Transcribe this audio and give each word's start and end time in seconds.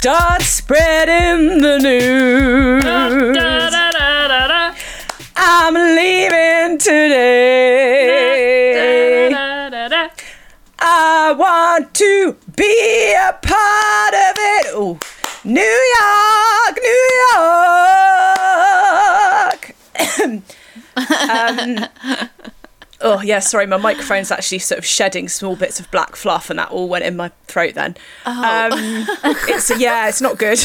Start 0.00 0.42
spreading 0.42 1.60
the 1.60 1.78
news. 1.78 2.84
I'm 5.34 5.74
leaving 5.74 6.78
today. 6.78 7.98
I 10.78 11.34
want 11.36 11.92
to 11.94 12.36
be 12.54 13.12
a 13.14 13.32
part 13.42 14.14
of 14.14 14.36
it. 14.38 14.66
Oh, 14.76 15.00
New 15.42 15.82
York, 15.98 16.78
New 16.84 17.04
York. 19.58 20.42
um, 21.28 21.88
oh 23.00 23.20
yeah, 23.22 23.38
sorry, 23.38 23.66
my 23.66 23.76
microphone's 23.76 24.30
actually 24.30 24.60
sort 24.60 24.78
of 24.78 24.84
shedding 24.84 25.28
small 25.28 25.56
bits 25.56 25.80
of 25.80 25.90
black 25.90 26.16
fluff, 26.16 26.50
and 26.50 26.58
that 26.58 26.70
all 26.70 26.88
went 26.88 27.04
in 27.04 27.16
my 27.16 27.30
throat. 27.46 27.74
Then, 27.74 27.96
um, 28.24 28.72
it's 29.48 29.78
yeah, 29.78 30.08
it's 30.08 30.20
not 30.20 30.38
good. 30.38 30.58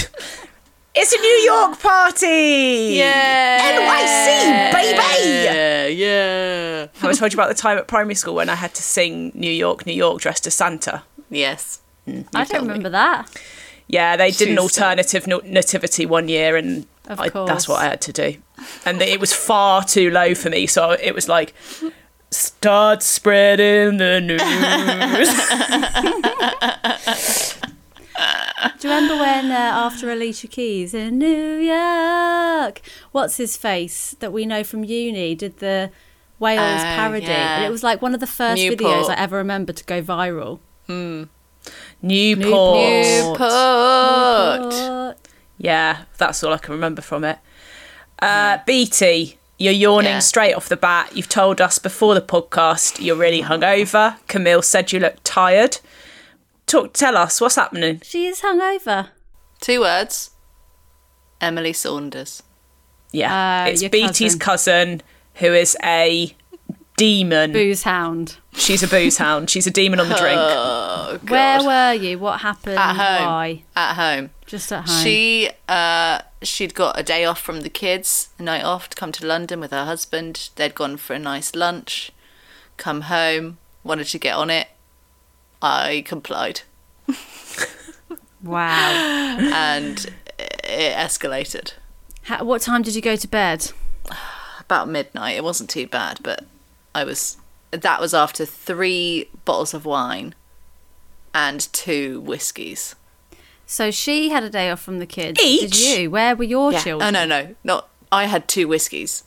It's 0.96 1.12
a 1.12 1.18
New 1.18 1.28
York 1.28 1.80
party. 1.80 2.98
Yeah. 2.98 3.72
NYC, 3.72 4.72
baby. 4.74 5.44
Yeah, 5.44 5.88
yeah. 5.88 6.88
Have 7.00 7.10
I 7.10 7.14
told 7.14 7.34
you 7.34 7.38
about 7.38 7.50
the 7.50 7.60
time 7.60 7.80
at 7.80 7.88
primary 7.88 8.14
school 8.14 8.36
when 8.36 8.48
I 8.48 8.54
had 8.54 8.76
to 8.76 8.84
sing 8.84 9.32
New 9.34 9.50
York, 9.50 9.88
New 9.88 9.94
York 9.94 10.22
dressed 10.22 10.46
as 10.46 10.54
Santa? 10.54 11.02
Yes. 11.32 11.82
I 12.08 12.44
don't 12.46 12.68
remember 12.68 12.90
that. 12.90 13.28
Yeah, 13.88 14.16
they 14.16 14.30
did 14.32 14.50
an 14.50 14.60
alternative 14.60 15.26
no- 15.26 15.42
nativity 15.44 16.06
one 16.06 16.28
year, 16.28 16.56
and 16.56 16.86
I, 17.08 17.30
that's 17.30 17.68
what 17.68 17.82
I 17.82 17.86
had 17.86 18.02
to 18.02 18.14
do. 18.14 18.36
And 18.86 19.02
it 19.02 19.20
was 19.20 19.34
far 19.34 19.84
too 19.84 20.12
low 20.12 20.36
for 20.36 20.50
me, 20.50 20.68
so 20.68 20.92
it 20.92 21.16
was 21.16 21.28
like, 21.28 21.54
start 22.34 23.02
spreading 23.04 23.98
the 23.98 24.20
news. 24.22 24.42
Do 28.80 28.88
you 28.88 28.94
remember 28.96 29.16
when 29.16 29.52
uh, 29.52 29.56
after 29.56 30.12
Alicia 30.12 30.48
Keys 30.48 30.94
in 30.94 31.18
New 31.18 31.56
York, 31.58 32.82
what's 33.12 33.38
his 33.38 33.56
face 33.58 34.16
that 34.20 34.32
we 34.34 34.46
know 34.46 34.64
from 34.64 34.84
uni 34.84 35.36
did 35.36 35.58
the 35.60 35.90
Wales 36.40 36.60
Oh, 36.82 36.96
parody, 36.96 37.26
yeah. 37.26 37.56
and 37.58 37.66
it 37.66 37.70
was 37.70 37.84
like 37.84 38.02
one 38.02 38.14
of 38.14 38.20
the 38.20 38.28
first 38.28 38.62
Newport. 38.62 38.80
videos 38.92 39.10
I 39.10 39.16
ever 39.16 39.38
remember 39.38 39.72
to 39.74 39.84
go 39.86 40.02
viral. 40.02 40.60
Newport. 40.88 41.30
Newport. 42.02 43.40
Newport. 44.62 45.18
Yeah, 45.58 46.04
that's 46.18 46.44
all 46.44 46.52
I 46.54 46.58
can 46.58 46.74
remember 46.74 47.02
from 47.02 47.24
it. 47.24 47.38
Uh, 48.20 48.58
Beattie, 48.66 49.38
you're 49.58 49.74
yawning 49.74 50.12
Yeah. 50.14 50.20
straight 50.20 50.54
off 50.54 50.68
the 50.70 50.78
bat. 50.78 51.16
You've 51.16 51.30
told 51.30 51.62
us 51.62 51.80
before 51.80 52.14
the 52.16 52.22
podcast 52.22 53.04
you're 53.04 53.16
really 53.16 53.42
hungover. 53.44 54.18
Camille 54.28 54.62
said 54.62 54.92
you 54.92 55.00
look 55.00 55.16
tired. 55.24 55.78
Talk, 56.66 56.94
tell 56.94 57.18
us 57.18 57.40
what's 57.42 57.56
happening. 57.56 58.02
She 58.04 58.26
is 58.28 58.42
hungover. 58.42 59.10
Two 59.62 59.82
words. 59.82 60.32
Emily 61.42 61.74
Saunders. 61.74 62.42
Yeah, 63.12 63.64
Uh, 63.66 63.70
it's 63.70 63.82
your 63.82 63.90
Beattie's 63.92 64.36
cousin. 64.36 65.02
who 65.36 65.54
is 65.54 65.78
a 65.84 66.36
demon. 66.98 67.52
Booze 67.52 67.84
hound. 67.84 68.38
She's 68.54 68.84
a 68.84 68.88
booze 68.88 69.18
hound. 69.18 69.50
She's 69.50 69.68
a 69.68 69.72
demon 69.72 70.00
on 70.00 70.10
the 70.10 70.16
drink. 70.16 70.40
Oh, 71.06 71.20
God. 71.26 71.30
Where 71.30 71.64
were 71.64 71.94
you? 71.94 72.18
What 72.18 72.42
happened? 72.42 72.78
At 72.80 72.96
home. 72.96 73.28
Why? 73.28 73.64
At 73.76 73.94
home. 73.96 74.32
Just 74.48 74.72
at 74.72 74.88
home. 74.88 75.04
She 75.04 75.50
uh 75.68 76.22
she'd 76.42 76.74
got 76.74 76.98
a 76.98 77.04
day 77.04 77.24
off 77.24 77.40
from 77.40 77.62
the 77.62 77.70
kids, 77.70 78.30
a 78.40 78.44
night 78.44 78.64
off 78.64 78.90
to 78.90 78.96
come 78.96 79.12
to 79.12 79.26
London 79.28 79.60
with 79.60 79.70
her 79.70 79.86
husband. 79.86 80.50
They'd 80.56 80.74
gone 80.74 80.98
for 80.98 81.14
a 81.14 81.20
nice 81.20 81.54
lunch, 81.54 82.12
come 82.78 83.02
home, 83.02 83.60
wanted 83.84 84.08
to 84.08 84.18
get 84.18 84.34
on 84.36 84.50
it. 84.50 84.70
I 85.62 86.04
complied 86.08 86.62
Wow. 88.42 89.38
and 89.40 90.06
it 90.64 90.96
escalated. 90.96 91.74
How, 92.24 92.44
what 92.44 92.62
time 92.62 92.82
did 92.82 92.96
you 92.96 93.02
go 93.02 93.16
to 93.16 93.28
bed? 93.28 93.72
About 94.60 94.88
midnight. 94.90 95.36
It 95.36 95.44
wasn't 95.44 95.70
too 95.70 95.88
bad, 95.88 96.20
but 96.24 96.44
I 96.96 97.04
was 97.04 97.38
that 97.72 98.00
was 98.00 98.14
after 98.14 98.46
3 98.46 99.30
bottles 99.46 99.74
of 99.74 99.86
wine 99.86 100.36
and 101.34 101.62
two 101.74 102.20
whiskies. 102.22 102.96
So 103.66 103.90
she 103.90 104.30
had 104.30 104.44
a 104.44 104.50
day 104.50 104.70
off 104.70 104.80
from 104.82 105.00
the 105.00 105.08
kids. 105.08 105.40
Did 105.40 105.46
Each? 105.74 105.80
you? 105.98 106.12
Where 106.12 106.36
were 106.36 106.44
your 106.44 106.72
Yeah. 106.72 106.80
children? 106.84 107.16
Oh 107.16 107.26
no, 107.26 107.26
no. 107.26 107.56
Not 107.64 107.90
I 108.12 108.26
had 108.26 108.48
two 108.48 108.68
whiskies. 108.68 109.24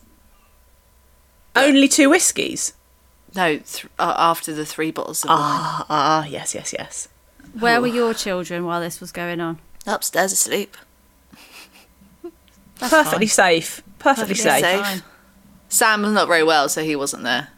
Only 1.55 1.87
two 1.89 2.09
whiskies. 2.09 2.73
No, 3.35 3.57
th- 3.57 3.85
uh, 3.99 4.13
after 4.17 4.53
the 4.53 4.65
3 4.65 4.91
bottles 4.91 5.23
of 5.25 5.29
wine. 5.29 5.37
Ah, 5.39 5.85
ah, 5.89 6.25
yes, 6.25 6.55
yes, 6.55 6.73
yes. 6.77 7.09
Where 7.59 7.81
were 7.81 7.87
your 7.87 8.13
children 8.13 8.63
while 8.65 8.79
this 8.79 9.01
was 9.01 9.11
going 9.11 9.41
on? 9.41 9.59
Upstairs 9.85 10.31
asleep. 10.31 10.77
Perfectly 12.79 13.27
safe. 13.27 13.81
Perfectly, 13.99 14.35
Perfectly 14.35 14.35
safe. 14.35 14.85
safe. 14.85 15.03
Sam 15.69 16.03
was 16.03 16.11
not 16.13 16.27
very 16.27 16.43
well, 16.43 16.69
so 16.69 16.83
he 16.83 16.95
wasn't 16.95 17.23
there. 17.23 17.49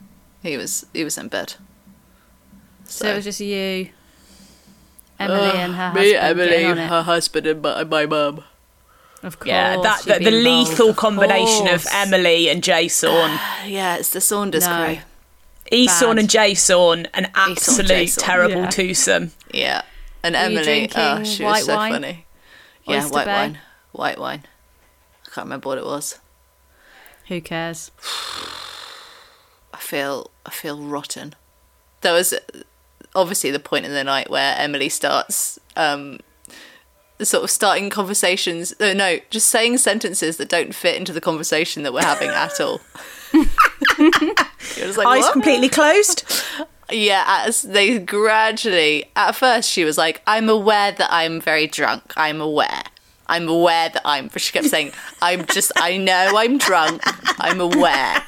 He 0.43 0.57
was 0.57 0.85
he 0.93 1.03
was 1.03 1.17
in 1.17 1.27
bed. 1.27 1.55
So, 2.85 3.07
it 3.07 3.15
was 3.17 3.25
just 3.25 3.39
you, 3.39 3.89
Emily, 5.19 5.49
and 5.51 5.75
her 5.75 5.89
husband 5.91 6.05
me, 6.05 6.15
Emily, 6.15 6.65
on 6.65 6.77
it. 6.79 6.89
her 6.89 7.01
husband, 7.03 7.45
and 7.47 7.61
my, 7.61 7.83
my 7.83 8.05
mum. 8.07 8.43
Of 9.21 9.37
course, 9.37 9.47
Yeah, 9.49 9.81
that 9.81 10.01
the, 10.03 10.13
the 10.13 10.37
involved. 10.37 10.69
lethal 10.69 10.93
combination 10.95 11.67
of. 11.67 11.85
Emily 11.91 12.49
and 12.49 12.63
Jason. 12.63 13.37
Yeah, 13.67 13.97
it's 13.97 14.09
the 14.11 14.21
Saunders 14.21 14.65
No. 14.65 14.85
crew. 14.85 14.97
Eson 15.71 16.17
and 16.17 16.29
Jason, 16.29 17.05
an 17.13 17.29
absolute 17.35 17.87
Jason. 17.87 18.23
terrible 18.23 18.61
Yeah. 18.61 18.69
twosome. 18.69 19.31
Yeah, 19.53 19.81
and 20.23 20.33
Were 20.33 20.49
you 20.49 20.59
Emily. 20.59 20.91
Oh, 20.95 21.23
she 21.23 21.43
was 21.43 21.65
so 21.65 21.75
wine? 21.75 21.91
funny. 21.93 22.25
Yeah, 22.87 22.97
Oyster 23.03 23.13
white 23.13 23.25
Bay? 23.25 23.33
wine. 23.33 23.59
White 23.91 24.19
wine. 24.19 24.43
I 25.27 25.29
can't 25.35 25.45
remember 25.45 25.67
what 25.69 25.77
it 25.77 25.85
was. 25.85 26.17
Who 27.27 27.39
cares? 27.41 27.91
I 29.79 29.81
feel 29.81 30.29
I 30.45 30.49
feel 30.49 30.77
rotten. 30.81 31.35
There 32.01 32.11
was 32.11 32.33
obviously 33.15 33.49
the 33.49 33.61
point 33.61 33.85
in 33.85 33.93
the 33.93 34.03
night 34.03 34.29
where 34.29 34.53
Emily 34.57 34.89
starts 34.89 35.57
um 35.77 36.19
sort 37.21 37.45
of 37.45 37.49
starting 37.49 37.89
conversations 37.89 38.73
uh, 38.81 38.91
no, 38.91 39.19
just 39.29 39.47
saying 39.47 39.77
sentences 39.77 40.35
that 40.35 40.49
don't 40.49 40.75
fit 40.75 40.97
into 40.97 41.13
the 41.13 41.21
conversation 41.21 41.83
that 41.83 41.93
we're 41.93 42.03
having 42.03 42.29
at 42.29 42.59
all. 42.59 42.81
it 43.33 44.85
was 44.85 44.97
like 44.97 45.07
Eyes 45.07 45.21
"What?" 45.21 45.31
completely 45.31 45.69
closed. 45.69 46.29
Yeah, 46.91 47.23
as 47.45 47.61
they 47.61 47.99
gradually 47.99 49.05
at 49.15 49.31
first 49.31 49.69
she 49.69 49.85
was 49.85 49.97
like, 49.97 50.21
I'm 50.27 50.49
aware 50.49 50.91
that 50.91 51.07
I'm 51.09 51.39
very 51.39 51.67
drunk. 51.67 52.11
I'm 52.17 52.41
aware. 52.41 52.83
I'm 53.27 53.47
aware 53.47 53.87
that 53.87 54.01
I'm 54.03 54.27
but 54.27 54.41
she 54.41 54.51
kept 54.51 54.67
saying, 54.67 54.91
I'm 55.21 55.45
just 55.45 55.71
I 55.77 55.95
know 55.95 56.33
I'm 56.35 56.57
drunk. 56.57 57.01
I'm 57.39 57.61
aware. 57.61 58.21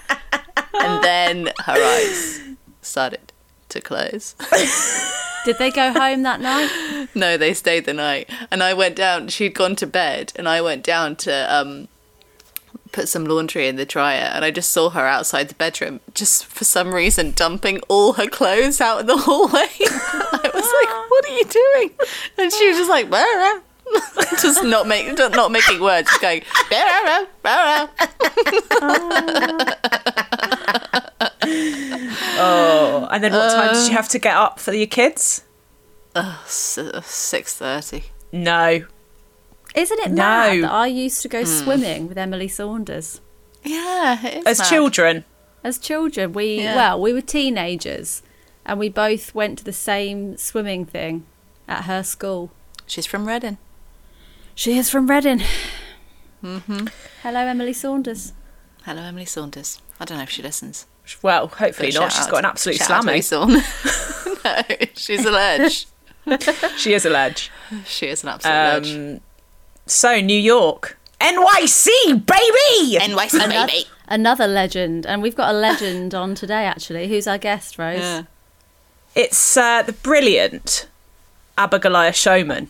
And 0.74 1.04
then 1.04 1.50
her 1.66 1.74
eyes 1.74 2.42
started 2.82 3.32
to 3.70 3.82
close. 3.82 4.36
Did 5.46 5.58
they 5.58 5.72
go 5.72 5.92
home 5.92 6.22
that 6.24 6.40
night? 6.40 7.08
no, 7.16 7.38
they 7.38 7.54
stayed 7.54 7.86
the 7.86 7.94
night. 7.94 8.30
And 8.52 8.62
I 8.62 8.74
went 8.74 8.96
down 8.96 9.28
she'd 9.30 9.56
gone 9.56 9.76
to 9.78 9.88
bed 9.88 10.34
and 10.36 10.48
I 10.48 10.62
went 10.62 10.84
down 10.84 11.16
to 11.18 11.54
um 11.54 11.88
put 12.92 13.08
some 13.08 13.24
laundry 13.26 13.68
in 13.68 13.78
the 13.78 13.86
dryer 13.86 14.30
and 14.34 14.44
I 14.44 14.52
just 14.52 14.72
saw 14.72 14.90
her 14.90 15.08
outside 15.08 15.48
the 15.48 15.56
bedroom 15.56 16.02
just 16.14 16.46
for 16.46 16.66
some 16.66 16.94
reason 16.94 17.32
dumping 17.32 17.80
all 17.88 18.14
her 18.14 18.28
clothes 18.28 18.82
out 18.82 19.00
in 19.00 19.06
the 19.08 19.16
hallway. 19.26 19.68
I 19.82 20.52
was 20.54 20.54
like, 20.54 21.10
"What 21.10 21.26
are 21.30 21.38
you 21.38 21.46
doing?" 21.46 21.92
And 22.38 22.52
she 22.52 22.68
was 22.68 22.78
just 22.78 22.90
like, 22.90 23.10
"Bah, 23.10 23.24
bah." 23.34 23.60
just 24.42 24.64
not 24.64 24.88
make 24.88 25.18
not 25.18 25.52
making 25.52 25.82
words, 25.82 26.10
just 26.10 26.22
going 26.22 26.42
"Bah, 26.70 27.26
bah, 27.44 27.88
bah, 27.88 27.88
Oh, 32.44 33.08
and 33.12 33.24
then 33.24 33.32
what 33.34 33.52
time 33.52 33.74
did 33.74 33.84
you 33.88 33.94
uh, 33.94 33.96
have 33.98 34.08
to 34.10 34.20
get 34.20 34.36
up 34.36 34.60
for 34.60 34.74
your 34.74 34.88
kids? 34.88 35.44
Uh, 36.16 36.38
bah." 36.46 36.82
Uh, 36.82 37.02
six 37.02 37.56
thirty. 37.56 38.06
No. 38.32 38.86
Isn't 39.76 40.00
it 40.00 40.12
No. 40.12 40.16
mad 40.24 40.64
that 40.64 40.72
I 40.72 40.88
used 40.88 41.22
to 41.22 41.30
go 41.30 41.42
hmm. 41.42 41.46
swimming 41.46 42.08
with 42.08 42.18
Emily 42.18 42.48
Saunders? 42.48 43.22
Yeah, 43.64 44.26
it 44.26 44.38
is 44.40 44.46
As 44.46 44.60
mad. 44.60 44.70
children. 44.70 45.26
As 45.64 45.78
children, 45.78 46.34
we 46.34 46.62
Yeah. 46.62 46.76
well, 46.76 47.02
we 47.02 47.14
were 47.14 47.22
teenagers, 47.22 48.24
and 48.66 48.80
we 48.80 48.90
both 48.90 49.34
went 49.36 49.60
to 49.60 49.64
the 49.64 49.74
same 49.74 50.36
swimming 50.38 50.86
thing 50.86 51.26
at 51.68 51.86
her 51.86 52.04
school. 52.04 52.52
She's 52.86 53.06
from 53.06 53.28
Reading. 53.28 53.58
She 54.62 54.78
is 54.78 54.92
from 54.92 55.08
Reading. 55.08 55.42
Mm-hmm. 56.44 56.86
Hello, 57.24 57.40
Emily 57.40 57.74
Saunders. 57.74 58.34
Hello, 58.84 59.02
Emily 59.02 59.26
Saunders. 59.26 59.82
I 60.00 60.06
don't 60.06 60.18
know 60.18 60.24
if 60.24 60.30
she 60.30 60.44
listens. 60.44 60.86
Well, 61.24 61.48
hopefully 61.48 61.90
But 61.92 62.00
not. 62.00 62.12
shout 62.12 62.14
She's 62.14 62.26
out- 62.26 62.30
got 62.30 62.38
an 62.38 62.46
absolute 62.46 62.78
shout 62.78 62.92
out 62.92 63.24
to 63.24 63.48
no, 64.46 64.86
she's 64.96 65.26
a 65.26 65.32
ledge. 65.32 65.88
She 66.78 66.94
is 66.94 67.08
a 67.08 67.10
ledge. 67.10 67.50
She 67.88 68.06
is 68.06 68.22
an 68.22 68.30
absolute 68.30 68.54
ledge. 68.54 68.96
Um, 69.16 69.22
so, 69.88 70.22
New 70.22 70.40
York. 70.40 71.00
NYC, 71.20 72.24
baby! 72.24 73.00
NYC 73.00 73.50
baby. 73.50 73.86
Another 74.08 74.46
legend, 74.46 75.08
and 75.08 75.24
we've 75.24 75.36
got 75.36 75.56
a 75.56 75.58
legend 75.58 76.14
on 76.14 76.36
today. 76.36 76.66
Actually, 76.66 77.08
who's 77.08 77.26
our 77.26 77.40
guest, 77.40 77.80
Rose? 77.80 77.98
Yeah. 77.98 78.24
It's 79.16 79.58
uh, 79.58 79.82
the 79.82 79.94
brilliant 79.94 80.88
Abigail 81.58 82.12
Showman. 82.12 82.70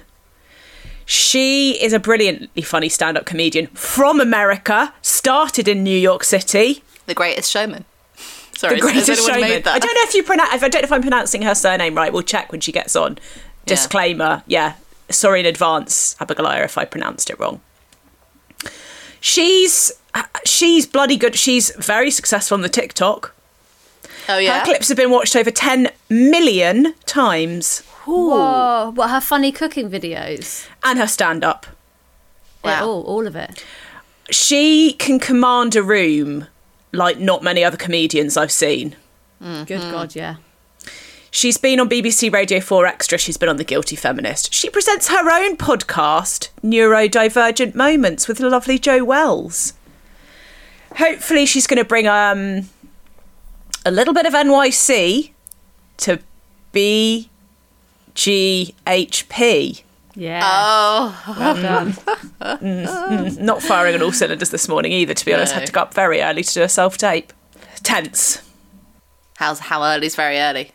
She 1.12 1.72
is 1.84 1.92
a 1.92 2.00
brilliantly 2.00 2.62
funny 2.62 2.88
stand 2.88 3.18
up 3.18 3.26
comedian 3.26 3.68
from 3.68 4.22
America, 4.22 4.94
started 5.02 5.68
in 5.68 5.84
New 5.84 5.98
York 5.98 6.24
City. 6.24 6.84
The 7.06 7.14
Greatest 7.14 7.52
Showman. 7.52 7.84
Sorry, 8.54 8.80
The 8.80 8.82
has 8.86 8.92
greatest 8.94 9.10
anyone 9.10 9.28
showman. 9.34 9.42
made 9.50 9.64
that? 9.66 9.74
I 9.76 9.80
don't 9.80 9.94
know 9.94 10.02
if 10.04 10.14
you 10.14 10.24
pronounce. 10.24 10.54
I 10.54 10.58
don't 10.70 10.74
know 10.76 10.80
if 10.86 10.92
I'm 10.94 11.02
pronouncing 11.02 11.42
her 11.42 11.54
surname 11.54 11.96
right. 11.96 12.14
We'll 12.14 12.22
check 12.22 12.54
when 12.54 12.62
she 12.62 12.72
gets 12.72 12.96
on. 12.96 13.18
Disclaimer. 13.66 14.44
Yeah. 14.48 14.76
Sorry 15.10 15.42
in 15.42 15.46
advance, 15.46 16.16
Abigail, 16.22 16.46
if 16.48 16.78
I 16.78 16.86
pronounced 16.86 17.30
it 17.30 17.38
wrong. 17.38 17.60
She's 19.20 19.92
she's 20.46 20.86
bloody 20.86 21.18
good. 21.18 21.36
She's 21.36 21.72
very 21.76 22.10
successful 22.10 22.56
on 22.56 22.62
the 22.62 22.70
TikTok. 22.70 23.36
Oh 24.30 24.38
yeah. 24.38 24.60
Her 24.60 24.66
clips 24.66 24.88
have 24.88 24.98
been 24.98 25.12
watched 25.12 25.36
over 25.36 25.52
10 25.52 25.90
million 26.10 26.94
times, 27.06 27.84
Whoa! 28.06 28.92
What 28.96 29.10
her 29.10 29.22
funny 29.22 29.52
cooking 29.52 29.90
videos? 29.90 30.68
and 30.84 30.98
her 31.00 31.08
stand 31.08 31.44
up. 31.44 31.66
Yeah, 32.64 32.82
Wow. 32.82 32.88
all, 32.90 33.02
all 33.04 33.28
of 33.28 33.36
it. 33.36 33.64
She 34.30 34.94
can 34.94 35.20
command 35.20 35.76
a 35.76 35.84
room 35.84 36.48
like 36.92 37.20
not 37.20 37.44
many 37.44 37.64
other 37.64 37.78
comedians 37.78 38.38
I've 38.38 38.52
seen. 38.52 38.96
Good 39.42 39.68
God, 39.92 40.16
yeah. 40.16 40.36
She's 41.32 41.58
been 41.58 41.80
on 41.80 41.90
BBC 41.90 42.32
Radio 42.32 42.60
4 42.60 42.86
Extra. 42.86 43.18
She's 43.18 43.38
been 43.38 43.50
on 43.50 43.56
The 43.58 43.64
Guilty 43.64 43.96
Feminist. 43.96 44.54
She 44.54 44.70
presents 44.70 45.08
her 45.08 45.32
own 45.32 45.56
podcast, 45.58 46.50
Neurodivergent 46.64 47.74
Moments, 47.74 48.28
with 48.28 48.38
the 48.40 48.50
lovely 48.50 48.78
Joe 48.78 49.04
Wells. 49.06 49.74
Hopefully, 50.98 51.46
she's 51.46 51.68
going 51.68 51.78
to 51.78 51.86
bring 51.86 52.06
um, 52.08 52.70
a 53.86 53.92
little 53.92 54.14
bit 54.14 54.26
of 54.26 54.34
NYC 54.34 55.32
to 55.98 56.20
BGHP. 58.16 59.84
Yeah. 60.16 60.42
Oh, 60.44 61.36
well 61.40 61.62
done. 61.62 63.36
Not 63.46 63.62
firing 63.62 63.96
on 63.96 64.02
all 64.02 64.12
cylinders 64.12 64.50
this 64.50 64.68
morning 64.68 64.92
either, 64.92 65.14
to 65.14 65.26
be 65.26 65.34
honest. 65.34 65.54
No. 65.54 65.60
Had 65.60 65.68
to 65.68 65.72
go 65.74 65.82
up 65.82 65.94
very 65.94 66.22
early 66.22 66.44
to 66.44 66.54
do 66.54 66.62
a 66.64 66.70
self 66.70 66.98
tape. 66.98 67.32
Tense. 67.84 68.42
how's 69.38 69.60
how 69.60 69.84
early 69.84 70.08
is 70.08 70.16
very 70.16 70.38
early? 70.38 70.72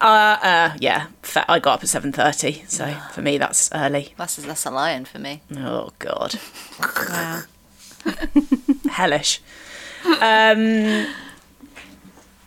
Uh, 0.00 0.38
uh, 0.42 0.76
yeah, 0.80 1.08
I 1.48 1.58
got 1.58 1.74
up 1.74 1.82
at 1.84 1.88
7.30, 1.88 2.68
so 2.68 2.92
for 3.12 3.22
me 3.22 3.38
that's 3.38 3.70
early. 3.72 4.14
That's 4.16 4.36
that's 4.36 4.64
a 4.64 4.70
lion 4.70 5.04
for 5.04 5.18
me. 5.18 5.42
Oh, 5.56 5.90
God. 5.98 6.40
wow. 6.80 7.42
hellish. 8.90 9.40
Um, 10.04 11.06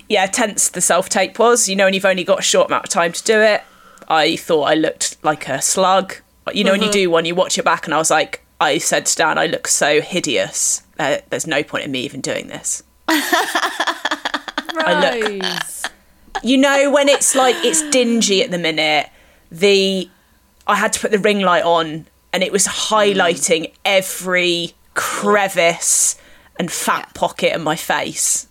yeah, 0.09 0.25
tense 0.27 0.69
the 0.69 0.81
self 0.81 1.07
tape 1.09 1.39
was. 1.39 1.69
You 1.69 1.75
know, 1.75 1.85
and 1.85 1.95
you've 1.95 2.05
only 2.05 2.23
got 2.23 2.39
a 2.39 2.43
short 2.43 2.67
amount 2.69 2.85
of 2.85 2.89
time 2.89 3.11
to 3.11 3.23
do 3.23 3.39
it. 3.39 3.63
I 4.07 4.35
thought 4.35 4.63
I 4.63 4.75
looked 4.75 5.17
like 5.23 5.47
a 5.47 5.61
slug. 5.61 6.15
You 6.53 6.63
know, 6.63 6.71
when 6.71 6.81
you 6.83 6.91
do 6.91 7.09
one, 7.09 7.25
you 7.25 7.33
watch 7.35 7.57
it 7.57 7.65
back, 7.65 7.85
and 7.85 7.93
I 7.93 7.97
was 7.97 8.11
like, 8.11 8.45
I 8.61 8.77
said 8.77 9.05
to 9.07 9.11
Stan, 9.11 9.37
I 9.37 9.47
look 9.47 9.67
so 9.67 10.01
hideous. 10.01 10.83
Uh, 10.99 11.17
there's 11.29 11.47
no 11.47 11.63
point 11.63 11.85
in 11.85 11.91
me 11.91 12.01
even 12.01 12.21
doing 12.21 12.47
this. 12.47 12.83
I 13.07 15.19
look- 15.19 15.43
You 16.43 16.57
know, 16.57 16.91
when 16.91 17.09
it's 17.09 17.35
like 17.35 17.55
it's 17.63 17.81
dingy 17.89 18.43
at 18.43 18.51
the 18.51 18.57
minute, 18.57 19.09
the 19.51 20.09
I 20.67 20.75
had 20.75 20.93
to 20.93 20.99
put 20.99 21.11
the 21.11 21.19
ring 21.19 21.41
light 21.41 21.63
on, 21.63 22.07
and 22.33 22.43
it 22.43 22.51
was 22.51 22.65
highlighting 22.67 23.71
every 23.83 24.73
crevice 24.93 26.17
and 26.59 26.71
fat 26.71 27.13
pocket 27.13 27.53
in 27.53 27.61
my 27.63 27.75
face. 27.75 28.47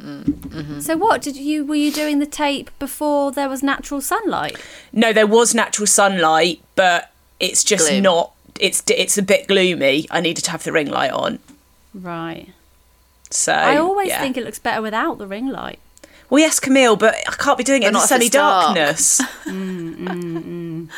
Mm-hmm. 0.00 0.80
So 0.80 0.96
what 0.96 1.22
did 1.22 1.36
you 1.36 1.64
were 1.64 1.74
you 1.74 1.90
doing 1.92 2.18
the 2.18 2.26
tape 2.26 2.70
before 2.78 3.32
there 3.32 3.48
was 3.48 3.62
natural 3.62 4.00
sunlight? 4.00 4.56
No, 4.92 5.12
there 5.12 5.26
was 5.26 5.54
natural 5.54 5.86
sunlight, 5.86 6.60
but 6.76 7.12
it's 7.40 7.64
just 7.64 7.88
Gloom. 7.88 8.02
not. 8.02 8.32
It's 8.60 8.82
it's 8.88 9.18
a 9.18 9.22
bit 9.22 9.46
gloomy. 9.48 10.06
I 10.10 10.20
needed 10.20 10.44
to 10.44 10.50
have 10.50 10.62
the 10.64 10.72
ring 10.72 10.88
light 10.88 11.10
on. 11.12 11.38
Right. 11.94 12.48
So 13.30 13.52
I 13.52 13.76
always 13.76 14.08
yeah. 14.08 14.20
think 14.20 14.36
it 14.36 14.44
looks 14.44 14.58
better 14.58 14.80
without 14.82 15.18
the 15.18 15.26
ring 15.26 15.48
light. 15.48 15.78
Well, 16.30 16.40
yes, 16.40 16.60
Camille, 16.60 16.96
but 16.96 17.14
I 17.26 17.32
can't 17.32 17.56
be 17.58 17.64
doing 17.64 17.82
it 17.82 17.86
in 17.86 17.92
the 17.92 17.98
not 17.98 18.04
if 18.04 18.08
sunny 18.10 18.26
it's 18.26 18.34
dark. 18.34 18.76
darkness. 18.76 19.20
Mm, 19.46 19.96
mm, 19.96 20.42
mm, 20.44 20.88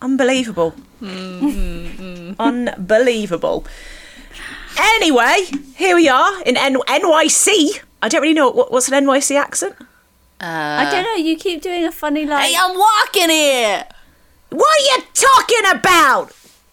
Unbelievable. 0.00 0.74
Mm-hmm. 1.02 2.32
Unbelievable. 2.40 3.64
Anyway, 4.78 5.36
here 5.76 5.94
we 5.96 6.08
are 6.08 6.42
in 6.42 6.56
N- 6.56 6.76
NYC. 6.88 7.80
I 8.02 8.08
don't 8.08 8.22
really 8.22 8.34
know 8.34 8.50
what, 8.50 8.72
what's 8.72 8.88
an 8.90 9.04
NYC 9.04 9.36
accent. 9.36 9.74
I 10.40 10.88
don't 10.90 11.04
know. 11.04 11.14
You 11.16 11.36
keep 11.36 11.60
doing 11.60 11.84
a 11.84 11.92
funny 11.92 12.24
like. 12.24 12.46
Hey, 12.48 12.54
I'm 12.58 12.74
walking 12.76 13.28
here. 13.28 13.84
What 14.50 14.66
are 14.80 14.96
you 14.96 15.02
talking 15.14 15.78
about? 15.78 16.32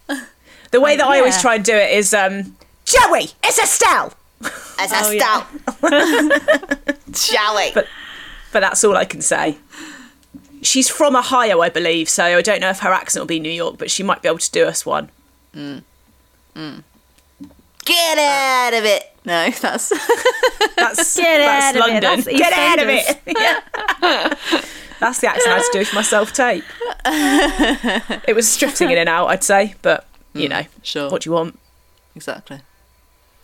The 0.71 0.81
way 0.81 0.97
that 0.97 1.07
I 1.07 1.19
always 1.19 1.39
try 1.41 1.56
and 1.56 1.63
do 1.63 1.74
it 1.74 1.91
is, 1.94 2.13
um, 2.13 2.57
Joey, 2.83 3.29
it's 3.41 3.57
Estelle. 3.57 4.12
It's 4.41 4.91
Oh, 4.94 5.09
a 5.12 5.15
yeah. 5.15 5.45
stout. 5.45 7.15
Shall 7.15 7.56
we? 7.56 7.71
But 7.73 7.88
but 8.51 8.59
that's 8.59 8.83
all 8.83 8.97
I 8.97 9.06
can 9.06 9.21
say. 9.21 9.57
She's 10.62 10.89
from 10.89 11.15
Ohio, 11.15 11.62
I 11.62 11.69
believe, 11.69 12.09
so 12.09 12.25
I 12.25 12.41
don't 12.41 12.59
know 12.59 12.69
if 12.69 12.80
her 12.80 12.91
accent 12.91 13.21
will 13.21 13.27
be 13.27 13.39
New 13.39 13.50
York, 13.50 13.77
but 13.77 13.89
she 13.89 14.03
might 14.03 14.21
be 14.21 14.27
able 14.27 14.39
to 14.39 14.51
do 14.51 14.65
us 14.65 14.85
one. 14.85 15.09
Get 17.85 18.18
out 18.18 18.73
of 18.73 18.83
it. 18.83 19.15
No, 19.27 19.50
that's 19.62 19.89
That's 20.77 21.18
Get 21.18 21.38
that's 21.38 21.75
out 21.75 21.75
of 21.75 21.75
it, 21.75 21.79
London. 21.79 22.01
that's 22.01 22.27
Get 22.27 22.53
out 22.53 22.79
of 22.79 22.88
it. 22.89 23.21
Yeah. 23.38 24.33
that's 25.01 25.19
the 25.19 25.27
accent 25.27 25.47
I 25.53 25.57
had 25.57 25.63
to 25.71 25.79
do 25.79 25.85
for 25.85 25.95
my 25.95 26.01
self 26.01 26.31
tape. 26.31 26.63
it 28.25 28.35
was 28.35 28.56
drifting 28.56 28.89
in 28.89 28.97
and 28.97 29.09
out, 29.09 29.27
I'd 29.27 29.44
say, 29.44 29.75
but 29.81 30.07
you 30.33 30.47
mm, 30.47 30.51
know, 30.51 30.62
sure. 30.81 31.09
what 31.09 31.24
do 31.24 31.29
you 31.29 31.33
want? 31.33 31.59
exactly. 32.15 32.62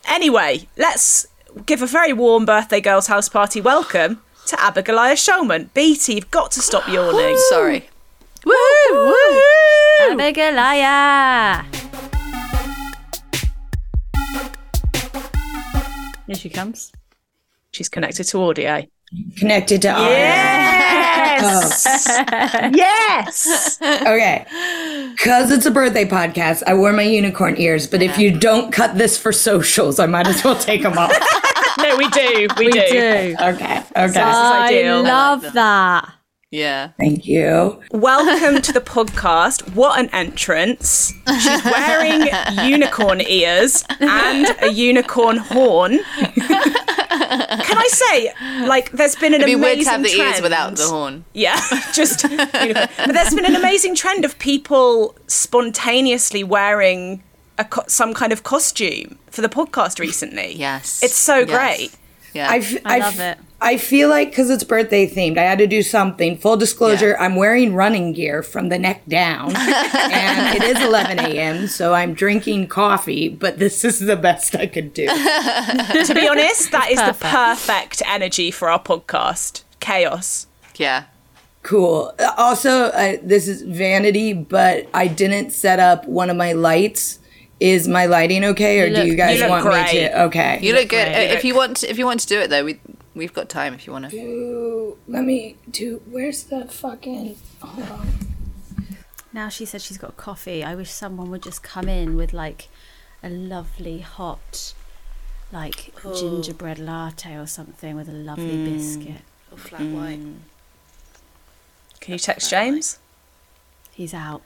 Anyway, 0.08 0.68
let's 0.78 1.28
give 1.66 1.82
a 1.82 1.88
very 1.88 2.14
warm 2.14 2.46
birthday 2.46 2.80
girls 2.80 3.08
house 3.08 3.28
party 3.28 3.60
welcome 3.60 4.22
to 4.48 4.60
Abigail 4.62 4.96
Shulman. 5.16 5.68
Beattie, 5.74 6.16
you've 6.16 6.32
got 6.32 6.52
to 6.52 6.62
stop 6.62 6.88
yawning. 6.88 7.38
Sorry. 7.50 7.90
Woo! 8.46 9.14
Abigail. 10.02 11.83
Here 16.28 16.36
she 16.36 16.50
comes. 16.50 16.92
She's 17.72 17.90
connected 17.90 18.26
to 18.26 18.40
audio. 18.42 18.70
Eh? 18.72 18.86
connected 19.38 19.82
to 19.84 19.90
audio. 19.90 20.08
Yes. 20.08 21.86
Oh. 22.20 22.70
yes. 22.74 23.78
Okay. 23.82 24.46
Because 25.12 25.52
it's 25.52 25.66
a 25.66 25.72
birthday 25.72 26.06
podcast, 26.06 26.64
I 26.66 26.74
wore 26.74 26.94
my 26.94 27.04
unicorn 27.04 27.56
ears, 27.58 27.86
but 27.88 28.02
if 28.02 28.18
you 28.18 28.38
don't 28.38 28.72
cut 28.72 28.98
this 28.98 29.18
for 29.18 29.32
socials, 29.32 30.00
I 30.00 30.06
might 30.06 30.28
as 30.28 30.44
well 30.44 30.58
take 30.58 30.84
them 30.84 30.98
off. 30.98 31.12
No, 31.80 31.98
we 31.98 32.08
do. 32.10 32.48
We, 32.58 32.66
We 32.68 32.72
do. 32.72 32.82
do. 32.88 33.36
Okay. 33.42 33.80
Okay. 33.98 34.22
I 34.22 34.68
ideal. 34.70 35.02
love 35.04 35.42
that. 35.54 36.14
Yeah. 36.54 36.90
Thank 37.00 37.26
you. 37.26 37.82
Welcome 37.92 38.62
to 38.62 38.72
the 38.72 38.80
podcast. 38.80 39.74
What 39.74 40.00
an 40.00 40.08
entrance. 40.14 41.12
She's 41.42 41.66
wearing 41.66 42.28
unicorn 42.72 43.22
ears 43.22 43.84
and 44.00 44.56
a 44.62 44.68
unicorn 44.72 45.38
horn. 45.38 45.94
Can 46.04 47.78
I 47.78 47.88
say, 47.92 48.34
like, 48.68 48.92
there's 48.92 49.16
been 49.16 49.34
an 49.34 49.42
It'd 49.42 49.48
be 49.48 49.54
amazing 49.54 49.64
weird 49.64 49.86
to 49.86 49.90
have 49.90 50.04
the 50.04 50.10
trend. 50.10 50.34
ears 50.36 50.42
without 50.44 50.76
the 50.76 50.88
horn. 50.88 51.26
Yeah, 51.34 51.60
just 51.94 52.22
unicorn. 52.22 52.88
But 52.98 53.14
there's 53.14 53.34
been 53.34 53.46
an 53.46 53.56
amazing 53.56 53.96
trend 53.96 54.24
of 54.24 54.38
people 54.38 55.16
spontaneously 55.26 56.44
wearing 56.44 57.24
a 57.58 57.66
co- 57.66 57.86
some 57.88 58.14
kind 58.14 58.32
of 58.32 58.44
costume 58.44 59.18
for 59.32 59.42
the 59.42 59.50
podcast 59.50 59.98
recently. 59.98 60.54
Yes. 60.54 61.02
It's 61.02 61.16
so 61.16 61.40
Yes. 61.40 61.50
great. 61.50 61.96
Yeah. 62.36 62.48
I, 62.52 62.58
f- 62.58 62.78
I 62.86 62.96
I 62.96 63.00
love 63.00 63.20
it. 63.20 63.38
I 63.64 63.78
feel 63.78 64.10
like 64.10 64.30
because 64.30 64.50
it's 64.50 64.64
birthday 64.64 65.08
themed, 65.10 65.38
I 65.38 65.44
had 65.44 65.58
to 65.60 65.68
do 65.68 65.82
something. 65.82 66.38
Full 66.38 66.58
disclosure, 66.58 67.16
I'm 67.20 67.36
wearing 67.36 67.74
running 67.74 68.12
gear 68.14 68.44
from 68.44 68.70
the 68.70 68.78
neck 68.78 69.04
down. 69.08 69.56
and 69.56 70.56
it 70.58 70.64
is 70.64 70.82
11 70.84 71.20
a.m., 71.20 71.68
so 71.68 71.94
I'm 71.94 72.14
drinking 72.14 72.68
coffee, 72.68 73.30
but 73.30 73.60
this 73.60 73.86
is 73.86 74.00
the 74.00 74.16
best 74.18 74.56
I 74.56 74.68
could 74.68 74.94
do. 74.94 75.08
To 76.04 76.14
be 76.14 76.28
honest, 76.28 76.72
that 76.72 76.90
is 76.92 77.00
the 77.00 77.06
Perfect. 77.14 77.34
perfect 77.34 78.02
energy 78.06 78.52
for 78.52 78.70
our 78.70 78.80
podcast. 78.82 79.64
Chaos. 79.80 80.48
yeah. 80.76 81.06
Cool. 81.62 82.14
Uh, 82.20 82.34
Also, 82.38 82.88
uh, 82.88 83.16
this 83.24 83.48
is 83.48 83.62
vanity, 83.62 84.34
but 84.34 84.88
I 84.94 85.08
didn't 85.08 85.52
set 85.52 85.80
up 85.80 86.06
one 86.08 86.30
of 86.30 86.36
my 86.36 86.52
lights. 86.52 87.20
Is 87.62 87.88
my 87.88 88.06
lighting 88.08 88.44
okay, 88.44 88.82
or 88.82 88.88
You 88.88 88.96
do 88.96 89.00
look- 89.02 89.08
you 89.08 89.16
guys 89.16 89.40
you 89.40 89.48
want 89.48 89.64
great. 89.64 89.86
me 89.94 90.00
to? 90.02 90.22
Okay. 90.24 90.60
You 90.62 90.74
look 90.74 90.90
good. 90.90 91.08
great. 91.14 91.32
If 91.32 91.46
you 91.46 91.56
want, 91.56 91.78
to, 91.78 91.90
if 91.90 91.98
you 91.98 92.06
want 92.06 92.20
to 92.20 92.28
do 92.28 92.40
it 92.42 92.50
though, 92.50 92.66
we 92.66 92.80
we've 93.16 93.34
got 93.34 93.50
time. 93.50 93.74
If 93.74 93.88
you 93.88 93.94
want 93.94 94.10
to. 94.10 94.18
Ooh, 94.18 94.98
let 95.08 95.24
me 95.24 95.58
do. 95.70 96.02
Where's 96.06 96.44
the 96.44 96.66
fucking? 96.66 97.38
Hold 97.62 97.90
on. 97.90 98.08
Now 99.32 99.50
she 99.50 99.66
said 99.66 99.82
she's 99.82 99.98
got 99.98 100.16
coffee. 100.16 100.64
I 100.64 100.76
wish 100.76 100.92
someone 100.92 101.32
would 101.32 101.42
just 101.42 101.64
come 101.64 101.90
in 101.90 102.16
with 102.16 102.34
like 102.34 102.70
a 103.24 103.30
lovely 103.30 104.00
hot, 104.00 104.74
like 105.52 105.94
oh. 106.06 106.20
gingerbread 106.20 106.78
latte 106.78 107.36
or 107.36 107.48
something 107.48 107.96
with 107.96 108.08
a 108.08 108.14
lovely 108.14 108.56
mm. 108.56 108.74
biscuit. 108.74 109.22
Or 109.52 109.58
flat 109.58 109.82
white. 109.82 110.20
Mm. 110.20 110.36
Can 112.00 112.14
you 112.14 112.20
text 112.20 112.50
James? 112.50 113.00
He's 113.92 114.14
out. 114.14 114.42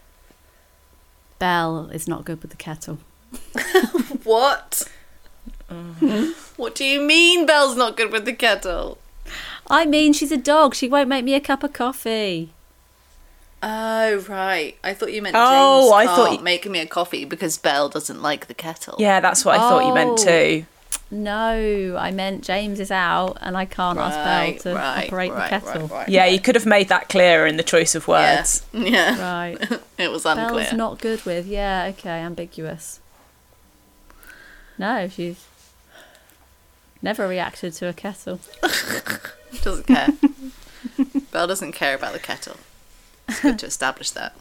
Belle 1.39 1.89
is 1.91 2.07
not 2.07 2.25
good 2.25 2.41
with 2.41 2.51
the 2.51 2.57
kettle. 2.57 3.00
What? 4.24 4.83
Hmm? 5.69 6.31
What 6.57 6.75
do 6.75 6.83
you 6.83 7.01
mean 7.01 7.45
Belle's 7.45 7.75
not 7.77 7.95
good 7.97 8.11
with 8.11 8.25
the 8.25 8.33
kettle? 8.33 8.97
I 9.69 9.85
mean, 9.85 10.13
she's 10.13 10.31
a 10.31 10.37
dog. 10.37 10.75
She 10.75 10.87
won't 10.89 11.09
make 11.09 11.23
me 11.25 11.33
a 11.33 11.39
cup 11.41 11.63
of 11.63 11.73
coffee. 11.73 12.51
Oh 13.63 14.23
right, 14.29 14.77
I 14.83 14.93
thought 14.93 15.11
you 15.13 15.21
meant 15.23 15.35
Oh, 15.37 15.81
James 15.85 15.93
I 15.93 16.05
can't 16.05 16.15
thought 16.15 16.37
you- 16.37 16.43
making 16.43 16.71
me 16.71 16.79
a 16.79 16.85
coffee 16.85 17.25
because 17.25 17.57
Belle 17.57 17.89
doesn't 17.89 18.21
like 18.21 18.45
the 18.47 18.53
kettle. 18.53 18.95
Yeah, 18.99 19.19
that's 19.19 19.43
what 19.43 19.55
I 19.55 19.57
thought 19.59 19.85
you 19.85 19.93
meant 19.95 20.19
Oh. 20.19 20.23
too. 20.25 20.65
No, 21.09 21.95
I 21.97 22.11
meant 22.11 22.43
James 22.43 22.79
is 22.79 22.91
out 22.91 23.37
and 23.41 23.57
I 23.57 23.65
can't 23.65 23.97
ask 23.97 24.15
Right, 24.17 24.61
Belle 24.63 24.73
to 24.73 24.79
right, 24.79 25.05
operate 25.07 25.31
right, 25.31 25.49
the 25.61 25.71
kettle. 25.71 26.03
Yeah, 26.07 26.25
you 26.27 26.39
could 26.39 26.53
have 26.53 26.65
made 26.67 26.89
that 26.89 27.09
clearer 27.09 27.47
in 27.47 27.57
the 27.57 27.63
choice 27.63 27.95
of 27.95 28.07
Yeah. 28.07 28.35
words. 28.37 28.63
Yeah, 28.73 29.19
Right. 29.19 29.57
it 29.97 30.11
was 30.11 30.25
unclear. 30.25 30.65
Belle's 30.65 30.73
not 30.73 30.99
good 30.99 31.25
with. 31.25 31.47
Yeah, 31.47 31.85
okay, 31.97 32.19
ambiguous. 32.19 32.99
No, 34.77 35.07
she's 35.07 35.43
never 37.01 37.27
reacted 37.27 37.73
to 37.73 37.87
a 37.89 37.93
kettle. 37.93 38.39
doesn't 39.63 39.87
care. 39.87 40.09
Belle 41.31 41.47
doesn't 41.47 41.73
care 41.73 41.95
about 41.95 42.13
the 42.13 42.19
kettle. 42.19 42.57
It's 43.29 43.41
good 43.41 43.59
to 43.59 43.65
establish 43.65 44.11
that. 44.11 44.35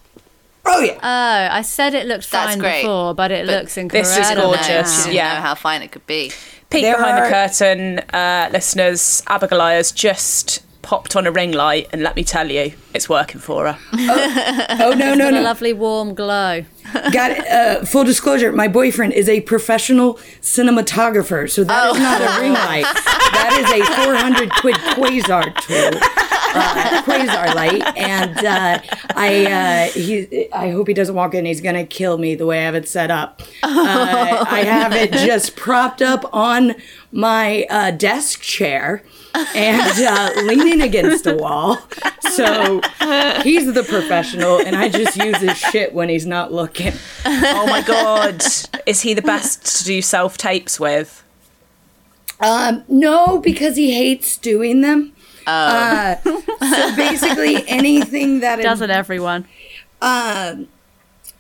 Oh 0.65 0.81
yeah. 0.81 0.95
Oh, 1.03 1.55
I 1.55 1.63
said 1.63 1.95
it 1.95 2.07
looked 2.07 2.31
That's 2.31 2.53
fine 2.53 2.59
great. 2.59 2.83
before, 2.83 3.15
but 3.15 3.31
it 3.31 3.47
But 3.47 3.61
looks 3.61 3.77
incredible. 3.77 4.11
this 4.15 4.19
is 4.31 4.37
No, 4.37 4.43
gorgeous. 4.43 4.97
She 4.97 5.03
didn't 5.05 5.15
Yeah. 5.17 5.35
know 5.35 5.41
how 5.43 5.55
fine 5.55 5.83
it 5.83 5.93
could 5.93 6.07
be. 6.07 6.33
Peek 6.71 6.83
There 6.83 6.97
behind 6.97 7.19
are- 7.19 7.25
the 7.29 7.31
curtain, 7.33 7.99
uh, 8.13 8.49
listeners. 8.53 9.23
Abigail 9.29 9.61
has 9.61 9.93
just 9.93 10.63
popped 10.83 11.15
on 11.17 11.27
a 11.27 11.33
ring 11.33 11.53
light, 11.53 11.89
and 11.93 12.03
let 12.03 12.17
me 12.17 12.25
tell 12.25 12.51
you, 12.51 12.73
it's 12.95 13.09
working 13.09 13.41
for 13.41 13.67
her. 13.73 13.79
Oh 13.93 14.95
no 14.97 15.15
no 15.15 15.17
Got 15.19 15.35
a 15.35 15.37
no. 15.37 15.43
lovely 15.43 15.73
warm 15.73 16.15
glow. 16.15 16.65
Got. 17.13 17.47
Uh, 17.47 17.85
full 17.85 18.05
disclosure: 18.05 18.53
my 18.53 18.69
boyfriend 18.69 19.13
is 19.13 19.29
a 19.29 19.41
professional 19.43 20.15
cinematographer, 20.41 21.51
so 21.51 21.65
that 21.65 21.95
is 21.95 21.99
not 22.01 22.21
a 22.21 22.41
ring 22.41 22.53
light. 22.53 22.85
That 23.33 23.57
is 23.61 23.71
a 23.71 23.85
400 24.05 24.51
quid 24.53 24.75
quasar 24.77 25.55
tool, 25.61 26.01
uh, 26.59 27.03
quasar 27.03 27.55
light, 27.55 27.83
and 27.97 28.39
uh, 28.39 28.81
I 29.15 29.47
uh, 29.47 29.91
he 29.93 30.51
I 30.53 30.71
hope 30.71 30.89
he 30.89 30.95
doesn't 30.95 31.15
walk 31.15 31.35
in. 31.35 31.45
He's 31.45 31.61
gonna 31.61 31.85
kill 31.85 32.19
me 32.19 32.35
the 32.35 32.47
way 32.47 32.61
I 32.61 32.63
have 32.63 32.75
it 32.75 32.89
set 32.89 33.11
up. 33.11 33.43
Uh, 33.63 34.45
I 34.49 34.65
have 34.65 34.93
it 34.93 35.13
just 35.27 35.57
propped 35.57 36.03
up 36.03 36.25
on 36.33 36.75
my 37.13 37.67
uh, 37.71 37.91
desk 37.91 38.41
chair 38.41 39.03
and 39.35 40.01
uh, 40.01 40.33
leaning 40.45 40.81
against 40.81 41.25
the 41.25 41.37
wall. 41.37 41.79
So 42.31 42.81
he's 43.43 43.73
the 43.73 43.85
professional, 43.89 44.59
and 44.59 44.77
I 44.77 44.89
just 44.89 45.17
use 45.17 45.37
his 45.39 45.57
shit 45.59 45.95
when 45.95 46.09
he's 46.09 46.27
not 46.27 46.53
looking. 46.53 46.93
oh 47.25 47.67
my 47.69 47.83
god, 47.83 48.43
is 48.87 49.03
he 49.03 49.15
the 49.15 49.23
best 49.23 49.79
to 49.79 49.85
do 49.85 50.03
self 50.03 50.37
tapes 50.39 50.81
with? 50.81 51.23
Um, 52.41 52.85
no, 52.89 53.39
because 53.39 53.77
he 53.77 53.95
hates 53.95 54.37
doing 54.37 54.81
them. 54.83 55.13
Uh, 55.47 56.17
so 56.25 56.97
basically, 56.97 57.67
anything 57.69 58.41
that 58.41 58.61
Doesn't 58.61 58.91
everyone? 58.91 59.47
um, 60.03 60.69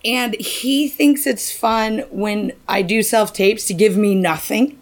and 0.05 0.35
he 0.37 0.89
thinks 0.89 1.27
it's 1.27 1.51
fun 1.51 2.05
when 2.11 2.53
I 2.69 2.83
do 2.83 3.03
self 3.03 3.33
tapes 3.33 3.67
to 3.67 3.75
give 3.75 3.97
me 3.97 4.15
nothing. 4.15 4.79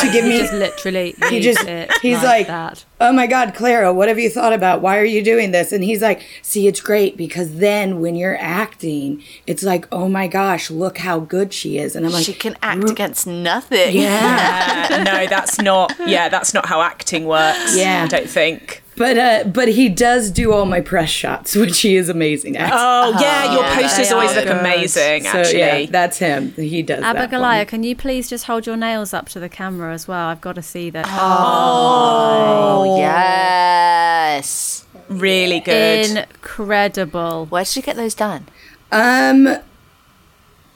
To 0.00 0.10
give 0.12 0.24
He 0.24 0.30
me 0.30 0.38
just 0.38 0.52
literally 0.52 1.14
he 1.28 1.40
just 1.40 1.62
it 1.64 1.90
he's 2.02 2.16
like, 2.16 2.24
like, 2.24 2.46
that. 2.48 2.84
oh 3.00 3.12
my 3.12 3.26
god 3.26 3.54
clara 3.54 3.92
what 3.92 4.08
have 4.08 4.18
you 4.18 4.28
thought 4.30 4.52
about 4.52 4.80
why 4.82 4.98
are 4.98 5.04
you 5.04 5.22
doing 5.22 5.50
this 5.52 5.72
and 5.72 5.84
he's 5.84 6.02
like 6.02 6.26
see 6.42 6.66
it's 6.66 6.80
great 6.80 7.16
because 7.16 7.56
then 7.56 8.00
when 8.00 8.14
you're 8.16 8.36
acting 8.40 9.22
it's 9.46 9.62
like 9.62 9.86
oh 9.92 10.08
my 10.08 10.26
gosh 10.26 10.70
look 10.70 10.98
how 10.98 11.20
good 11.20 11.52
she 11.52 11.78
is 11.78 11.94
and 11.94 12.04
i'm 12.06 12.12
like 12.12 12.24
She 12.24 12.32
can 12.34 12.56
act 12.62 12.88
against 12.90 13.26
nothing. 13.26 13.96
yeah 13.96 14.88
Uh, 14.90 15.02
no, 15.04 15.26
that's 15.26 15.60
not. 15.60 15.92
Yeah, 16.06 16.28
that's 16.28 16.52
not 16.54 16.66
how 16.66 16.80
acting 16.82 17.24
works. 17.26 17.76
Yeah. 17.76 18.04
I 18.04 18.08
don't 18.08 18.28
think. 18.28 18.82
But 19.00 19.16
uh 19.18 19.44
but 19.44 19.68
he 19.68 19.88
does 19.88 20.30
do 20.30 20.52
all 20.52 20.66
my 20.66 20.80
press 20.80 21.08
shots 21.08 21.56
which 21.56 21.80
he 21.80 21.96
is 21.96 22.08
amazing 22.10 22.56
at 22.56 22.70
Oh, 22.72 23.16
yeah, 23.20 23.52
your 23.54 23.62
yeah, 23.62 23.74
posters 23.80 24.08
they 24.08 24.14
always 24.14 24.34
look 24.36 24.44
good. 24.46 24.56
amazing. 24.58 25.22
so 25.24 25.28
Actually, 25.40 25.58
yeah 25.58 25.86
that's 25.90 26.18
him 26.18 26.52
he 26.52 26.82
does 26.82 27.00
that 27.00 27.16
for 27.16 27.22
Abigail, 27.22 27.64
can 27.64 27.82
you 27.82 27.96
please 27.96 28.28
just 28.28 28.44
hold 28.44 28.66
your 28.66 28.76
nails 28.76 29.14
up 29.14 29.28
to 29.30 29.40
the 29.40 29.48
camera 29.48 29.92
as 29.94 30.06
well? 30.06 30.28
I've 30.28 30.40
got 30.42 30.54
to 30.56 30.62
see 30.62 30.90
that. 30.90 31.06
Oh 31.10 32.98
yes. 32.98 34.84
really 35.08 35.60
good. 35.60 36.10
Incredible. 36.16 37.46
Where 37.46 37.64
did 37.64 37.76
you 37.76 37.82
get 37.82 37.96
those 37.96 38.14
done? 38.14 38.46
Um, 38.92 39.56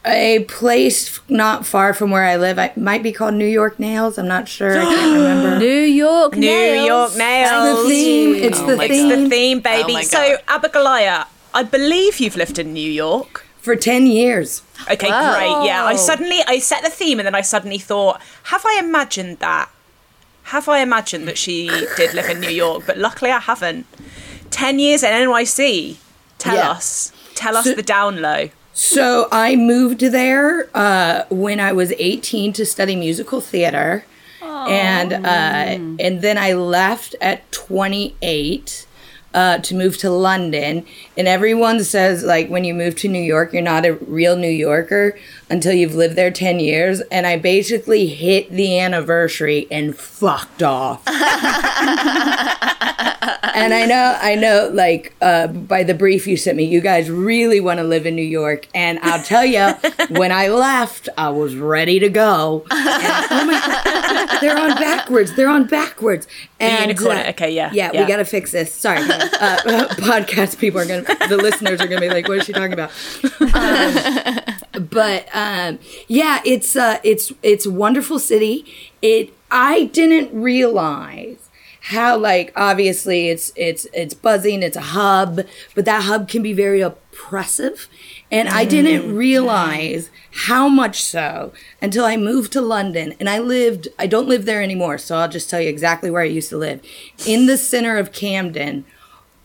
a 0.07 0.45
place 0.45 1.21
not 1.29 1.65
far 1.67 1.95
from 1.95 2.11
where 2.11 2.25
I 2.25 2.37
live. 2.37 2.59
It 2.59 2.77
might 2.77 3.03
be 3.03 3.13
called 3.13 3.35
New 3.35 3.47
York 3.47 3.79
Nails. 3.79 4.19
I'm 4.19 4.29
not 4.29 4.49
sure. 4.49 4.77
I 4.79 4.85
can't 4.85 5.13
remember. 5.17 5.59
New 5.59 5.81
York 5.81 6.35
New 6.35 6.41
nails. 6.47 6.87
York 6.87 7.17
nails. 7.17 7.83
the 7.85 7.89
theme. 7.89 8.35
It's 8.37 8.59
Oh 8.61 8.67
the 8.67 8.77
my 8.77 8.85
It's 8.85 8.95
theme. 8.95 9.09
the 9.25 9.29
theme, 9.31 9.61
baby. 9.61 9.93
Oh 9.93 9.95
my 9.95 10.03
so, 10.03 10.19
God. 10.19 10.43
Abigail, 10.49 11.25
I 11.55 11.63
believe 11.63 12.21
you've 12.21 12.37
lived 12.37 12.59
in 12.59 12.73
New 12.73 12.91
York. 12.91 13.47
For 13.61 13.77
ten 13.77 14.07
years. 14.07 14.61
Okay, 14.91 15.09
Wow. 15.09 15.33
great. 15.35 15.67
Yeah, 15.67 15.85
I 15.87 15.97
suddenly 15.97 16.41
I 16.47 16.59
set 16.59 16.83
the 16.85 16.91
theme, 16.91 17.19
and 17.19 17.25
then 17.27 17.35
I 17.35 17.41
suddenly 17.41 17.79
thought, 17.79 18.21
have 18.53 18.63
I 18.67 18.79
imagined 18.79 19.39
that? 19.39 19.71
Have 20.53 20.69
I 20.69 20.81
imagined 20.81 21.27
that 21.29 21.39
she 21.39 21.69
did 21.97 22.13
live 22.13 22.29
in 22.29 22.41
New 22.41 22.51
York? 22.51 22.85
But 22.87 22.99
luckily, 22.99 23.31
I 23.31 23.39
haven't. 23.39 23.87
Ten 24.51 24.79
years 24.79 25.03
at 25.03 25.15
NYC. 25.15 25.97
Tell 26.37 26.57
Yeah. 26.57 26.73
us. 26.73 27.11
Tell 27.35 27.57
us 27.57 27.65
So- 27.65 27.73
the 27.75 27.83
down 27.83 28.21
low. 28.21 28.51
So 28.75 29.29
I 29.31 29.55
moved 29.55 30.01
there 30.01 30.69
uh, 30.75 31.25
when 31.31 31.61
I 31.61 31.73
was 31.73 31.93
18 31.93 32.53
to 32.55 32.67
study 32.67 32.97
musical 32.97 33.41
theater, 33.41 34.05
and 34.43 35.13
uh, 35.13 35.17
and 36.01 36.23
then 36.23 36.39
I 36.39 36.55
left 36.55 37.15
at 37.21 37.51
28 37.53 38.87
uh, 39.33 39.59
to 39.59 39.75
move 39.75 39.97
to 39.99 40.11
London. 40.11 40.87
And 41.17 41.29
everyone 41.29 41.83
says 41.85 42.25
like 42.25 42.49
when 42.49 42.65
you 42.65 42.75
move 42.75 42.97
to 42.97 43.09
New 43.09 43.23
York, 43.23 43.53
you're 43.53 43.63
not 43.63 43.85
a 43.85 43.95
real 43.95 44.37
New 44.37 44.51
Yorker 44.51 45.17
until 45.51 45.73
you've 45.73 45.95
lived 45.95 46.17
there 46.17 46.31
10 46.31 46.61
years. 46.61 47.01
And 47.13 47.27
I 47.27 47.39
basically 47.39 48.07
hit 48.07 48.51
the 48.51 48.79
anniversary 48.79 49.67
and 49.71 49.97
fucked 49.97 50.63
off. 50.63 51.03
and 53.55 53.75
I 53.75 53.87
know, 53.87 54.19
I 54.21 54.35
know, 54.35 54.71
like 54.73 55.15
uh, 55.21 55.49
by 55.49 55.83
the 55.83 55.95
brief 55.95 56.27
you 56.27 56.37
sent 56.37 56.57
me, 56.57 56.65
you 56.65 56.81
guys 56.81 57.11
really 57.11 57.61
want 57.61 57.79
to 57.79 57.85
live 57.85 58.07
in 58.07 58.15
New 58.15 58.23
York. 58.23 58.69
And 58.75 58.99
I'll 59.03 59.23
tell 59.23 59.45
you, 59.45 59.75
when 60.11 60.33
I 60.33 60.49
left, 60.49 61.09
I 61.17 61.31
was 61.31 61.57
ready 61.57 61.99
to 61.99 62.09
go. 62.09 62.65
And, 62.71 62.71
oh 63.31 63.45
my 63.47 63.61
God, 63.85 64.41
they're 64.41 64.59
on 64.59 64.71
backwards. 64.77 65.35
They're 65.35 65.49
on 65.49 65.67
backwards. 65.67 66.27
And 66.61 66.91
unicorn, 66.91 67.19
okay, 67.29 67.51
yeah, 67.51 67.71
yeah, 67.73 67.91
yeah. 67.93 68.03
we 68.03 68.09
got 68.09 68.17
to 68.17 68.25
fix 68.25 68.53
this. 68.53 68.73
Sorry, 68.73 68.99
uh, 68.99 69.05
podcast 69.99 70.59
people 70.59 70.81
are 70.81 70.87
gonna, 70.87 71.03
the 71.29 71.37
listeners 71.37 71.81
are 71.81 71.87
gonna 71.87 72.01
be 72.01 72.09
like, 72.09 72.29
"What 72.29 72.39
is 72.39 72.45
she 72.45 72.53
talking 72.53 72.73
about?" 72.73 72.91
Um, 73.41 74.89
but 74.89 75.29
um, 75.35 75.79
yeah, 76.09 76.41
it's 76.45 76.77
uh, 76.77 77.01
it's 77.03 77.33
it's 77.43 77.67
wonderful 77.67 78.19
city. 78.19 78.65
It 79.03 79.33
I 79.51 79.85
didn't 79.85 80.35
realize 80.41 81.44
how 81.89 82.17
like 82.17 82.51
obviously 82.57 83.29
it's 83.29 83.53
it's 83.57 83.87
it's 83.93 84.15
buzzing. 84.15 84.63
It's 84.63 84.77
a 84.77 84.81
hub, 84.81 85.41
but 85.75 85.85
that 85.85 86.05
hub 86.05 86.29
can 86.29 86.43
be 86.43 86.53
very 86.53 86.81
oppressive. 86.81 87.89
And 88.31 88.49
I 88.49 88.65
didn't 88.65 89.15
realize 89.15 90.11
how 90.49 90.69
much 90.69 91.05
so 91.05 91.53
until 91.83 92.05
I 92.05 92.17
moved 92.17 92.53
to 92.55 92.61
London 92.61 93.15
and 93.21 93.29
I 93.29 93.39
lived, 93.39 93.89
I 93.99 94.07
don't 94.07 94.27
live 94.29 94.45
there 94.45 94.63
anymore, 94.63 94.99
so 94.99 95.17
I'll 95.17 95.29
just 95.29 95.49
tell 95.51 95.61
you 95.61 95.69
exactly 95.69 96.11
where 96.11 96.23
I 96.23 96.27
used 96.27 96.49
to 96.49 96.57
live. 96.57 96.81
In 97.27 97.47
the 97.47 97.57
center 97.57 97.97
of 97.99 98.13
Camden, 98.13 98.85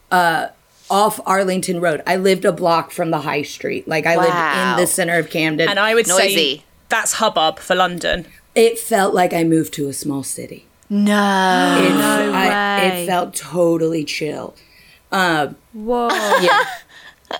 uh, 0.10 0.48
off 0.90 1.20
Arlington 1.26 1.80
Road. 1.82 2.02
I 2.08 2.16
lived 2.16 2.46
a 2.46 2.52
block 2.52 2.90
from 2.92 3.12
the 3.12 3.20
high 3.20 3.44
street. 3.44 3.88
Like 3.88 4.08
I 4.08 4.18
Wow. 4.18 4.24
lived 4.24 4.58
in 4.80 4.84
the 4.84 4.88
center 4.88 5.20
of 5.20 5.30
Camden. 5.30 5.70
And 5.70 5.78
I 5.80 5.94
would 5.94 6.08
say 6.08 6.64
that's 6.88 7.14
hubbub 7.14 7.60
for 7.60 7.76
London. 7.76 8.26
it 8.56 8.80
felt 8.80 9.14
like 9.14 9.32
I 9.34 9.44
moved 9.44 9.74
to 9.76 9.88
a 9.88 9.94
small 9.94 10.24
city. 10.24 10.66
No. 10.90 11.82
It, 11.84 11.90
No 11.94 12.32
I- 12.34 12.80
way. 12.80 13.04
it 13.04 13.06
felt 13.06 13.36
totally 13.36 14.04
chill. 14.04 14.56
Um, 15.12 15.56
Whoa. 15.74 16.10
yeah. 16.42 16.64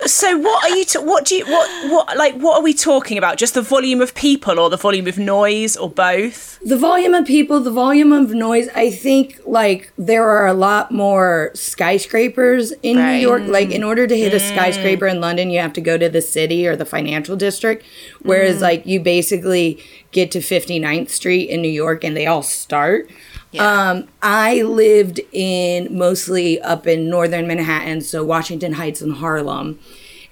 So 0.06 0.38
what 0.38 0.64
are 0.64 0.76
you? 0.76 0.86
T- 0.86 1.00
what 1.00 1.26
do 1.26 1.36
you? 1.36 1.46
What? 1.46 1.92
What? 1.92 2.16
Like 2.18 2.36
what 2.36 2.60
are 2.60 2.64
we 2.64 2.74
talking 2.74 3.18
about? 3.18 3.38
Just 3.38 3.56
the 3.56 3.62
volume 3.62 4.02
of 4.02 4.14
people, 4.14 4.60
or 4.60 4.70
the 4.70 4.78
volume 4.78 5.08
of 5.08 5.18
noise, 5.18 5.76
or 5.76 5.90
both? 5.90 6.60
the 6.64 6.78
volume 6.78 7.14
of 7.14 7.26
people, 7.26 7.60
the 7.60 7.72
volume 7.72 8.12
of 8.12 8.32
noise. 8.32 8.70
I 8.76 8.92
think 8.92 9.40
like 9.46 9.92
there 9.98 10.30
are 10.30 10.46
a 10.46 10.54
lot 10.54 10.92
more 10.92 11.52
skyscrapers 11.56 12.72
in 12.84 12.98
New 12.98 13.20
York. 13.20 13.44
Like 13.48 13.72
in 13.72 13.82
mm. 13.82 13.88
order 13.88 14.06
to 14.06 14.16
hit 14.18 14.34
a 14.34 14.38
mm. 14.38 14.48
skyscraper 14.48 15.08
in 15.08 15.22
London, 15.22 15.50
you 15.50 15.60
have 15.60 15.74
to 15.74 15.82
go 15.82 15.98
to 15.98 16.08
the 16.08 16.22
city 16.22 16.68
or 16.68 16.76
the 16.76 16.86
financial 16.86 17.36
district. 17.36 17.84
Whereas 18.22 18.58
mm. 18.58 18.62
like 18.62 18.86
you 18.86 19.00
basically 19.00 19.84
get 20.12 20.32
to 20.32 20.40
59th 20.40 21.10
Street 21.10 21.50
in 21.50 21.62
New 21.62 21.70
York 21.70 22.04
and 22.04 22.16
they 22.16 22.28
all 22.28 22.44
start. 22.44 23.10
Um, 23.58 24.08
I 24.22 24.62
lived 24.62 25.20
in 25.32 25.98
mostly 25.98 26.62
up 26.62 26.86
in 26.86 27.10
northern 27.10 27.48
Manhattan, 27.48 28.02
so 28.02 28.24
Washington 28.24 28.74
Heights 28.74 29.02
and 29.02 29.16
Harlem. 29.16 29.80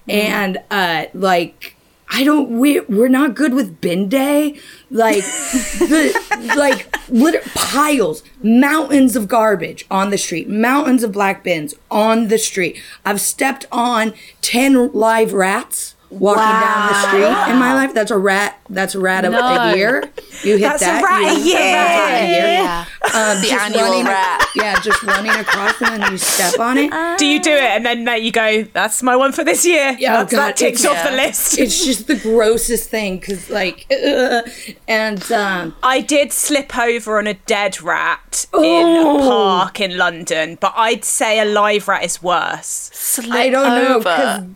and 0.08 0.60
uh, 0.70 1.06
like 1.14 1.76
I 2.10 2.24
don't 2.24 2.60
we 2.60 2.80
we're 2.82 3.10
not 3.10 3.36
good 3.36 3.54
with 3.54 3.82
bin 3.82 4.08
day. 4.08 4.60
Like 4.90 5.24
the 5.80 6.54
like 6.56 6.96
lit- 7.10 7.44
piles, 7.56 8.24
mountains 8.42 9.16
of 9.16 9.28
garbage 9.28 9.86
on 9.92 10.10
the 10.12 10.18
street, 10.18 10.48
mountains 10.48 11.04
of 11.04 11.12
black 11.12 11.44
bins 11.44 11.74
on 11.92 12.28
the 12.30 12.38
street. 12.38 12.82
I've 13.04 13.20
stepped 13.20 13.66
on 13.72 14.14
ten 14.42 14.92
live 14.94 15.34
rats 15.34 15.96
walking 16.10 16.42
down 16.44 16.88
the 16.88 16.94
street 17.08 17.52
in 17.52 17.58
my 17.60 17.74
life. 17.74 17.94
That's 17.94 18.12
a 18.12 18.18
rat. 18.18 18.60
That's 18.70 18.96
a 18.96 19.00
rat 19.00 19.26
of 19.26 19.32
No. 19.34 19.40
a 19.40 19.76
year. 19.76 20.04
You 20.44 20.58
hit 20.58 20.62
That's 20.62 20.82
a 20.82 20.86
that. 20.86 21.04
rat 21.04 21.22
a 21.36 21.40
you- 21.40 21.46
year. 21.46 21.58
rat 21.60 22.22
a 22.24 22.28
year. 22.28 22.48
Yeah. 22.48 22.86
Um, 23.14 23.42
The 23.42 23.48
just 23.48 23.64
annual 23.66 23.82
running, 23.84 24.06
rat. 24.06 24.46
Yeah, 24.56 24.80
just 24.82 25.04
running 25.04 25.32
across 25.32 25.82
and 25.82 26.02
then 26.04 26.12
you 26.12 26.18
step 26.18 26.60
on 26.60 26.78
it. 26.78 26.92
Do 27.18 27.26
you 27.26 27.40
do 27.42 27.52
it 27.54 27.62
and 27.64 27.86
then 27.86 28.04
mate, 28.04 28.24
you 28.24 28.32
go, 28.32 28.64
that's 28.74 29.02
my 29.04 29.16
one 29.16 29.32
for 29.32 29.44
this 29.44 29.66
year? 29.66 29.96
Yeah, 30.00 30.22
oh 30.22 30.26
God, 30.26 30.30
that 30.32 30.58
ticks 30.58 30.84
it's- 30.84 30.98
off 31.06 31.10
the 31.10 31.16
list. 31.16 31.58
it's 31.60 31.84
just 31.86 32.08
the 32.08 32.16
grossest 32.16 32.90
thing 32.90 33.18
because 33.20 33.50
like 33.50 33.86
ugh. 33.92 34.50
and 34.88 35.32
um 35.32 35.76
I 35.84 36.02
did 36.02 36.32
slip 36.34 36.78
over 36.78 37.18
on 37.18 37.28
a 37.28 37.34
dead 37.36 37.82
rat 37.82 38.46
in 38.54 38.60
Oh. 38.64 39.18
a 39.18 39.22
park 39.22 39.80
in 39.82 39.98
London, 39.98 40.58
but 40.60 40.74
I'd 40.76 41.06
say 41.06 41.40
a 41.40 41.46
live 41.46 41.88
rat 41.88 42.04
is 42.04 42.22
worse. 42.22 42.90
Slip 42.94 43.32
i 43.32 43.50
don't 43.50 43.84
know 43.84 43.98
because 44.00 44.38
over. 44.40 44.48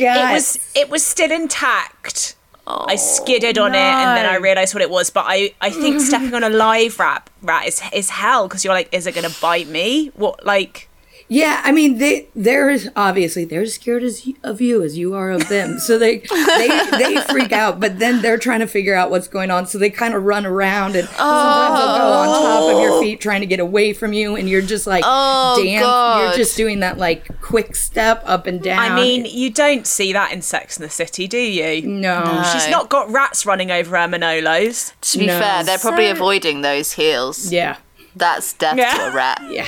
Guts 0.00 0.56
It 0.56 0.58
was 0.58 0.72
it 0.74 0.90
was 0.90 1.04
still 1.04 1.30
intact. 1.30 2.36
Oh, 2.66 2.84
I 2.86 2.96
skidded 2.96 3.58
on 3.58 3.74
it 3.74 3.78
and 3.78 4.16
then 4.16 4.26
I 4.26 4.36
realised 4.36 4.74
what 4.74 4.82
it 4.82 4.90
was. 4.90 5.10
But 5.10 5.24
I, 5.26 5.54
I 5.60 5.70
think 5.70 6.00
stepping 6.08 6.34
on 6.34 6.44
a 6.44 6.50
live 6.50 6.98
rat 6.98 7.28
rat 7.42 7.66
is 7.66 7.82
is 7.92 8.10
hell 8.10 8.46
because 8.46 8.64
you're 8.64 8.74
like, 8.74 8.88
is 8.92 9.06
it 9.06 9.14
gonna 9.14 9.34
bite 9.40 9.66
me? 9.66 10.08
What 10.14 10.44
like 10.44 10.88
yeah 11.32 11.60
i 11.64 11.70
mean 11.70 11.98
they 11.98 12.28
they're 12.34 12.76
obviously 12.96 13.44
they're 13.44 13.62
as 13.62 13.74
scared 13.74 14.02
as 14.02 14.28
of 14.42 14.60
you 14.60 14.82
as 14.82 14.98
you 14.98 15.14
are 15.14 15.30
of 15.30 15.48
them 15.48 15.78
so 15.86 15.96
they 15.96 16.18
they 16.18 16.68
they 16.98 17.16
freak 17.30 17.52
out 17.52 17.78
but 17.78 18.00
then 18.00 18.20
they're 18.20 18.36
trying 18.36 18.58
to 18.58 18.66
figure 18.66 18.94
out 18.96 19.10
what's 19.10 19.28
going 19.28 19.48
on 19.50 19.64
so 19.64 19.78
they 19.78 19.88
kind 19.90 20.12
of 20.12 20.24
run 20.24 20.44
around 20.44 20.96
and 20.96 21.08
sometimes 21.08 21.78
they'll 21.78 21.96
go 21.96 22.12
on 22.12 22.26
top 22.26 22.74
of 22.74 22.82
your 22.82 23.00
feet 23.00 23.18
oh. 23.18 23.22
trying 23.22 23.40
to 23.40 23.46
get 23.46 23.60
away 23.60 23.92
from 23.92 24.12
you 24.12 24.34
and 24.34 24.48
you're 24.48 24.60
just 24.60 24.86
like 24.88 25.04
Oh, 25.06 25.62
dance 25.64 25.84
God. 25.84 26.20
you're 26.20 26.36
just 26.36 26.56
doing 26.56 26.80
that 26.80 26.98
like 26.98 27.40
quick 27.40 27.76
step 27.76 28.22
up 28.26 28.46
and 28.48 28.60
down 28.60 28.78
I 28.80 28.94
mean, 28.96 29.24
you 29.24 29.50
don't 29.50 29.86
see 29.86 30.12
that 30.12 30.32
in 30.32 30.42
Sex 30.42 30.76
in 30.76 30.82
the 30.82 30.90
City, 30.90 31.28
do 31.28 31.38
you? 31.38 31.86
no 31.86 32.42
She's 32.52 32.68
not 32.68 32.88
got 32.88 33.08
rats 33.10 33.46
running 33.46 33.70
over 33.70 33.96
her 33.96 34.08
Manolos. 34.08 34.92
To 35.12 35.18
be 35.18 35.26
No. 35.26 35.38
fair, 35.38 35.62
they're 35.62 35.78
probably 35.78 36.06
So- 36.06 36.12
avoiding 36.12 36.62
those 36.62 36.92
heels. 36.92 37.52
yeah 37.52 37.76
That's 38.16 38.52
death 38.54 38.76
Yeah. 38.76 38.94
to 38.94 39.08
a 39.08 39.10
rat. 39.12 39.42
yeah 39.50 39.66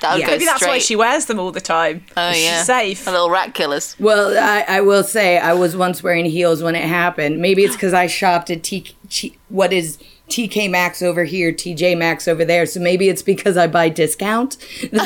That 0.00 0.12
would 0.14 0.20
Yeah. 0.20 0.26
go 0.26 0.32
Maybe 0.32 0.44
that's 0.44 0.56
straight. 0.58 0.70
why 0.70 0.78
she 0.78 0.96
wears 0.96 1.26
them 1.26 1.38
all 1.38 1.50
the 1.50 1.60
time. 1.60 2.04
Oh 2.16 2.32
She's 2.32 2.44
yeah, 2.44 2.62
safe. 2.62 3.06
A 3.06 3.10
little 3.10 3.30
rat 3.30 3.54
killers. 3.54 3.96
Well, 3.98 4.36
I, 4.38 4.64
I 4.76 4.80
will 4.80 5.02
say 5.04 5.38
I 5.38 5.52
was 5.52 5.76
once 5.76 6.02
wearing 6.02 6.24
heels 6.26 6.62
when 6.62 6.74
it 6.74 6.84
happened. 6.84 7.40
Maybe 7.40 7.64
it's 7.64 7.74
because 7.76 7.92
I 7.94 8.06
shopped 8.06 8.50
at 8.50 8.62
T, 8.62 8.94
T, 9.10 9.36
what 9.48 9.72
is 9.72 9.98
TK 10.30 10.70
Maxx 10.70 11.02
over 11.02 11.24
here, 11.24 11.52
TJ 11.52 11.98
Maxx 11.98 12.26
over 12.26 12.44
there. 12.46 12.64
So 12.64 12.80
maybe 12.80 13.08
it's 13.10 13.22
because 13.22 13.56
I 13.58 13.66
buy 13.66 13.90
discount. 13.90 14.56
that 14.80 14.90
the 14.90 14.98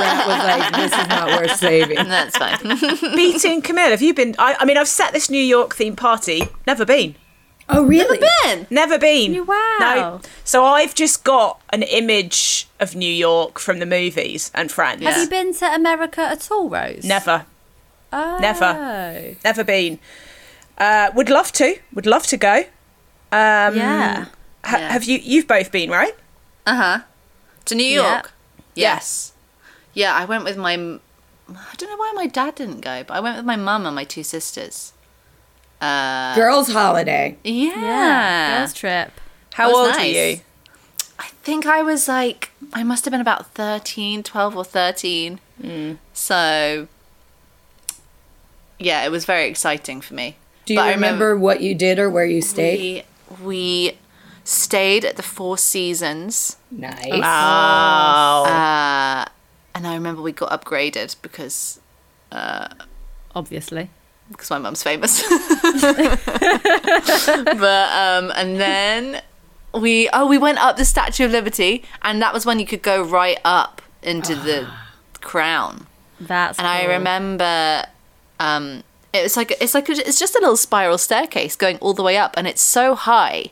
rat 0.00 0.26
was 0.26 0.38
like, 0.38 0.90
this 0.90 0.98
is 1.00 1.08
not 1.08 1.28
worth 1.40 1.56
saving. 1.56 1.96
That's 1.96 2.36
fine. 2.38 3.14
Beating 3.16 3.60
Camille, 3.60 3.90
have 3.90 4.00
you 4.02 4.14
been? 4.14 4.34
I, 4.38 4.56
I 4.58 4.64
mean, 4.64 4.78
I've 4.78 4.88
set 4.88 5.12
this 5.12 5.28
New 5.28 5.36
York 5.42 5.76
themed 5.76 5.96
party. 5.98 6.42
Never 6.66 6.86
been. 6.86 7.14
Oh, 7.68 7.84
really? 7.84 8.18
Ben, 8.44 8.66
Never 8.70 8.98
been. 8.98 9.46
Wow. 9.46 9.76
No. 9.80 10.20
So 10.44 10.64
I've 10.64 10.94
just 10.94 11.24
got 11.24 11.60
an 11.70 11.82
image 11.82 12.68
of 12.78 12.94
New 12.94 13.10
York 13.12 13.58
from 13.58 13.78
the 13.78 13.86
movies 13.86 14.50
and 14.54 14.70
Friends. 14.70 15.02
Have 15.02 15.16
you 15.16 15.28
been 15.30 15.54
to 15.54 15.74
America 15.74 16.20
at 16.20 16.50
all, 16.50 16.68
Rose? 16.68 17.04
Never. 17.04 17.46
Oh. 18.12 18.38
Never. 18.38 19.34
Never 19.44 19.64
been. 19.64 19.98
Uh, 20.78 21.10
would 21.14 21.30
love 21.30 21.52
to. 21.52 21.76
Would 21.94 22.06
love 22.06 22.26
to 22.28 22.36
go. 22.36 22.56
Um, 23.32 23.76
Yeah. 23.76 24.26
ha- 24.64 24.76
Yeah. 24.78 24.92
Have 24.92 25.04
you? 25.04 25.18
You've 25.22 25.46
both 25.48 25.70
been, 25.72 25.90
right? 25.90 26.14
uh 26.66 26.74
huh. 26.76 26.98
To 27.66 27.74
New 27.74 27.84
Yeah. 27.84 28.12
York. 28.14 28.32
Yes. 28.74 29.32
Yeah, 29.92 30.14
I 30.14 30.24
went 30.24 30.44
with 30.44 30.56
my. 30.56 30.72
I 30.74 31.74
don't 31.76 31.90
know 31.90 31.96
why 31.96 32.12
my 32.14 32.26
dad 32.26 32.54
didn't 32.56 32.80
go, 32.80 33.04
but 33.06 33.14
I 33.14 33.20
went 33.20 33.36
with 33.36 33.44
my 33.44 33.56
mum 33.56 33.84
and 33.86 33.94
my 33.94 34.04
two 34.04 34.22
sisters. 34.22 34.92
Uh, 35.80 36.34
Girls' 36.34 36.72
holiday. 36.72 37.36
yeah. 37.44 37.74
Yeah. 37.74 38.58
Girls 38.58 38.74
trip. 38.74 39.12
How 39.54 39.68
was 39.68 39.76
old 39.76 39.94
are 39.94 39.98
nice. 39.98 40.14
you? 40.14 40.40
I 41.18 41.28
think 41.42 41.66
I 41.66 41.82
was 41.82 42.08
like, 42.08 42.50
I 42.72 42.82
must 42.82 43.04
have 43.04 43.12
been 43.12 43.20
about 43.20 43.52
13, 43.54 44.22
12 44.22 44.56
or 44.56 44.64
13. 44.64 45.38
So, 46.12 46.88
yeah, 48.78 49.04
it 49.04 49.10
was 49.10 49.24
very 49.24 49.46
exciting 49.46 50.00
for 50.00 50.14
me. 50.14 50.36
Do 50.64 50.74
you 50.74 50.80
But 50.80 50.86
I 50.86 50.92
remember 50.92 51.36
what 51.36 51.60
you 51.60 51.74
did 51.74 51.98
or 51.98 52.10
where 52.10 52.24
you 52.24 52.42
stayed? 52.42 53.04
We, 53.38 53.44
we 53.44 53.98
stayed 54.42 55.04
at 55.04 55.16
the 55.16 55.22
Four 55.22 55.56
Seasons. 55.58 56.56
Nice. 56.70 57.20
Wow. 57.20 58.44
Uh, 58.44 59.24
and 59.74 59.86
I 59.86 59.94
remember 59.94 60.22
we 60.22 60.32
got 60.32 60.50
upgraded 60.50 61.14
because 61.22 61.78
Obviously. 63.34 63.90
Because 64.34 64.50
my 64.50 64.58
mum's 64.58 64.82
famous. 64.82 65.22
but 67.32 67.88
um, 67.92 68.32
and 68.36 68.60
then 68.60 69.22
we 69.72 70.08
oh 70.12 70.26
we 70.26 70.38
went 70.38 70.58
up 70.58 70.76
the 70.76 70.84
Statue 70.84 71.26
of 71.26 71.30
Liberty, 71.30 71.84
and 72.02 72.20
that 72.22 72.34
was 72.34 72.44
when 72.46 72.58
you 72.58 72.66
could 72.66 72.82
go 72.82 73.02
right 73.02 73.38
up 73.44 73.82
into 74.02 74.34
the 74.34 74.68
crown. 75.20 75.86
That's 76.20 76.58
And 76.58 76.66
I 76.66 76.84
remember 76.84 77.84
um, 78.38 78.82
it 79.12 79.22
was 79.22 79.36
like 79.36 79.52
it's 79.60 79.74
like 79.74 79.88
a, 79.88 79.92
it's 79.92 80.18
just 80.18 80.34
a 80.34 80.40
little 80.40 80.56
spiral 80.56 80.98
staircase 80.98 81.56
going 81.56 81.78
all 81.78 81.94
the 81.94 82.02
way 82.02 82.16
up, 82.16 82.34
and 82.36 82.46
it's 82.46 82.62
so 82.62 82.94
high, 82.94 83.46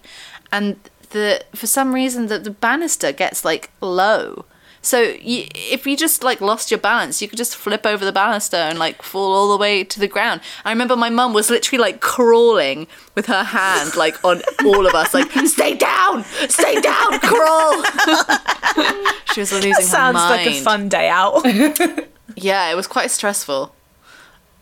and 0.50 0.76
the 1.10 1.44
for 1.54 1.66
some 1.66 1.94
reason 1.94 2.26
that 2.26 2.44
the 2.44 2.50
banister 2.50 3.12
gets 3.12 3.44
like 3.44 3.70
low. 3.80 4.44
So 4.84 5.00
you, 5.00 5.46
if 5.54 5.86
you 5.86 5.96
just 5.96 6.24
like 6.24 6.40
lost 6.40 6.70
your 6.72 6.78
balance, 6.78 7.22
you 7.22 7.28
could 7.28 7.36
just 7.38 7.56
flip 7.56 7.86
over 7.86 8.04
the 8.04 8.12
banister 8.12 8.56
and 8.56 8.78
like 8.80 9.00
fall 9.00 9.32
all 9.32 9.52
the 9.52 9.56
way 9.56 9.84
to 9.84 10.00
the 10.00 10.08
ground. 10.08 10.40
I 10.64 10.72
remember 10.72 10.96
my 10.96 11.08
mum 11.08 11.32
was 11.32 11.48
literally 11.50 11.80
like 11.80 12.00
crawling 12.00 12.88
with 13.14 13.26
her 13.26 13.44
hand 13.44 13.94
like 13.96 14.22
on 14.24 14.42
all 14.64 14.86
of 14.86 14.94
us, 14.94 15.14
like 15.14 15.30
stay 15.46 15.76
down, 15.76 16.24
stay 16.48 16.80
down, 16.80 17.20
crawl. 17.20 17.82
she 19.32 19.40
was 19.40 19.52
losing 19.52 19.72
her 19.72 19.82
Sounds 19.82 20.16
like 20.16 20.46
a 20.48 20.60
fun 20.60 20.88
day 20.88 21.08
out. 21.08 21.44
Yeah, 22.34 22.70
it 22.70 22.76
was 22.76 22.86
quite 22.86 23.10
stressful. 23.10 23.74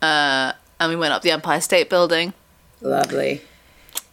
Uh, 0.01 0.51
and 0.79 0.89
we 0.89 0.95
went 0.97 1.13
up 1.13 1.21
the 1.21 1.31
Empire 1.31 1.61
State 1.61 1.89
Building. 1.89 2.33
Lovely. 2.81 3.41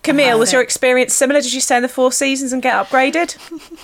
Camille, 0.08 0.38
was 0.38 0.52
your 0.52 0.62
experience 0.62 1.14
similar? 1.14 1.40
Did 1.40 1.52
you 1.52 1.60
stay 1.60 1.76
in 1.76 1.82
the 1.82 1.88
Four 1.88 2.12
Seasons 2.12 2.52
and 2.52 2.62
get 2.62 2.74
upgraded? 2.74 3.36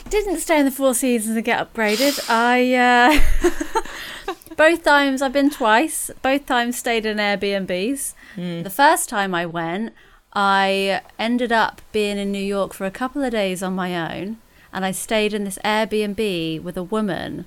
Didn't 0.10 0.38
stay 0.38 0.58
in 0.58 0.64
the 0.64 0.70
Four 0.70 0.94
Seasons 0.94 1.36
and 1.36 1.44
get 1.44 1.72
upgraded. 1.72 2.18
I 2.30 2.74
uh, 2.74 4.54
both 4.56 4.82
times 4.84 5.20
I've 5.22 5.32
been 5.32 5.50
twice. 5.50 6.10
Both 6.22 6.46
times 6.46 6.78
stayed 6.78 7.04
in 7.04 7.18
Airbnbs. 7.18 8.14
The 8.36 8.70
first 8.70 9.08
time 9.08 9.34
I 9.34 9.46
went, 9.46 9.92
I 10.32 11.02
ended 11.18 11.52
up 11.52 11.82
being 11.92 12.18
in 12.18 12.32
New 12.32 12.42
York 12.42 12.72
for 12.72 12.84
a 12.86 12.90
couple 12.90 13.22
of 13.22 13.30
days 13.30 13.62
on 13.62 13.74
my 13.74 14.18
own, 14.18 14.38
and 14.72 14.84
I 14.84 14.90
stayed 14.90 15.34
in 15.34 15.44
this 15.44 15.58
Airbnb 15.64 16.62
with 16.62 16.76
a 16.76 16.82
woman 16.82 17.46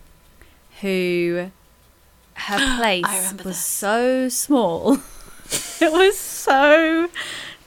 who 0.82 1.52
her 2.36 2.76
place 2.78 3.34
was 3.34 3.44
this. 3.44 3.66
so 3.66 4.30
small. 4.30 4.94
it 5.82 5.92
was 5.92 6.18
so 6.18 7.10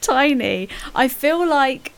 tiny. 0.00 0.68
I 0.94 1.08
feel 1.08 1.46
like 1.46 1.92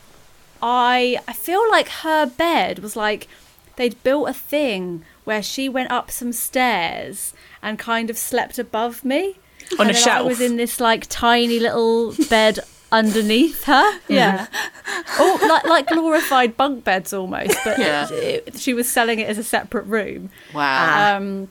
I 0.63 1.19
I 1.29 1.33
feel 1.33 1.63
like 1.71 1.89
her 1.89 2.27
bed 2.27 2.79
was 2.81 2.97
like 2.97 3.29
they'd 3.77 4.01
built 4.03 4.29
a 4.29 4.33
thing 4.35 5.05
where 5.25 5.43
she 5.43 5.69
went 5.69 5.91
up 5.91 6.11
some 6.11 6.33
stairs 6.33 7.33
and 7.63 7.79
kind 7.79 8.11
of 8.11 8.19
slept 8.19 8.59
above 8.59 9.05
me 9.05 9.37
On 9.79 9.87
and 9.87 9.91
a 9.97 9.99
then 9.99 10.09
I 10.09 10.23
was 10.23 10.41
in 10.41 10.57
this 10.57 10.81
like 10.81 11.07
tiny 11.09 11.59
little 11.59 12.15
bed 12.29 12.59
underneath 12.91 13.65
her. 13.65 14.01
Yeah. 14.09 14.47
oh, 15.19 15.39
like 15.49 15.65
like 15.65 15.87
glorified 15.89 16.57
bunk 16.57 16.85
beds 16.85 17.13
almost, 17.13 17.57
but 17.65 17.79
Yeah. 17.79 18.09
it- 18.13 18.59
she 18.59 18.75
was 18.75 18.89
selling 18.91 19.19
it 19.19 19.29
as 19.29 19.39
a 19.39 19.43
separate 19.45 19.87
room 19.87 20.29
Wow. 20.53 21.17
um, 21.17 21.49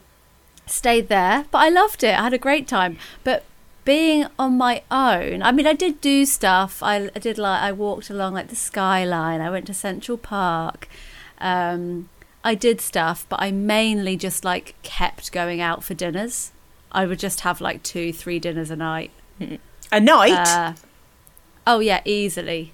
stayed 0.66 1.08
there, 1.08 1.46
but 1.50 1.58
I 1.58 1.68
loved 1.68 2.04
it. 2.04 2.16
I 2.18 2.22
had 2.22 2.32
a 2.32 2.38
great 2.38 2.68
time. 2.68 2.96
But 3.24 3.42
being 3.84 4.26
on 4.38 4.56
my 4.56 4.82
own, 4.90 5.42
I 5.42 5.50
mean, 5.52 5.66
I 5.66 5.72
did 5.74 6.00
do 6.00 6.24
stuff. 6.24 6.82
I, 6.82 7.10
I 7.14 7.18
did 7.18 7.38
like 7.38 7.60
I 7.62 7.72
walked 7.72 8.10
along 8.10 8.34
like 8.34 8.48
the 8.48 8.56
skyline. 8.56 9.40
I 9.40 9.50
went 9.50 9.66
to 9.66 9.74
Central 9.74 10.16
Park. 10.18 10.88
Um, 11.38 12.08
I 12.44 12.54
did 12.54 12.80
stuff, 12.80 13.26
but 13.28 13.40
I 13.42 13.50
mainly 13.52 14.16
just 14.16 14.44
like 14.44 14.74
kept 14.82 15.32
going 15.32 15.60
out 15.60 15.82
for 15.84 15.94
dinners. 15.94 16.52
I 16.92 17.06
would 17.06 17.18
just 17.18 17.40
have 17.40 17.60
like 17.60 17.82
two, 17.82 18.12
three 18.12 18.38
dinners 18.38 18.70
a 18.70 18.76
night. 18.76 19.10
A 19.90 20.00
night? 20.00 20.32
Uh, 20.48 20.72
oh 21.66 21.80
yeah, 21.80 22.00
easily. 22.04 22.72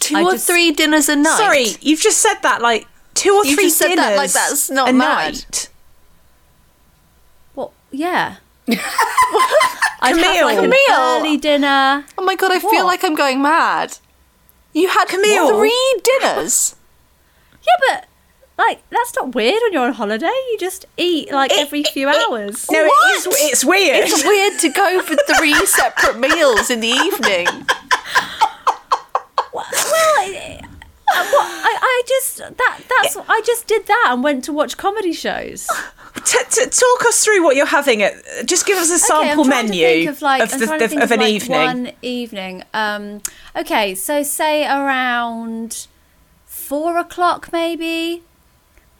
Two 0.00 0.16
I 0.16 0.22
or 0.22 0.32
just- 0.32 0.46
three 0.46 0.70
dinners 0.72 1.08
a 1.08 1.16
night. 1.16 1.36
Sorry, 1.38 1.66
you've 1.80 2.00
just 2.00 2.18
said 2.18 2.40
that 2.42 2.60
like 2.62 2.86
two 3.14 3.30
or 3.34 3.44
You've 3.46 3.54
three 3.56 3.64
just 3.64 3.78
said 3.78 3.88
dinners 3.88 4.04
that 4.04 4.16
like 4.16 4.32
that's 4.32 4.70
not 4.70 4.88
a 4.90 4.92
mad. 4.92 5.34
night. 5.34 5.68
What? 7.54 7.70
Yeah. 7.90 8.36
I'd 10.04 10.16
have 10.16 10.44
like 10.46 10.58
an 10.58 10.64
Camille. 10.64 10.78
early 11.18 11.36
dinner. 11.36 12.04
Oh 12.18 12.24
my 12.24 12.34
god, 12.36 12.52
I 12.52 12.58
feel 12.60 12.84
like 12.84 13.02
I'm 13.04 13.14
going 13.14 13.40
mad. 13.42 13.98
You 14.72 14.88
had 14.88 15.06
Camille. 15.08 15.56
three 15.58 16.00
dinners. 16.02 16.76
Yeah, 17.66 17.76
but 17.88 18.08
like 18.58 18.82
that's 18.90 19.14
not 19.16 19.34
weird 19.34 19.58
when 19.62 19.72
you're 19.72 19.84
on 19.86 19.94
holiday. 19.94 20.26
You 20.26 20.56
just 20.60 20.84
eat 20.98 21.32
like 21.32 21.50
every 21.52 21.82
few 21.82 22.08
hours. 22.08 22.66
No, 22.70 22.84
What? 22.84 23.10
it 23.12 23.16
is. 23.16 23.26
It's 23.50 23.64
weird. 23.64 24.04
It's 24.06 24.22
weird 24.32 24.58
to 24.60 24.68
go 24.68 25.00
for 25.00 25.16
three 25.34 25.54
separate 25.64 26.18
meals 26.18 26.68
in 26.70 26.80
the 26.80 26.88
evening. 26.88 27.46
Well, 29.54 29.64
I, 31.14 31.32
what, 31.32 31.78
I, 31.82 32.02
just 32.08 32.38
that 32.38 32.80
that's 32.88 33.16
I 33.28 33.40
just 33.46 33.66
did 33.66 33.86
that 33.86 34.10
and 34.10 34.22
went 34.24 34.44
to 34.44 34.52
watch 34.52 34.76
comedy 34.76 35.12
shows. 35.12 35.68
T- 36.24 36.38
t- 36.50 36.66
talk 36.66 37.04
us 37.06 37.24
through 37.24 37.42
what 37.42 37.56
you're 37.56 37.66
having. 37.66 38.02
At, 38.02 38.14
just 38.46 38.66
give 38.66 38.78
us 38.78 38.90
a 38.90 38.98
sample 38.98 39.44
menu 39.44 40.08
of 40.08 40.22
like 40.22 40.42
of, 40.42 40.52
I'm 40.52 40.60
the, 40.60 40.84
of, 40.84 40.92
of 40.92 41.10
an 41.12 41.20
like, 41.20 41.32
evening. 41.32 41.60
One 41.60 41.92
evening. 42.02 42.62
Um, 42.72 43.20
okay, 43.54 43.94
so 43.94 44.22
say 44.22 44.64
around 44.64 45.86
four 46.44 46.98
o'clock 46.98 47.50
maybe. 47.52 48.22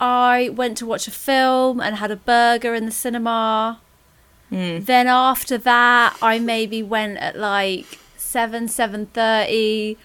I 0.01 0.51
went 0.51 0.77
to 0.79 0.87
watch 0.87 1.07
a 1.07 1.13
film 1.13 1.81
and 1.81 1.97
had 1.97 2.11
a 2.11 2.17
burger 2.17 2.75
in 2.75 2.85
the 2.85 2.93
cinema. 2.93 3.81
Hmm. 4.51 4.81
Then 4.81 5.07
after 5.07 5.57
that, 5.59 6.17
I 6.21 6.39
maybe 6.39 6.83
went 6.83 7.19
at 7.19 7.39
like 7.39 7.99
seven 8.17 8.69
seven 8.69 9.07
thirty 9.07 9.97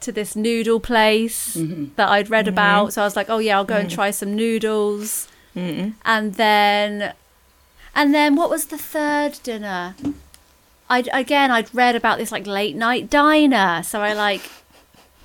to 0.00 0.12
this 0.12 0.36
noodle 0.36 0.80
place 0.80 1.56
Mm-hmm. 1.56 1.86
that 1.96 2.08
I'd 2.08 2.30
read 2.30 2.48
about. 2.48 2.92
So 2.92 3.02
I 3.02 3.04
was 3.04 3.16
like, 3.16 3.28
oh 3.28 3.38
yeah, 3.38 3.56
I'll 3.56 3.64
go 3.64 3.74
Mm. 3.74 3.80
and 3.80 3.90
try 3.90 4.10
some 4.10 4.34
noodles. 4.36 5.28
Mm-hmm. 5.56 5.90
And 6.04 6.34
then, 6.34 7.14
and 7.94 8.14
then 8.14 8.36
what 8.36 8.48
was 8.50 8.66
the 8.66 8.78
third 8.78 9.38
dinner? 9.42 9.94
I 10.90 11.04
again 11.12 11.50
I'd 11.50 11.74
read 11.74 11.96
about 11.96 12.16
this 12.18 12.32
like 12.32 12.46
late 12.46 12.74
night 12.76 13.10
diner, 13.10 13.82
so 13.82 14.00
I 14.00 14.12
like 14.14 14.42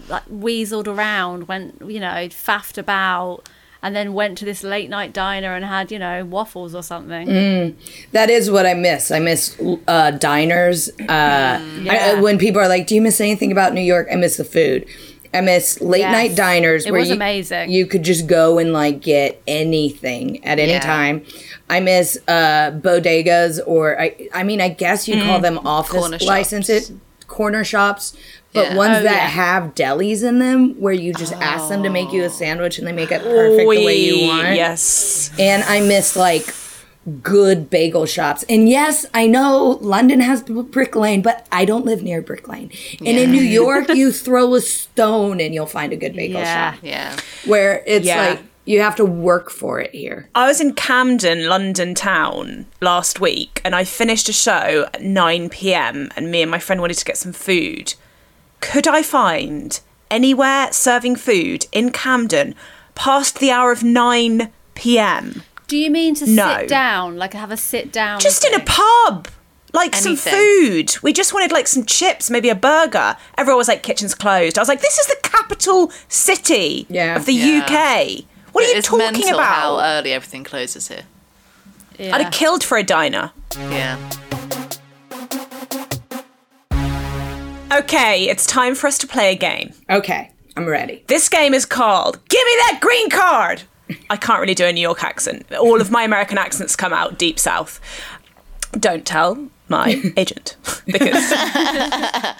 like 0.09 0.25
weaseled 0.25 0.87
around, 0.87 1.47
went 1.47 1.81
you 1.87 1.99
know 2.01 2.27
faffed 2.29 2.77
about, 2.77 3.47
and 3.83 3.95
then 3.95 4.13
went 4.13 4.37
to 4.39 4.45
this 4.45 4.63
late 4.63 4.89
night 4.89 5.13
diner 5.13 5.53
and 5.55 5.63
had 5.65 5.91
you 5.91 5.99
know 5.99 6.25
waffles 6.25 6.73
or 6.73 6.81
something. 6.81 7.27
Mm. 7.27 7.75
That 8.13 8.29
is 8.31 8.49
what 8.49 8.65
I 8.65 8.73
miss. 8.73 9.11
I 9.11 9.19
miss 9.19 9.55
uh, 9.87 10.11
diners. 10.11 10.89
Uh, 11.07 11.59
Mm, 11.59 11.89
I- 11.89 12.19
when 12.21 12.37
people 12.39 12.59
are 12.61 12.67
like, 12.69 12.87
"Do 12.87 12.95
you 12.95 13.01
miss 13.01 13.19
anything 13.21 13.51
about 13.51 13.73
New 13.73 13.81
York?" 13.81 14.07
I 14.11 14.15
miss 14.15 14.37
the 14.37 14.43
food. 14.45 14.85
I 15.35 15.41
miss 15.41 15.81
late 15.81 15.99
Yes. 16.01 16.11
night 16.11 16.35
diners 16.35 16.85
It 16.85 16.91
where 16.91 16.99
was 16.99 17.09
you, 17.09 17.15
amazing. 17.15 17.71
you 17.71 17.87
could 17.87 18.03
just 18.03 18.27
go 18.27 18.59
and 18.59 18.71
like 18.71 19.01
get 19.01 19.41
anything 19.47 20.45
at 20.45 20.59
any 20.59 20.73
Yeah. 20.73 20.79
time. 20.79 21.23
I 21.69 21.79
miss 21.79 22.17
uh, 22.27 22.69
bodegas, 22.71 23.59
or 23.65 23.99
I, 23.99 24.15
I 24.33 24.43
mean, 24.43 24.61
I 24.61 24.69
guess 24.69 25.07
you 25.07 25.15
Mm. 25.15 25.25
call 25.25 25.39
them 25.39 25.57
office 25.65 25.99
Corner 25.99 26.19
shops. 26.19 26.27
licensed 26.27 26.91
corner 27.27 27.63
shops, 27.63 28.15
but 28.53 28.71
Yeah. 28.71 28.75
ones 28.75 28.97
Oh, 28.99 29.03
that 29.03 29.11
yeah. 29.15 29.27
have 29.27 29.75
delis 29.75 30.23
in 30.23 30.39
them 30.39 30.75
where 30.79 30.93
you 30.93 31.13
just 31.13 31.33
ask 31.33 31.69
them 31.69 31.83
to 31.83 31.89
make 31.89 32.11
you 32.13 32.21
a 32.23 32.25
oh. 32.25 32.29
sandwich 32.29 32.77
and 32.77 32.87
they 32.87 32.91
make 32.91 33.11
it 33.11 33.21
perfect 33.23 33.57
the 33.59 33.65
way 33.85 33.97
you 33.97 34.27
want. 34.27 34.55
Yes. 34.55 35.31
And 35.39 35.63
I 35.63 35.81
miss 35.81 36.15
like 36.15 36.53
good 37.21 37.69
bagel 37.69 38.05
shops. 38.05 38.43
And 38.47 38.69
yes, 38.69 39.05
I 39.13 39.27
know 39.27 39.77
London 39.81 40.21
has 40.21 40.41
Brick 40.43 40.95
Lane, 40.95 41.21
but 41.21 41.45
I 41.51 41.65
don't 41.65 41.85
live 41.85 42.01
near 42.01 42.21
Brick 42.21 42.47
Lane. 42.47 42.71
And 42.99 43.17
in 43.17 43.31
New 43.31 43.41
York, 43.41 43.89
you 43.93 44.11
throw 44.11 44.53
a 44.55 44.61
stone 44.61 45.41
and 45.41 45.53
you'll 45.53 45.65
find 45.65 45.91
a 45.91 45.97
good 45.97 46.15
bagel 46.15 46.39
Yeah. 46.39 46.71
shop. 46.73 46.79
Yeah. 46.83 47.15
Where 47.45 47.83
it's 47.85 48.05
Yeah. 48.05 48.29
like 48.29 48.39
you 48.65 48.79
have 48.79 48.95
to 48.95 49.03
work 49.05 49.49
for 49.49 49.81
it 49.81 49.91
here. 49.93 50.29
I 50.33 50.47
was 50.47 50.61
in 50.61 50.73
Camden, 50.73 51.49
London 51.49 51.93
town 51.95 52.65
last 52.79 53.19
week, 53.19 53.59
and 53.65 53.75
I 53.75 53.83
finished 53.83 54.29
a 54.29 54.33
show 54.33 54.87
at 54.93 55.01
9 55.03 55.49
pm, 55.49 56.09
and 56.15 56.31
me 56.31 56.41
and 56.41 56.49
my 56.49 56.59
friend 56.59 56.79
wanted 56.79 56.97
to 56.97 57.03
get 57.03 57.17
some 57.17 57.33
food. 57.33 57.95
Could 58.71 58.87
I 58.87 59.03
find 59.03 59.79
anywhere 60.09 60.71
serving 60.71 61.17
food 61.17 61.65
in 61.71 61.91
Camden 61.91 62.55
past 62.95 63.39
the 63.39 63.51
hour 63.51 63.71
of 63.71 63.83
9 63.83 64.49
pm? 64.75 65.43
Do 65.67 65.77
you 65.77 65.91
mean 65.91 66.15
to 66.15 66.25
No. 66.25 66.57
sit 66.59 66.69
down, 66.69 67.17
like 67.17 67.33
have 67.33 67.51
a 67.51 67.57
sit 67.57 67.91
down? 67.91 68.19
Just 68.19 68.45
in 68.45 68.53
a 68.53 68.63
pub. 68.65 69.27
Like 69.73 69.95
some 69.95 70.15
food. 70.15 70.95
We 71.01 71.13
just 71.13 71.33
wanted 71.33 71.51
like 71.51 71.67
some 71.67 71.83
chips, 71.85 72.29
maybe 72.29 72.47
a 72.49 72.55
burger. 72.55 73.17
Everyone 73.37 73.57
was 73.57 73.67
like, 73.67 73.81
kitchen's 73.83 74.13
closed. 74.13 74.57
I 74.57 74.61
was 74.61 74.69
like, 74.69 74.81
this 74.81 74.97
is 74.99 75.07
the 75.07 75.17
capital 75.23 75.91
city 76.07 76.85
Yeah. 76.89 77.15
of 77.15 77.25
the 77.25 77.33
Yeah. 77.33 77.63
UK. 77.65 78.25
What 78.53 78.63
are 78.63 78.67
you 78.67 78.75
it's 78.77 78.87
talking 78.87 79.29
about? 79.29 79.43
how 79.43 79.79
early 79.81 80.13
everything 80.13 80.43
closes 80.43 80.87
here. 80.89 81.03
Yeah. 81.97 82.15
I'd 82.15 82.21
have 82.21 82.31
killed 82.33 82.63
for 82.63 82.77
a 82.77 82.83
diner. 82.83 83.31
Yeah. 83.57 83.97
Okay, 87.73 88.29
it's 88.29 88.45
time 88.45 88.75
for 88.75 88.85
us 88.85 88.99
to 88.99 89.07
play 89.07 89.31
a 89.31 89.35
game. 89.35 89.73
Okay, 89.89 90.29
I'm 90.55 90.67
ready. 90.67 91.03
This 91.07 91.27
game 91.27 91.55
is 91.55 91.65
called 91.65 92.19
Give 92.29 92.45
Me 92.45 92.53
That 92.57 92.79
Green 92.81 93.09
Card! 93.09 93.63
I 94.11 94.17
can't 94.17 94.39
really 94.39 94.53
do 94.53 94.65
a 94.65 94.71
New 94.71 94.81
York 94.81 95.03
accent. 95.03 95.51
All 95.55 95.81
of 95.81 95.89
my 95.89 96.03
American 96.03 96.37
accents 96.37 96.75
come 96.75 96.93
out 96.93 97.17
deep 97.17 97.39
south. 97.39 97.79
Don't 98.73 99.05
tell 99.07 99.47
my 99.69 99.99
agent 100.17 100.55
because 100.85 101.31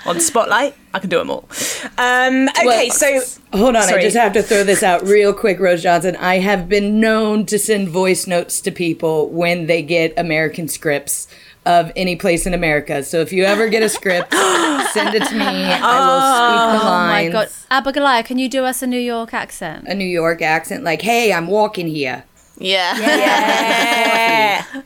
on 0.06 0.20
Spotlight, 0.20 0.76
I 0.94 1.00
can 1.00 1.10
do 1.10 1.18
them 1.18 1.32
all. 1.32 1.50
Um, 1.98 2.50
okay, 2.50 2.66
Well, 2.66 2.90
so. 2.92 3.22
Hold 3.54 3.76
on, 3.76 3.84
Sorry. 3.84 4.02
I 4.02 4.04
just 4.04 4.18
have 4.18 4.34
to 4.34 4.44
throw 4.44 4.64
this 4.64 4.84
out 4.84 5.04
real 5.04 5.34
quick, 5.34 5.60
Rose 5.60 5.82
Johnson. 5.82 6.16
I 6.18 6.40
have 6.40 6.70
been 6.70 7.00
known 7.00 7.48
to 7.48 7.58
send 7.58 7.90
voice 7.90 8.28
notes 8.28 8.62
to 8.62 8.72
people 8.72 9.30
when 9.30 9.66
they 9.66 9.82
get 9.82 10.14
American 10.18 10.68
scripts 10.68 11.28
of 11.66 11.92
any 11.96 12.16
place 12.16 12.46
in 12.46 12.54
America. 12.54 13.04
So 13.04 13.22
if 13.22 13.32
you 13.32 13.44
ever 13.46 13.70
get 13.70 13.84
a 13.84 13.90
script, 13.90 14.34
send 14.94 15.16
it 15.16 15.24
to 15.28 15.36
me. 15.36 15.46
I 15.46 16.00
will 16.08 16.22
speak 16.38 16.82
the 16.82 16.88
Oh 16.88 17.08
my 17.08 17.30
god, 17.30 17.50
Abigail, 17.72 18.24
can 18.24 18.38
you 18.40 18.50
do 18.50 18.66
us 18.66 18.82
a 18.82 18.88
New 18.88 19.00
York 19.00 19.34
accent? 19.34 19.88
A 19.88 19.96
New 19.96 20.06
York 20.06 20.42
accent, 20.42 20.84
like, 20.84 21.02
"Hey, 21.02 21.34
I'm 21.34 21.48
walking 21.48 21.88
here." 21.88 22.26
Yeah. 22.58 22.98
Yeah. 22.98 24.66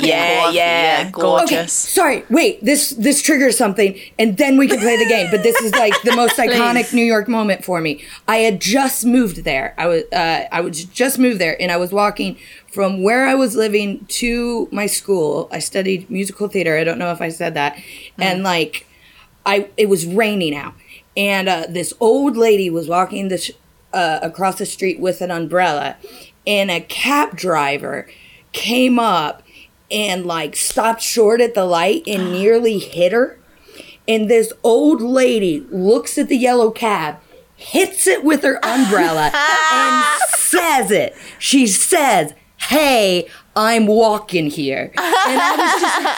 yeah, 0.00 0.50
yeah, 0.50 1.10
gorgeous. 1.10 1.52
Okay, 1.52 1.66
sorry. 1.66 2.24
Wait, 2.30 2.64
this 2.64 2.90
this 2.90 3.22
triggers 3.22 3.56
something, 3.56 3.98
and 4.18 4.36
then 4.36 4.56
we 4.56 4.66
can 4.66 4.78
play 4.80 4.96
the 4.96 5.06
game. 5.06 5.30
But 5.30 5.42
this 5.42 5.60
is 5.60 5.72
like 5.74 5.94
the 6.02 6.16
most 6.16 6.36
iconic 6.38 6.92
New 6.92 7.04
York 7.04 7.28
moment 7.28 7.64
for 7.64 7.80
me. 7.80 8.02
I 8.26 8.38
had 8.38 8.60
just 8.60 9.04
moved 9.04 9.44
there. 9.44 9.74
I 9.78 9.86
was 9.86 10.02
uh, 10.12 10.46
I 10.50 10.60
was 10.60 10.84
just 10.84 11.18
moved 11.18 11.40
there, 11.40 11.60
and 11.60 11.70
I 11.70 11.76
was 11.76 11.92
walking 11.92 12.38
from 12.70 13.02
where 13.02 13.26
I 13.26 13.34
was 13.34 13.56
living 13.56 14.04
to 14.06 14.68
my 14.70 14.86
school. 14.86 15.48
I 15.50 15.58
studied 15.58 16.08
musical 16.10 16.48
theater. 16.48 16.78
I 16.78 16.84
don't 16.84 16.98
know 16.98 17.12
if 17.12 17.20
I 17.20 17.28
said 17.28 17.54
that, 17.54 17.78
and 18.18 18.42
like, 18.42 18.86
I 19.44 19.68
it 19.76 19.88
was 19.88 20.06
raining 20.06 20.54
out, 20.54 20.74
and 21.16 21.48
uh, 21.48 21.66
this 21.68 21.92
old 22.00 22.36
lady 22.36 22.70
was 22.70 22.88
walking 22.88 23.28
this 23.28 23.50
uh, 23.92 24.20
across 24.22 24.58
the 24.58 24.66
street 24.66 25.00
with 25.00 25.20
an 25.20 25.30
umbrella, 25.30 25.96
and 26.46 26.70
a 26.70 26.80
cab 26.80 27.36
driver 27.36 28.08
came 28.52 28.98
up 28.98 29.42
and 29.90 30.24
like 30.26 30.56
stopped 30.56 31.02
short 31.02 31.40
at 31.40 31.54
the 31.54 31.64
light 31.64 32.02
and 32.06 32.32
nearly 32.32 32.78
hit 32.78 33.12
her. 33.12 33.38
And 34.08 34.28
this 34.28 34.52
old 34.62 35.00
lady 35.00 35.60
looks 35.70 36.18
at 36.18 36.28
the 36.28 36.36
yellow 36.36 36.70
cab, 36.70 37.20
hits 37.56 38.06
it 38.06 38.24
with 38.24 38.42
her 38.42 38.56
umbrella, 38.64 39.30
and 39.72 40.20
says 40.30 40.90
it. 40.90 41.16
She 41.38 41.66
says, 41.66 42.34
Hey, 42.70 43.26
I'm 43.56 43.86
walking 43.88 44.48
here. 44.48 44.92
And 44.96 45.02
I 45.42 45.56
was 45.58 45.80
just 45.80 45.98
like, 45.98 46.16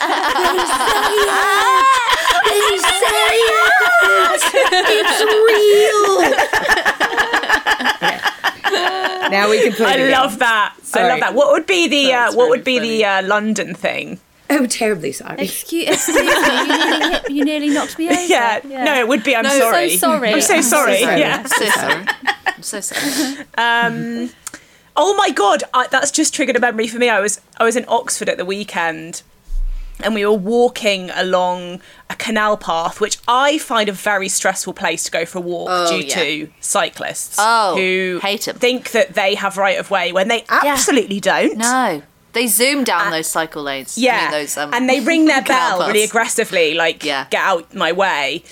they 2.45 2.61
say 2.79 3.41
it! 3.49 3.73
They 4.05 4.37
say 4.51 4.61
it! 4.69 4.85
It's 5.01 5.21
real! 5.49 6.11
Now 9.31 9.49
we 9.49 9.63
can 9.63 9.73
play 9.73 9.87
I 9.87 9.97
the 9.97 10.03
game. 10.05 10.13
love 10.13 10.39
that. 10.41 10.75
I 10.95 11.09
love 11.09 11.21
that. 11.21 11.33
What 11.35 11.53
would 11.53 11.67
be 11.67 11.89
the 11.89 12.13
uh, 12.13 12.25
That's 12.25 12.37
what 12.37 12.51
would 12.51 12.67
really 12.67 12.81
be 12.81 12.99
the 12.99 13.05
uh, 13.07 13.23
London 13.27 13.75
thing? 13.75 14.21
Oh, 14.51 14.67
terribly 14.67 15.13
sorry. 15.13 15.43
Excuse, 15.45 15.89
excuse 15.89 16.17
me, 16.19 16.23
you 16.27 16.67
nearly, 16.67 17.09
hit, 17.13 17.31
you 17.31 17.45
nearly 17.47 17.69
knocked 17.71 17.99
me 17.99 18.09
over. 18.11 18.21
Yeah. 18.27 18.61
No, 18.65 18.95
it 19.01 19.09
would 19.09 19.25
be. 19.25 19.35
I'm 19.35 19.45
No, 19.45 19.59
sorry. 19.59 19.89
so 19.97 19.97
sorry. 20.09 20.35
I'm 20.35 20.41
so 20.43 20.55
I'm 20.57 20.63
so 20.63 20.69
sorry. 20.69 20.99
sorry. 21.01 21.19
Yeah. 21.21 21.39
I'm 21.39 21.47
so 21.47 21.65
sorry. 21.71 22.07
I'm 22.47 22.63
so 22.63 22.81
sorry. 22.81 24.31
Oh 24.97 25.15
my 25.17 25.31
god, 25.31 25.65
I, 25.73 25.87
that's 25.89 26.11
just 26.11 26.35
triggered 26.35 26.57
a 26.57 26.61
memory 26.61 26.87
for 26.89 26.99
me. 26.99 27.09
I 27.09 27.21
was 27.21 27.41
I 27.59 27.65
was 27.65 27.77
in 27.77 27.85
Oxford 27.89 28.29
at 28.29 28.37
the 28.37 28.45
weekend, 28.45 29.23
and 30.03 30.15
we 30.15 30.25
were 30.27 30.33
walking 30.33 31.11
along 31.15 31.81
a 32.11 32.15
canal 32.17 32.57
path, 32.59 33.01
which 33.01 33.19
I 33.27 33.57
find 33.59 33.89
a 33.89 33.93
very 33.93 34.29
stressful 34.29 34.75
place 34.75 35.05
to 35.05 35.11
go 35.11 35.25
for 35.25 35.39
a 35.39 35.41
walk 35.41 35.69
Oh, 35.71 35.89
due 36.01 36.07
yeah. 36.07 36.15
to 36.17 36.51
cyclists 36.61 37.37
Oh, 37.39 37.77
who 37.77 38.21
them. 38.21 38.57
think 38.57 38.91
that 38.91 39.15
they 39.15 39.35
have 39.35 39.57
right 39.57 39.79
of 39.79 39.91
way 39.91 40.13
when 40.13 40.29
they 40.29 40.45
absolutely 40.51 41.21
don't. 41.21 41.57
No. 41.57 42.03
They 42.35 42.47
zoom 42.47 42.83
down 42.83 43.11
those 43.11 43.27
cycle 43.27 43.63
lanes. 43.63 43.99
I 43.99 44.01
Yeah, 44.01 44.23
mean, 44.23 44.31
those, 44.31 44.57
um, 44.57 44.73
and 44.73 44.89
they 44.89 45.01
ring 45.01 45.27
their 45.27 45.43
bell 45.55 45.87
really 45.87 46.03
aggressively, 46.03 46.73
like 46.73 47.05
Yeah. 47.05 47.27
"Get 47.31 47.43
out 47.43 47.75
my 47.75 47.93
way." 47.93 48.43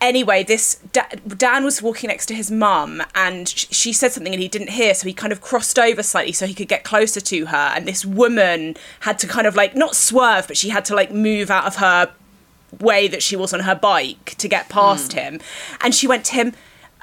Anyway, 0.00 0.42
this 0.44 0.76
Da- 0.92 1.08
Dan 1.36 1.64
was 1.64 1.80
walking 1.82 2.08
next 2.08 2.26
to 2.26 2.34
his 2.34 2.50
mum, 2.50 3.02
and 3.14 3.48
sh- 3.48 3.66
she 3.70 3.92
said 3.92 4.12
something, 4.12 4.32
and 4.32 4.42
he 4.42 4.48
didn't 4.48 4.70
hear, 4.70 4.94
so 4.94 5.06
he 5.06 5.12
kind 5.12 5.32
of 5.32 5.40
crossed 5.40 5.78
over 5.78 6.02
slightly 6.02 6.32
so 6.32 6.46
he 6.46 6.54
could 6.54 6.68
get 6.68 6.84
closer 6.84 7.20
to 7.20 7.46
her. 7.46 7.72
And 7.74 7.86
this 7.86 8.04
woman 8.04 8.76
had 9.00 9.18
to 9.20 9.26
kind 9.26 9.46
of 9.46 9.54
like 9.56 9.74
not 9.74 9.94
swerve, 9.96 10.46
but 10.48 10.56
she 10.56 10.68
had 10.70 10.84
to 10.86 10.94
like 10.94 11.10
move 11.12 11.50
out 11.50 11.66
of 11.66 11.76
her 11.76 12.12
way 12.80 13.08
that 13.08 13.22
she 13.22 13.34
was 13.36 13.52
on 13.54 13.60
her 13.60 13.74
bike 13.74 14.34
to 14.38 14.46
get 14.48 14.68
past 14.68 15.14
him. 15.14 15.40
And 15.80 15.94
she 15.94 16.06
went 16.06 16.24
to 16.26 16.34
him, 16.34 16.52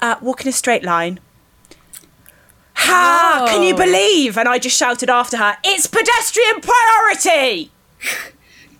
uh, 0.00 0.16
walk 0.20 0.42
in 0.42 0.48
a 0.48 0.52
straight 0.52 0.84
line. 0.84 1.18
Ha! 2.74 3.46
Can 3.48 3.62
you 3.62 3.74
Oh. 3.74 3.76
believe? 3.76 4.36
And 4.36 4.48
I 4.48 4.58
just 4.58 4.76
shouted 4.76 5.08
after 5.10 5.38
her, 5.38 5.56
"It's 5.64 5.86
pedestrian 5.86 6.60
priority!" 6.60 7.70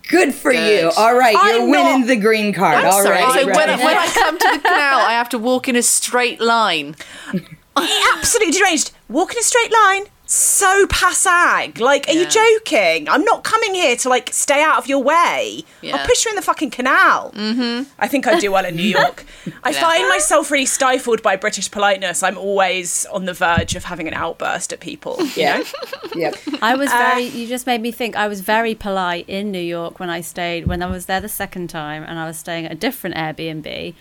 Good 0.09 0.33
for 0.33 0.51
Good. 0.51 0.81
you. 0.83 0.91
All 0.97 1.15
right, 1.17 1.33
you're 1.33 1.61
I'm 1.63 1.69
winning 1.69 1.99
not- 2.01 2.07
the 2.07 2.15
green 2.15 2.53
card. 2.53 2.85
All 2.85 3.03
Sorry, 3.03 3.15
right. 3.21 3.33
so 3.41 3.45
when, 3.47 3.55
right. 3.55 3.69
I- 3.69 3.83
when 3.85 3.97
I 3.97 4.07
come 4.07 4.37
to 4.37 4.47
the 4.53 4.59
canal, 4.59 4.99
I 4.99 5.11
have 5.13 5.29
to 5.29 5.37
walk 5.37 5.67
in 5.67 5.75
a 5.75 5.83
straight 5.83 6.39
line. 6.39 6.95
absolutely 7.75 8.57
deranged. 8.57 8.91
Walk 9.09 9.31
in 9.33 9.39
a 9.39 9.43
straight 9.43 9.71
line. 9.71 10.03
So 10.29 10.85
passag. 10.87 11.79
Like, 11.79 12.07
are 12.09 12.13
you 12.13 12.27
joking? 12.27 13.07
I'm 13.07 13.23
not 13.23 13.45
coming 13.45 13.73
here 13.73 13.95
to 13.95 14.09
like 14.09 14.33
stay 14.33 14.61
out 14.61 14.77
of 14.77 14.87
your 14.87 15.01
way. 15.01 15.63
Yeah. 15.81 15.95
I'll 15.95 16.05
push 16.05 16.25
you 16.25 16.29
in 16.31 16.35
the 16.35 16.41
fucking 16.41 16.71
canal. 16.71 17.31
Mm-hmm. 17.31 17.89
I 17.97 18.07
think 18.09 18.27
I 18.27 18.37
do 18.37 18.51
well 18.51 18.65
in 18.65 18.75
New 18.75 18.83
York. 18.83 19.25
I 19.63 19.71
find 19.71 20.07
myself 20.09 20.51
really 20.51 20.65
stifled 20.65 21.21
by 21.21 21.37
British 21.37 21.71
politeness. 21.71 22.23
I'm 22.23 22.37
always 22.37 23.05
on 23.05 23.23
the 23.23 23.33
verge 23.33 23.75
of 23.75 23.85
having 23.85 24.07
an 24.07 24.13
outburst 24.13 24.73
at 24.73 24.81
people. 24.81 25.17
You 25.19 25.31
Yeah. 25.35 25.63
Yep. 26.15 26.35
I 26.61 26.75
was 26.75 26.89
very. 26.91 27.25
you 27.25 27.47
just 27.47 27.67
made 27.67 27.81
me 27.81 27.91
think. 27.91 28.15
I 28.15 28.27
was 28.27 28.41
very 28.41 28.73
polite 28.73 29.29
in 29.29 29.51
New 29.51 29.59
York 29.61 29.99
when 29.99 30.09
I 30.09 30.21
stayed. 30.21 30.65
When 30.65 30.81
I 30.81 30.87
was 30.87 31.05
there 31.05 31.21
the 31.21 31.29
second 31.29 31.69
time, 31.69 32.03
and 32.03 32.17
I 32.17 32.25
was 32.25 32.37
staying 32.37 32.65
at 32.65 32.71
a 32.71 32.75
different 32.75 33.15
Airbnb 33.15 33.93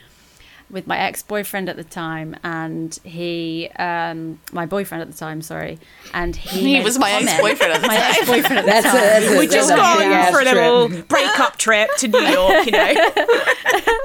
with 0.70 0.87
my 0.87 0.98
ex-boyfriend 0.98 1.68
at 1.68 1.76
the 1.76 1.85
time, 1.85 2.35
and 2.42 2.98
he, 3.05 3.68
um, 3.79 4.40
my 4.52 4.66
boyfriend 4.66 5.00
at 5.02 5.11
the 5.11 5.16
time, 5.16 5.40
sorry, 5.42 5.79
and 6.12 6.35
he, 6.35 6.61
He 6.76 6.81
was 6.83 6.98
my 6.98 7.11
ex-boyfriend 7.12 7.72
at 7.72 7.83
the 7.83 7.87
my 7.88 7.96
time. 7.96 8.11
ex-boyfriend 8.18 8.59
at 8.59 8.64
the 8.64 8.70
That's 8.70 8.87
a, 8.87 8.90
time. 8.90 9.00
that's 9.00 9.26
a, 9.26 9.38
We 9.38 9.46
just 9.46 9.68
that's 9.68 9.70
a 9.70 9.76
gone 9.83 9.98
big-ass 9.98 10.31
for 10.33 10.40
a 10.40 10.42
trip. 10.42 10.55
little 10.55 10.88
breakup 11.05 11.57
trip 11.57 11.90
to 11.98 12.09
New 12.09 12.18
York, 12.20 12.66
you 12.66 12.72
know. 12.72 12.94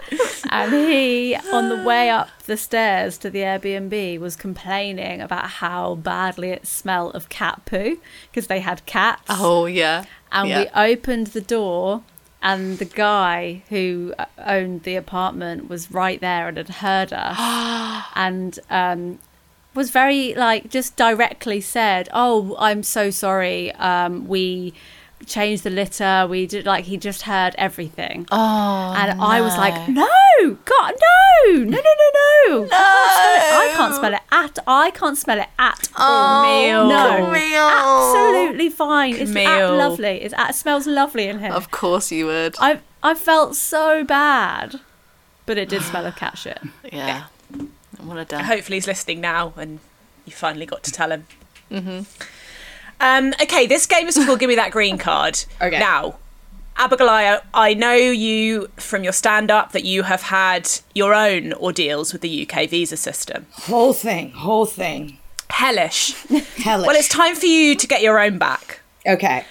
And 0.54 0.74
he, 0.74 1.36
on 1.54 1.70
the 1.70 1.82
way 1.82 2.10
up 2.10 2.28
the 2.46 2.58
stairs 2.58 3.18
to 3.20 3.30
the 3.30 3.40
Airbnb, 3.40 4.20
was 4.20 4.36
complaining 4.36 5.22
about 5.22 5.46
how 5.50 5.96
badly 5.96 6.50
it 6.50 6.68
smelled 6.68 7.16
of 7.16 7.30
cat 7.30 7.62
poo 7.66 8.00
because 8.30 8.48
they 8.48 8.60
had 8.60 8.86
cats. 8.86 9.22
Oh 9.30 9.66
yeah. 9.66 10.04
and 10.30 10.50
yeah. 10.50 10.60
we 10.64 10.92
opened 10.92 11.28
the 11.28 11.40
door 11.40 12.04
and 12.42 12.80
the 12.80 12.86
guy 12.86 13.64
who 13.70 14.14
uh, 14.18 14.26
owned 14.38 14.84
the 14.84 14.96
apartment 14.96 15.70
was 15.70 15.92
right 15.92 16.20
there 16.20 16.48
and 16.48 16.58
had 16.58 16.70
heard 16.70 17.14
us. 17.14 18.08
And 18.16 18.60
um, 18.70 19.20
was 19.74 19.90
very 19.90 20.34
like 20.34 20.70
just 20.70 20.96
directly 20.96 21.62
said 21.62 22.10
oh 22.14 22.56
i'm 22.60 22.84
so 22.84 23.10
sorry 23.10 23.72
um, 23.74 24.28
we 24.28 24.74
changed 25.26 25.64
the 25.64 25.70
litter 25.70 26.26
we 26.30 26.46
did 26.48 26.66
like 26.66 26.86
he 26.86 26.98
just 26.98 27.24
heard 27.24 27.54
everything 27.58 28.28
Oh, 28.32 28.94
and 28.98 29.22
I 29.22 29.42
was 29.42 29.56
like, 29.58 29.90
no, 29.90 30.08
God, 30.66 30.94
no, 31.00 31.54
no, 31.54 31.64
no, 31.64 31.78
no, 31.78 32.64
no. 32.64 32.68
I 32.72 33.74
can't 33.76 33.96
smell 33.96 34.14
it. 34.14 34.22
I 34.32 34.32
can't 34.32 34.38
smell 34.38 34.50
it 34.50 34.50
at. 34.58 34.60
I 34.68 34.92
can't 34.92 35.18
smell 35.18 35.40
it 35.40 35.50
at 35.60 35.90
all. 35.96 36.44
Camille. 36.44 36.88
No, 36.88 37.26
Camille. 37.26 37.70
absolutely 37.70 38.70
fine. 38.70 39.16
It's 39.16 39.36
at 39.36 39.70
lovely. 39.70 40.22
It's 40.22 40.34
at, 40.38 40.52
it 40.52 40.54
smells 40.56 40.88
lovely 40.88 41.28
in 41.28 41.40
here. 41.40 41.52
Of 41.52 41.72
course 41.72 42.12
you 42.12 42.26
would. 42.28 42.56
I 42.60 42.80
I 43.04 43.14
felt 43.16 43.56
so 43.56 44.04
bad, 44.04 44.80
but 45.46 45.58
it 45.58 45.70
did 45.70 45.82
smell 45.84 46.06
of 46.06 46.16
cat 46.16 46.38
shit. 46.38 46.60
yeah. 46.92 47.26
What 48.00 48.18
a 48.18 48.26
damn. 48.26 48.46
Hopefully 48.46 48.78
he's 48.78 48.88
listening 48.88 49.22
now 49.22 49.54
and 49.58 49.80
you 50.26 50.32
finally 50.32 50.66
got 50.66 50.84
to 50.84 50.92
tell 50.92 51.12
him. 51.12 51.28
Mm-hmm. 51.70 52.02
Um, 53.02 53.34
okay, 53.42 53.66
this 53.66 53.86
game 53.88 54.08
is 54.08 54.16
called 54.16 54.40
Give 54.40 54.48
Me 54.48 54.56
That 54.56 54.72
Green 54.72 54.98
Card. 54.98 55.44
Okay. 55.62 55.80
Now, 55.80 56.18
Abigail, 56.78 57.10
I, 57.10 57.40
I 57.54 57.74
know 57.76 57.94
you 57.94 58.70
from 58.78 59.04
your 59.04 59.14
stand 59.14 59.52
up 59.52 59.74
that 59.74 59.84
you 59.84 60.04
have 60.04 60.24
had 60.24 60.70
your 60.96 61.14
own 61.14 61.54
ordeals 61.54 62.14
with 62.14 62.22
the 62.22 62.48
UK 62.48 62.68
visa 62.68 62.98
system. 62.98 63.46
Whole 63.52 63.94
thing. 63.94 64.32
Whole 64.32 64.66
thing. 64.66 65.20
Hellish. 65.52 66.14
Hellish. 66.58 66.88
well, 66.88 66.96
it's 66.96 67.08
time 67.08 67.36
for 67.36 67.46
you 67.46 67.76
to 67.76 67.88
get 67.88 68.02
your 68.02 68.20
own 68.20 68.40
back. 68.40 68.82
Okay. 69.06 69.46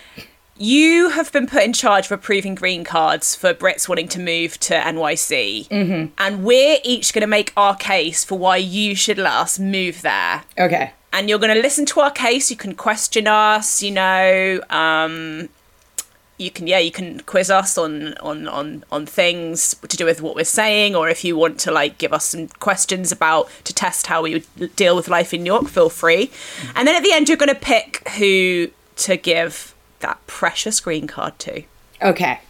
You 0.56 1.10
have 1.10 1.30
been 1.32 1.46
put 1.46 1.62
in 1.62 1.72
charge 1.72 2.06
of 2.06 2.12
approving 2.12 2.54
green 2.54 2.82
cards 2.84 3.34
for 3.36 3.54
Brits 3.54 3.88
wanting 3.88 4.08
to 4.08 4.18
move 4.20 4.58
to 4.60 4.74
NYC. 4.74 5.68
Mm-hmm. 5.68 6.12
And 6.18 6.44
we're 6.44 6.78
each 6.82 7.12
going 7.12 7.22
to 7.22 7.26
make 7.28 7.52
our 7.56 7.76
case 7.76 8.24
for 8.24 8.36
why 8.36 8.56
you 8.56 8.94
should 8.94 9.18
let 9.18 9.32
us 9.32 9.58
move 9.58 10.02
there. 10.02 10.42
Okay. 10.58 10.92
And 11.12 11.28
you're 11.28 11.38
going 11.38 11.54
to 11.54 11.60
listen 11.60 11.86
to 11.86 12.00
our 12.00 12.10
case. 12.10 12.50
You 12.50 12.56
can 12.56 12.74
question 12.74 13.26
us, 13.26 13.82
you 13.82 13.90
know. 13.90 14.60
Um, 14.70 15.48
you 16.38 16.50
can, 16.50 16.66
yeah, 16.66 16.78
you 16.78 16.90
can 16.90 17.20
quiz 17.20 17.50
us 17.50 17.76
on 17.76 18.14
on 18.14 18.48
on 18.48 18.84
on 18.90 19.04
things 19.04 19.74
to 19.86 19.96
do 19.96 20.06
with 20.06 20.22
what 20.22 20.34
we're 20.34 20.44
saying, 20.44 20.96
or 20.96 21.08
if 21.08 21.22
you 21.22 21.36
want 21.36 21.60
to 21.60 21.70
like 21.70 21.98
give 21.98 22.12
us 22.12 22.26
some 22.26 22.48
questions 22.48 23.12
about 23.12 23.50
to 23.64 23.74
test 23.74 24.06
how 24.06 24.22
we 24.22 24.42
would 24.56 24.76
deal 24.76 24.96
with 24.96 25.08
life 25.08 25.34
in 25.34 25.42
New 25.42 25.52
York, 25.52 25.68
feel 25.68 25.90
free. 25.90 26.30
And 26.74 26.88
then 26.88 26.96
at 26.96 27.02
the 27.02 27.12
end, 27.12 27.28
you're 27.28 27.36
going 27.36 27.50
to 27.50 27.54
pick 27.54 28.08
who 28.10 28.70
to 28.96 29.16
give 29.16 29.74
that 30.00 30.26
precious 30.26 30.80
green 30.80 31.06
card 31.06 31.38
to. 31.40 31.62
Okay. 32.00 32.40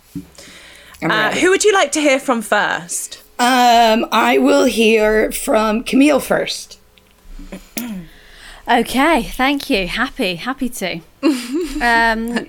Uh, 1.02 1.32
who 1.32 1.50
would 1.50 1.64
you 1.64 1.72
like 1.72 1.90
to 1.92 2.00
hear 2.00 2.20
from 2.20 2.42
first? 2.42 3.22
Um, 3.38 4.06
I 4.12 4.36
will 4.38 4.66
hear 4.66 5.32
from 5.32 5.82
Camille 5.82 6.20
first. 6.20 6.78
Okay, 8.70 9.24
thank 9.24 9.68
you. 9.68 9.88
Happy, 9.88 10.36
happy 10.36 10.68
to. 10.68 11.00
um, 11.82 12.46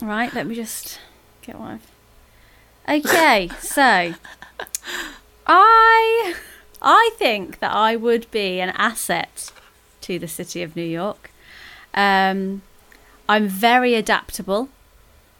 right, 0.00 0.32
let 0.32 0.46
me 0.46 0.54
just 0.54 0.98
get 1.42 1.58
one. 1.60 1.80
Okay, 2.88 3.50
so 3.60 4.14
I 5.46 6.34
I 6.80 7.10
think 7.18 7.58
that 7.58 7.72
I 7.72 7.94
would 7.94 8.30
be 8.30 8.58
an 8.60 8.70
asset 8.70 9.52
to 10.00 10.18
the 10.18 10.28
city 10.28 10.62
of 10.62 10.76
New 10.76 10.82
York. 10.82 11.30
Um, 11.92 12.62
I'm 13.28 13.46
very 13.46 13.94
adaptable. 13.96 14.70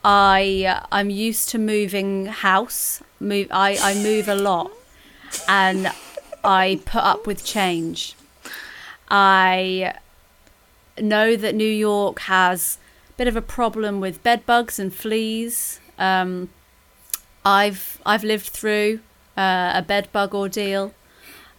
I 0.04 0.82
I'm 0.92 1.08
used 1.08 1.48
to 1.48 1.58
moving 1.58 2.26
house. 2.26 3.02
Move 3.20 3.48
I, 3.50 3.78
I 3.80 3.94
move 3.94 4.28
a 4.28 4.34
lot 4.34 4.70
and 5.48 5.90
I 6.44 6.82
put 6.84 7.02
up 7.02 7.26
with 7.26 7.42
change. 7.42 8.16
I 9.16 9.94
know 11.00 11.36
that 11.36 11.54
New 11.54 11.70
York 11.70 12.18
has 12.22 12.78
a 13.10 13.12
bit 13.16 13.28
of 13.28 13.36
a 13.36 13.42
problem 13.42 14.00
with 14.00 14.20
bed 14.24 14.44
bugs 14.44 14.80
and 14.80 14.92
fleas. 14.92 15.78
Um, 16.00 16.50
I've 17.44 18.00
I've 18.04 18.24
lived 18.24 18.46
through 18.46 18.98
uh, 19.36 19.70
a 19.76 19.82
bed 19.86 20.08
bug 20.10 20.34
ordeal. 20.34 20.92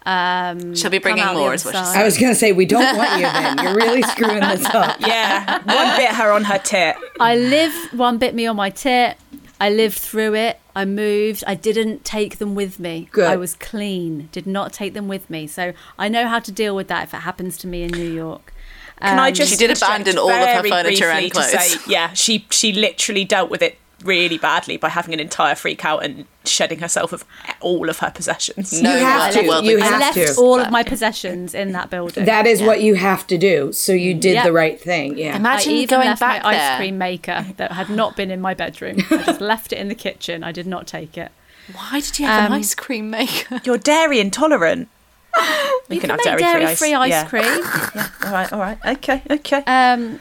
Um, 0.06 0.76
Shall 0.76 0.91
be 0.91 0.98
bringing 0.98 1.24
more, 1.24 1.48
other 1.48 1.54
is 1.54 1.63
what 1.63 1.72
she 1.76 1.80
I 1.98 2.04
was 2.04 2.18
going 2.18 2.32
to 2.34 2.38
say, 2.38 2.52
we 2.52 2.65
don't 2.65 2.96
want 2.98 3.13
you 3.13 3.26
then. 3.26 3.58
You're 3.63 3.76
really 3.76 4.04
screwing 4.04 4.41
this 4.41 4.65
up. 4.65 4.98
Yeah, 5.08 5.60
one 5.63 5.96
bit 5.96 6.12
her 6.12 6.32
on 6.34 6.44
her 6.44 6.60
tit. 6.60 6.98
I 7.22 7.38
live. 7.38 7.74
One 7.94 8.18
bit 8.18 8.36
me 8.36 8.46
on 8.48 8.58
my 8.58 8.70
tit. 8.70 9.18
I 9.60 9.70
lived 9.70 9.98
through 9.98 10.36
it. 10.36 10.60
I 10.76 10.84
moved. 10.86 11.44
I 11.48 11.56
didn't 11.56 12.04
take 12.04 12.38
them 12.39 12.56
with 12.56 12.80
me. 12.80 13.08
Good. 13.12 13.28
I 13.28 13.36
was 13.38 13.56
clean. 13.56 14.28
Did 14.32 14.46
not 14.46 14.74
take 14.74 14.94
them 14.94 15.08
with 15.08 15.30
me. 15.30 15.48
So 15.48 15.74
I 15.98 16.10
know 16.10 16.28
how 16.28 16.39
to 16.39 16.52
deal 16.52 16.76
with 16.76 16.88
that 16.89 17.04
if 17.04 17.13
it 17.13 17.18
happens 17.22 17.58
to 17.60 17.68
me 17.68 17.84
in 17.84 17.91
New 17.91 18.12
York. 18.12 18.54
Can 19.02 19.20
I 19.20 19.30
Um, 19.30 19.34
just 19.34 19.52
She 19.52 19.58
did 19.58 19.76
abandon 19.76 20.18
all 20.18 20.30
of 20.30 20.36
her 20.38 20.46
very 20.62 20.70
furniture 20.70 21.10
and 21.10 21.20
briefly 21.24 21.41
to 21.41 21.50
clothes. 21.50 21.72
say, 21.84 21.91
yeah, 21.91 22.13
she 22.13 22.46
she 22.50 22.72
literally 22.74 23.26
dealt 23.26 23.50
with 23.50 23.62
it 23.62 23.78
really 24.06 24.38
badly 24.38 24.78
by 24.78 24.89
having 24.89 25.13
an 25.13 25.20
entire 25.20 25.56
freak 25.56 25.84
out 25.84 26.04
and 26.06 26.26
shedding 26.46 26.80
herself 26.80 27.12
of 27.12 27.26
all 27.60 27.89
of 27.89 28.00
her 28.00 28.12
possessions. 28.12 28.82
No 28.82 28.94
You 28.96 29.04
have 29.04 29.34
to. 29.34 29.41
what 29.48 29.63
You 29.63 29.78
the- 29.80 29.84
I 29.86 29.98
left 29.98 30.13
to. 30.15 30.36
all 30.38 30.60
of 30.60 30.72
my 30.72 30.84
possessions 30.84 31.54
in 31.54 31.72
that 31.74 31.89
building. 31.89 32.26
That 32.26 32.46
is 32.48 32.62
what 32.62 32.82
you 32.82 32.96
have 32.96 33.26
to 33.28 33.38
do. 33.38 33.72
So 33.74 33.94
you 33.94 34.13
did 34.13 34.36
Yeah. 34.36 34.44
the 34.44 34.52
right 34.54 34.80
thing. 34.80 35.18
Yeah. 35.18 35.36
Imagine 35.36 35.46
I 35.46 35.50
Imagine 35.56 35.72
even 35.74 35.98
going 35.98 36.08
left 36.10 36.20
back 36.20 36.44
my 36.44 36.54
there. 36.54 36.72
ice 36.74 36.78
cream 36.78 36.98
maker 36.98 37.46
that 37.58 37.72
had 37.74 37.89
not 37.89 38.15
been 38.15 38.32
in 38.32 38.39
my 38.41 38.54
bedroom. 38.54 38.98
I 39.10 39.18
just 39.26 39.41
left 39.54 39.74
it 39.74 39.80
in 39.80 39.88
the 39.88 39.96
kitchen. 39.96 40.44
I 40.44 40.52
did 40.52 40.68
not 40.68 40.86
take 40.88 41.18
it. 41.18 41.32
Why 41.74 42.00
did 42.00 42.20
you 42.20 42.28
have 42.28 42.46
Um, 42.46 42.54
an 42.54 42.60
ice 42.60 42.76
cream 42.76 43.10
maker? 43.10 43.60
You're 43.65 43.78
dairy 43.80 44.20
intolerant. 44.20 44.88
You, 45.88 46.00
can 46.00 46.10
can, 46.10 46.18
have 46.18 46.39
dairy-free 46.39 46.63
dairy-free 46.63 46.94
ice- 46.96 47.02
ice, 47.04 47.10
yeah. 47.12 47.26
cream. 47.28 47.44
Yeah, 47.46 48.08
all 48.26 48.32
right, 48.32 48.54
all 48.54 48.60
right. 48.60 48.78
Okay, 48.98 49.22
okay. 49.30 49.63
Um, 49.68 50.20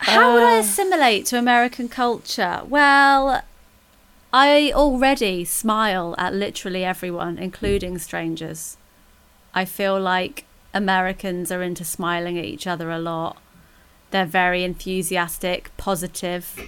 how 0.00 0.34
would 0.34 0.42
Uh. 0.42 0.46
I 0.46 0.54
assimilate 0.58 1.26
to 1.26 1.38
American 1.38 1.88
culture? 1.88 2.62
Well, 2.68 3.42
I 4.32 4.72
already 4.74 5.44
smile 5.44 6.14
at 6.18 6.34
literally 6.34 6.84
everyone, 6.84 7.38
including 7.38 7.98
strangers. 7.98 8.76
I 9.54 9.64
feel 9.64 9.98
like 10.00 10.44
Americans 10.74 11.50
are 11.50 11.62
into 11.62 11.84
smiling 11.84 12.38
at 12.38 12.44
each 12.44 12.66
other 12.66 12.90
a 12.90 12.98
lot. 12.98 13.38
They're 14.10 14.26
very 14.26 14.62
enthusiastic, 14.64 15.70
positive. 15.76 16.58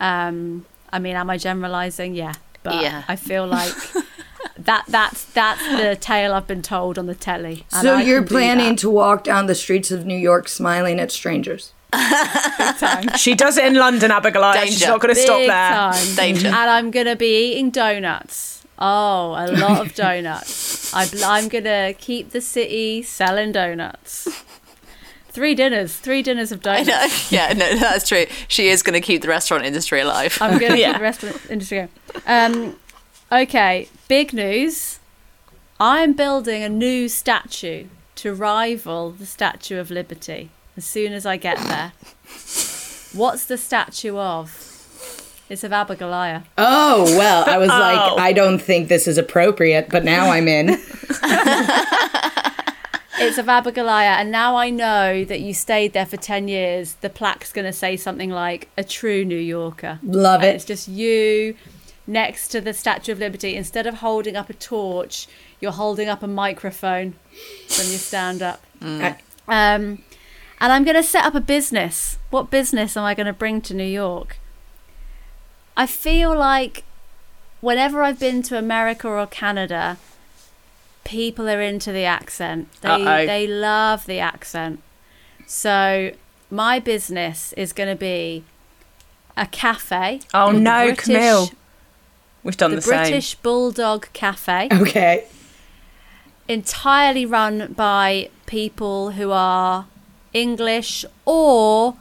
Um, 0.00 0.66
I 0.92 0.98
mean, 0.98 1.16
am 1.16 1.28
I 1.30 1.38
generalizing? 1.38 2.14
Yeah. 2.14 2.34
But 2.62 2.82
Yeah. 2.82 3.04
I 3.08 3.16
feel 3.16 3.46
like 3.46 3.72
that 4.58 4.84
that's 4.88 5.24
that's 5.24 5.66
the 5.66 5.96
tale 5.96 6.32
I've 6.34 6.46
been 6.46 6.62
told 6.62 6.98
on 6.98 7.06
the 7.06 7.14
telly. 7.14 7.64
So 7.68 7.96
you're 7.98 8.22
planning 8.22 8.76
to 8.76 8.90
walk 8.90 9.24
down 9.24 9.46
the 9.46 9.54
streets 9.54 9.90
of 9.90 10.04
New 10.06 10.16
York 10.16 10.48
smiling 10.48 11.00
at 11.00 11.10
strangers. 11.10 11.72
She 13.16 13.34
does 13.34 13.56
it 13.56 13.64
in 13.64 13.74
London, 13.74 14.10
Abigail. 14.10 14.44
and 14.44 14.68
She's 14.68 14.86
not 14.86 15.00
going 15.00 15.14
to 15.14 15.20
stop 15.20 15.38
there. 15.38 15.48
time. 15.48 16.14
Danger. 16.16 16.46
And 16.48 16.56
I'm 16.56 16.90
gonna 16.90 17.16
be 17.16 17.52
eating 17.52 17.70
donuts. 17.70 18.64
Oh, 18.78 19.30
a 19.36 19.50
lot 19.50 19.84
of 19.86 19.94
donuts. 19.94 20.92
I, 20.94 21.08
I'm 21.24 21.48
gonna 21.48 21.94
keep 21.94 22.30
the 22.30 22.40
city 22.40 23.02
selling 23.02 23.52
donuts. 23.52 24.28
Three 25.30 25.54
dinners, 25.54 25.96
three 25.96 26.22
dinners 26.22 26.52
of 26.52 26.66
I 26.66 26.82
donuts. 26.84 27.30
know. 27.32 27.36
Yeah, 27.38 27.52
no, 27.52 27.76
that's 27.78 28.08
true. 28.08 28.26
She 28.48 28.68
is 28.68 28.82
going 28.82 28.94
to 28.94 29.00
keep 29.00 29.22
the 29.22 29.28
restaurant 29.28 29.64
industry 29.64 30.00
alive. 30.00 30.36
I'm 30.40 30.58
going 30.58 30.72
to 30.76 30.78
Yeah. 30.78 30.88
keep 30.92 30.96
the 30.98 31.02
restaurant 31.02 31.40
industry 31.50 31.78
going. 31.78 31.90
Um, 32.26 32.76
okay, 33.30 33.88
big 34.08 34.32
news. 34.32 34.98
I'm 35.78 36.14
building 36.14 36.64
a 36.64 36.68
new 36.68 37.08
statue 37.08 37.84
to 38.16 38.34
rival 38.34 39.10
the 39.12 39.26
Statue 39.26 39.78
of 39.78 39.90
Liberty 39.92 40.50
as 40.78 40.84
soon 40.84 41.12
as 41.12 41.26
I 41.26 41.36
get 41.36 41.58
there. 41.58 41.92
What's 43.12 43.44
the 43.46 43.58
statue 43.58 44.16
of? 44.16 44.64
It's 45.50 45.64
of 45.64 45.72
Abigail. 45.72 46.42
Oh, 46.56 47.04
well, 47.18 47.44
I 47.48 47.58
was 47.58 47.68
Oh. 47.70 47.78
like, 47.78 48.20
I 48.20 48.32
don't 48.32 48.60
think 48.60 48.88
this 48.88 49.08
is 49.08 49.18
appropriate, 49.18 49.88
but 49.90 50.04
now 50.04 50.30
I'm 50.30 50.46
in. 50.48 50.78
It's 53.20 53.36
of 53.36 53.48
Abigail, 53.48 53.88
and 53.88 54.30
now 54.30 54.54
I 54.54 54.70
know 54.70 55.24
that 55.24 55.40
you 55.40 55.52
stayed 55.52 55.92
there 55.92 56.06
for 56.06 56.16
10 56.16 56.46
years. 56.46 56.94
The 57.00 57.10
plaque's 57.10 57.52
going 57.52 57.64
to 57.64 57.72
say 57.72 57.96
something 57.96 58.30
like, 58.30 58.68
a 58.78 58.84
true 58.84 59.24
New 59.24 59.36
Yorker. 59.36 59.98
Love 60.04 60.42
And 60.42 60.54
it's 60.54 60.64
just 60.64 60.86
you 60.86 61.56
next 62.06 62.46
to 62.48 62.60
the 62.60 62.72
Statue 62.72 63.10
of 63.10 63.18
Liberty. 63.18 63.56
Instead 63.56 63.88
of 63.88 63.94
holding 63.94 64.36
up 64.36 64.48
a 64.48 64.54
torch, 64.54 65.26
you're 65.60 65.72
holding 65.72 66.08
up 66.08 66.22
a 66.22 66.28
microphone 66.28 67.14
when 67.76 67.88
you 67.90 67.98
stand 67.98 68.40
up. 68.40 68.62
I- 68.80 69.16
Um, 69.48 70.04
and 70.60 70.72
I'm 70.72 70.84
going 70.84 70.96
to 70.96 71.02
set 71.02 71.24
up 71.24 71.34
a 71.34 71.40
business. 71.40 72.18
What 72.30 72.50
business 72.50 72.96
am 72.96 73.04
I 73.04 73.14
going 73.14 73.26
to 73.26 73.32
bring 73.32 73.60
to 73.62 73.74
New 73.74 73.84
York? 73.84 74.38
I 75.76 75.86
feel 75.86 76.36
like 76.36 76.84
whenever 77.60 78.02
I've 78.02 78.18
been 78.18 78.42
to 78.44 78.58
America 78.58 79.08
or 79.08 79.26
Canada, 79.26 79.98
people 81.04 81.48
are 81.48 81.60
into 81.62 81.92
the 81.92 82.04
accent. 82.04 82.68
They 82.80 82.88
Uh-oh. 82.88 83.26
they 83.26 83.46
love 83.46 84.06
the 84.06 84.18
accent. 84.18 84.82
So 85.46 86.12
my 86.50 86.78
business 86.78 87.52
is 87.54 87.72
going 87.72 87.88
to 87.88 87.96
be 87.96 88.44
a 89.36 89.46
cafe. 89.46 90.20
Oh 90.34 90.46
called 90.50 90.56
the 90.56 90.60
no, 90.60 90.84
British- 90.86 91.04
Camille. 91.04 91.50
We've 92.44 92.56
done 92.56 92.70
The, 92.70 92.76
the, 92.76 92.82
same. 92.82 92.98
British 93.02 93.34
Bulldog 93.36 94.08
Cafe, 94.12 94.68
Okay. 94.72 95.26
entirely 96.46 97.26
run 97.26 97.72
by 97.76 98.30
people 98.46 99.10
who 99.12 99.30
are 99.32 99.86
English 100.32 101.04
or 101.24 101.96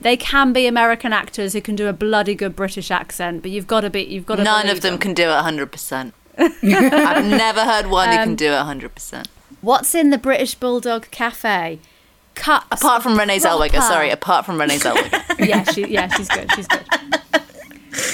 they 0.00 0.16
can 0.16 0.52
be 0.52 0.66
American 0.66 1.12
actors 1.12 1.52
who 1.52 1.60
can 1.60 1.74
do 1.76 1.88
a 1.88 1.92
bloody 1.92 2.34
good 2.34 2.54
British 2.54 2.90
accent, 2.90 3.42
but 3.42 3.50
you've 3.50 3.66
got 3.66 3.80
to 3.80 3.90
be 3.90 4.02
you've 4.02 4.26
got 4.26 4.36
to 4.36 4.44
None 4.44 4.68
of 4.68 4.80
them 4.80 4.92
them. 4.92 5.00
can 5.00 5.14
do 5.14 5.24
it 5.24 5.32
100%. 5.32 6.12
I've 6.38 7.24
never 7.24 7.64
heard 7.64 7.88
one 7.88 8.08
who 8.10 8.14
can 8.14 8.28
um, 8.30 8.36
do 8.36 8.52
it 8.52 8.56
100%. 8.56 9.26
What's 9.60 9.94
in 9.94 10.10
the 10.10 10.18
British 10.18 10.54
Bulldog 10.54 11.10
Cafe? 11.10 11.80
Cups 12.36 12.80
Apart 12.80 13.02
from 13.02 13.18
Renee 13.18 13.38
Zellweger, 13.40 13.80
sorry, 13.80 14.10
apart 14.10 14.46
from 14.46 14.60
Renee 14.60 14.78
Zellweger. 14.78 15.38
yeah, 15.48 15.64
she, 15.64 15.88
yeah, 15.88 16.06
she's 16.06 16.28
good. 16.28 16.48
She's 16.52 16.68
good. 16.68 16.84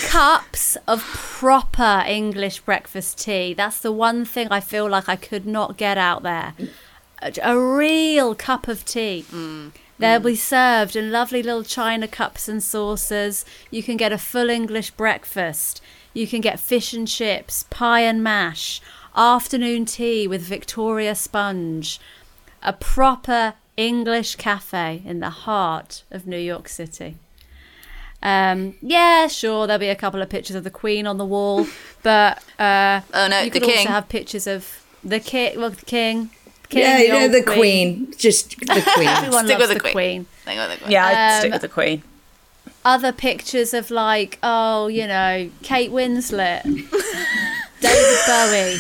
Cups 0.09 0.79
of 0.89 1.03
proper 1.03 2.03
English 2.07 2.61
breakfast 2.61 3.19
tea. 3.19 3.53
That's 3.53 3.81
the 3.81 3.93
one 3.93 4.25
thing 4.25 4.49
I 4.51 4.61
feel 4.61 4.89
like 4.89 5.11
I 5.11 5.17
could 5.17 5.45
not 5.45 5.77
get 5.77 5.99
out 5.99 6.23
there. 6.23 6.55
A, 7.43 7.59
real 7.59 8.35
cup 8.35 8.69
of 8.69 8.85
tea. 8.85 9.25
They'll 9.99 10.21
be 10.21 10.37
served 10.37 10.95
in 10.97 11.11
lovely 11.11 11.43
little 11.43 11.63
china 11.63 12.07
cups 12.07 12.49
and 12.49 12.63
saucers. 12.63 13.45
You 13.71 13.83
can 13.83 13.97
get 13.97 14.13
a 14.13 14.19
full 14.19 14.51
English 14.51 14.91
breakfast. 14.91 15.81
You 16.13 16.27
can 16.27 16.41
get 16.41 16.61
fish 16.61 16.93
and 16.93 17.09
chips, 17.09 17.65
pie 17.71 18.01
and 18.03 18.23
mash, 18.23 18.81
afternoon 19.17 19.85
tea 19.87 20.27
with 20.29 20.43
Victoria 20.43 21.15
sponge. 21.15 21.99
A 22.63 22.73
proper 22.73 23.55
English 23.77 24.37
cafe 24.37 25.03
in 25.05 25.21
the 25.21 25.31
heart 25.31 26.03
of 26.11 26.27
New 26.27 26.39
York 26.39 26.69
City. 26.69 27.17
Um, 28.23 28.75
yeah, 28.81 29.27
sure, 29.27 29.67
there'll 29.67 29.79
be 29.81 29.89
a 29.89 29.97
couple 29.97 30.23
of 30.23 30.31
pictures 30.31 30.57
of 30.57 30.65
the 30.65 30.71
Queen 30.71 31.07
on 31.07 31.19
the 31.19 31.27
wall, 31.27 31.67
but 32.03 32.39
uh, 32.59 33.01
Oh, 33.13 33.29
no, 33.29 33.41
you 33.41 33.51
the 33.51 33.61
could 33.61 33.69
also 33.69 33.89
have 33.89 34.09
pictures 34.09 34.47
of 34.47 34.85
the 35.03 35.21
king. 35.21 35.59
Well, 35.61 35.71
the 35.71 35.85
king. 35.85 36.31
King 36.69 36.81
Yeah, 36.83 36.97
the 36.99 37.03
you 37.05 37.09
know, 37.13 37.29
the 37.29 37.43
queen. 37.43 38.13
Just 38.19 38.51
the 38.61 38.67
queen. 38.95 39.09
Everyone 39.09 39.45
Stick 39.47 39.59
loves 39.59 39.69
with 39.69 39.69
the 39.69 39.75
the 39.75 39.81
queen. 39.81 39.93
queen. 39.93 40.27
Hang 40.45 40.59
on, 40.59 40.71
hang. 40.71 40.91
Yeah, 40.91 41.07
I'd 41.07 41.35
Um, 41.35 41.41
stick 41.41 41.53
with 41.53 41.63
the 41.63 41.69
Queen. 41.69 42.03
Other 42.85 43.13
pictures 43.13 43.73
of 43.73 43.91
like, 43.91 44.39
oh, 44.43 44.89
you 44.89 45.07
know, 45.07 45.49
Kate 45.63 45.91
Winslet, 45.91 46.63
David 47.81 48.19
Bowie, 48.27 48.77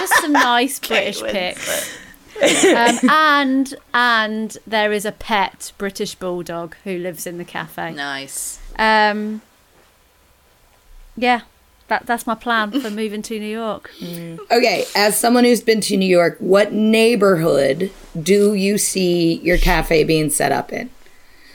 just 0.00 0.14
some 0.20 0.32
nice 0.32 0.78
British 0.80 1.22
pics. 1.22 1.96
Um, 2.38 2.98
and 3.10 3.74
and 3.94 4.58
there 4.66 4.92
is 4.92 5.06
a 5.06 5.12
pet 5.12 5.72
British 5.78 6.14
bulldog 6.16 6.76
who 6.84 6.98
lives 6.98 7.26
in 7.26 7.38
the 7.38 7.46
cafe. 7.46 7.92
Nice. 7.92 8.58
Um, 8.78 9.40
yeah, 11.16 11.40
that 11.88 12.06
that's 12.06 12.26
my 12.26 12.34
plan 12.34 12.80
for 12.80 12.90
moving 12.90 13.22
to 13.22 13.38
New 13.38 13.46
York. 13.46 13.90
Okay, 14.50 14.84
as 14.94 15.18
someone 15.18 15.44
who's 15.44 15.60
been 15.60 15.80
to 15.82 15.96
New 15.96 16.08
York, 16.08 16.36
what 16.38 16.72
neighborhood 16.72 17.90
do 18.20 18.54
you 18.54 18.78
see 18.78 19.34
your 19.40 19.58
cafe 19.58 20.04
being 20.04 20.30
set 20.30 20.52
up 20.52 20.72
in? 20.72 20.88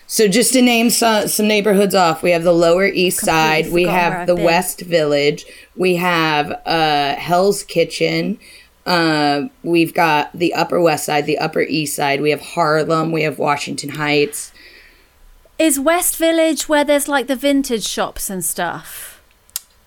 So 0.07 0.27
just 0.27 0.51
to 0.53 0.61
name 0.61 0.89
some, 0.89 1.29
some 1.29 1.47
neighborhoods 1.47 1.95
off, 1.95 2.21
we 2.21 2.31
have 2.31 2.43
the 2.43 2.51
Lower 2.53 2.85
East 2.85 3.21
Side, 3.21 3.71
we 3.71 3.85
have 3.85 4.27
the 4.27 4.35
been. 4.35 4.43
West 4.43 4.81
Village, 4.81 5.45
we 5.77 5.95
have 5.95 6.51
uh, 6.65 7.15
Hell's 7.15 7.63
Kitchen, 7.63 8.37
uh, 8.85 9.43
we've 9.63 9.93
got 9.93 10.33
the 10.33 10.53
Upper 10.53 10.81
West 10.81 11.05
Side, 11.05 11.25
the 11.25 11.37
Upper 11.37 11.61
East 11.61 11.95
Side, 11.95 12.19
we 12.19 12.31
have 12.31 12.41
Harlem, 12.41 13.13
we 13.13 13.23
have 13.23 13.39
Washington 13.39 13.91
Heights. 13.91 14.51
Is 15.57 15.79
West 15.79 16.17
Village 16.17 16.67
where 16.67 16.83
there's 16.83 17.07
like 17.07 17.27
the 17.27 17.35
vintage 17.37 17.87
shops 17.87 18.29
and 18.29 18.43
stuff? 18.43 19.10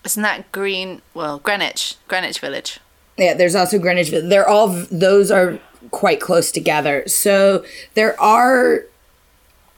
Isn't 0.05 0.23
that 0.23 0.51
Green? 0.53 1.01
Well, 1.15 1.39
Greenwich. 1.39 1.97
Greenwich 2.09 2.39
Village. 2.41 2.79
Yeah, 3.17 3.35
there's 3.35 3.55
also 3.55 3.79
Greenwich. 3.79 4.11
Village. 4.11 4.29
They're 4.29 4.49
all 4.49 4.69
those 4.91 5.31
are 5.31 5.59
quite 5.91 6.21
close 6.21 6.51
together. 6.51 7.07
So 7.09 7.65
there 7.95 8.21
are 8.21 8.85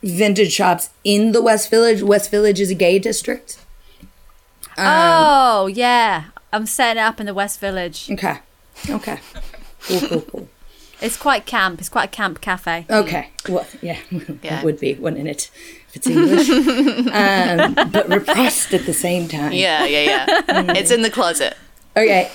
vintage 0.03 0.53
shops 0.53 0.91
in 1.05 1.33
the 1.33 1.43
West 1.43 1.71
Village. 1.71 2.03
West 2.03 2.31
Village 2.31 2.61
is 2.61 2.71
a 2.71 2.75
gay 2.75 2.99
district. 2.99 3.59
oh 4.79 5.67
yeah, 5.67 6.25
I'm 6.53 6.67
setting 6.67 7.01
it 7.01 7.05
up 7.05 7.21
in 7.21 7.27
the 7.27 7.35
West 7.35 7.61
Village. 7.61 8.11
Okay. 8.11 8.39
Okay. 8.91 9.19
Cool, 9.83 10.01
cool, 10.01 10.21
cool. 10.23 10.49
It's 11.01 11.17
quite 11.17 11.45
camp. 11.47 11.79
It's 11.81 11.89
quite 11.89 12.05
a 12.05 12.09
camp 12.09 12.41
cafe. 12.41 12.87
Okay. 12.91 13.31
Well, 13.49 13.67
yeah, 13.83 13.99
Yeah. 14.43 14.61
it 14.61 14.65
would 14.65 14.81
be, 14.81 14.95
wouldn't 14.95 15.29
it? 15.29 15.51
If 15.97 16.07
it's 16.07 16.09
English, 16.09 16.51
um, 17.13 17.75
but 17.91 18.09
repressed 18.09 18.75
at 18.75 18.85
the 18.87 18.93
same 18.93 19.29
time. 19.29 19.53
Yeah, 19.53 19.85
yeah, 19.87 20.27
yeah. 20.29 20.73
it's 20.77 20.91
in 20.91 21.03
the 21.03 21.11
closet. 21.11 21.57
Okay. 21.97 22.29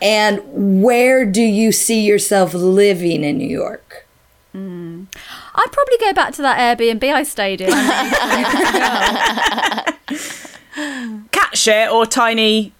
and 0.00 0.40
where 0.82 1.26
do 1.26 1.42
you 1.42 1.72
see 1.72 2.00
yourself 2.06 2.54
living 2.54 3.22
in 3.24 3.36
New 3.38 3.48
York? 3.48 4.06
I'd 4.54 5.72
probably 5.72 5.98
go 6.00 6.12
back 6.14 6.32
to 6.34 6.42
that 6.42 6.78
Airbnb 6.78 7.04
I 7.12 7.22
stayed 7.24 7.60
in. 7.60 7.70
Cat 11.30 11.56
shit 11.56 11.90
or 11.90 12.06
tiny, 12.06 12.72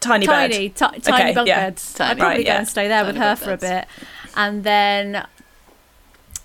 tiny, 0.00 0.26
tiny, 0.26 0.68
bed. 0.68 0.76
ti- 0.94 1.00
tiny 1.00 1.22
Okay, 1.22 1.34
bunk 1.34 1.48
yeah. 1.48 1.60
beds. 1.70 1.94
Tiny. 1.94 2.10
I'd 2.10 2.18
probably 2.18 2.36
Right, 2.38 2.46
go 2.46 2.52
yeah. 2.52 2.58
and 2.58 2.68
stay 2.68 2.88
there 2.88 3.04
with 3.04 3.16
her 3.16 3.30
bunk 3.30 3.38
for 3.40 3.52
a 3.52 3.56
bit, 3.56 3.86
and 4.36 4.64
then, 4.64 5.26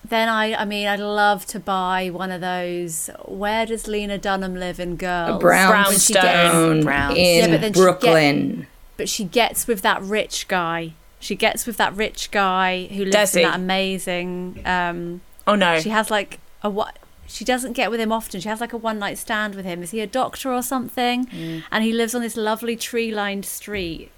then 0.09 0.29
I, 0.29 0.53
I 0.53 0.65
mean, 0.65 0.87
I'd 0.87 0.99
love 0.99 1.45
to 1.47 1.59
buy 1.59 2.09
one 2.09 2.31
of 2.31 2.41
those. 2.41 3.09
Where 3.25 3.65
does 3.65 3.87
Lena 3.87 4.17
Dunham 4.17 4.55
live 4.55 4.79
in 4.79 4.95
Girls? 4.95 5.39
Brownstone. 5.41 6.21
Brownstone 6.21 6.83
Browns. 6.83 7.17
in 7.17 7.37
Yeah, 7.39 7.47
but 7.57 7.61
then 7.61 7.73
she 7.73 7.79
get- 7.79 7.83
Brooklyn. 7.83 8.67
But 8.97 9.09
she 9.09 9.23
gets 9.25 9.67
with 9.67 9.81
that 9.81 10.01
rich 10.01 10.47
guy. 10.47 10.93
She 11.19 11.35
gets 11.35 11.65
with 11.67 11.77
that 11.77 11.95
rich 11.95 12.31
guy 12.31 12.85
who 12.91 13.05
lives 13.05 13.35
in 13.35 13.43
that 13.43 13.55
amazing. 13.55 14.61
Um, 14.65 15.21
Oh 15.45 15.55
no. 15.55 15.79
she 15.79 15.89
has 15.89 16.09
like 16.11 16.39
a 16.63 16.69
what? 16.69 16.97
She 17.27 17.43
doesn't 17.45 17.73
get 17.73 17.91
with 17.91 17.99
him 17.99 18.11
often. 18.11 18.39
She 18.41 18.47
has 18.49 18.61
like 18.61 18.73
a 18.73 18.77
one 18.77 18.99
night 18.99 19.17
stand 19.17 19.55
with 19.55 19.65
him. 19.65 19.83
Is 19.83 19.91
he 19.91 19.99
a 20.01 20.07
doctor 20.07 20.53
or 20.53 20.61
something? 20.61 21.25
Mm. 21.27 21.63
And 21.71 21.83
he 21.83 21.91
lives 21.93 22.15
on 22.15 22.21
this 22.21 22.37
lovely 22.37 22.75
tree 22.75 23.11
lined 23.11 23.45
street 23.45 24.11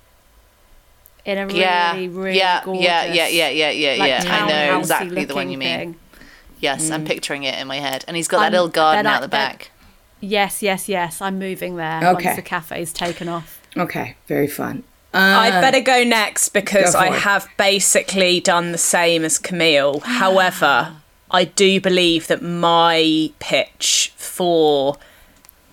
in 1.37 1.49
a 1.49 1.53
Yeah, 1.53 1.93
really, 1.93 2.07
really 2.09 2.37
yeah, 2.37 2.61
gorgeous. 2.63 2.83
yeah, 2.83 3.05
yeah, 3.05 3.27
yeah, 3.27 3.49
yeah, 3.49 3.69
yeah, 3.71 3.95
like, 3.99 4.23
yeah. 4.23 4.35
I 4.43 4.47
know 4.47 4.79
exactly 4.79 5.25
the 5.25 5.35
one 5.35 5.49
you 5.49 5.57
mean. 5.57 5.79
thing. 5.79 5.95
Yes, 6.59 6.89
I'm 6.91 7.03
mm. 7.03 7.07
picturing 7.07 7.43
it 7.43 7.57
in 7.57 7.67
my 7.67 7.77
head, 7.77 8.03
and 8.07 8.17
he's 8.17 8.27
got 8.27 8.39
that 8.39 8.43
I'm- 8.45 8.51
little 8.53 8.67
garden 8.67 9.05
then 9.05 9.13
I- 9.13 9.15
out 9.15 9.21
the 9.21 9.27
back. 9.27 9.71
Yes, 10.21 10.61
yes, 10.61 10.89
yes. 10.89 11.21
I'm 11.21 11.39
moving 11.39 11.77
there 11.77 11.97
Okay. 12.03 12.25
once 12.25 12.35
the 12.35 12.41
cafe's 12.41 12.91
taken 12.91 13.29
off. 13.29 13.61
Okay, 13.77 14.15
very 14.27 14.47
fun. 14.47 14.83
I 15.13 15.49
uh, 15.49 15.61
better 15.61 15.79
go 15.79 16.03
next 16.03 16.49
because 16.49 16.93
Go 16.93 16.99
I 16.99 17.07
it. 17.07 17.21
have 17.21 17.47
basically 17.57 18.39
done 18.41 18.71
the 18.71 18.77
same 18.77 19.23
as 19.23 19.39
Camille. 19.39 19.99
However, 20.03 20.97
I 21.31 21.45
do 21.45 21.79
believe 21.79 22.27
that 22.27 22.41
my 22.43 23.31
pitch 23.39 24.11
for 24.17 24.97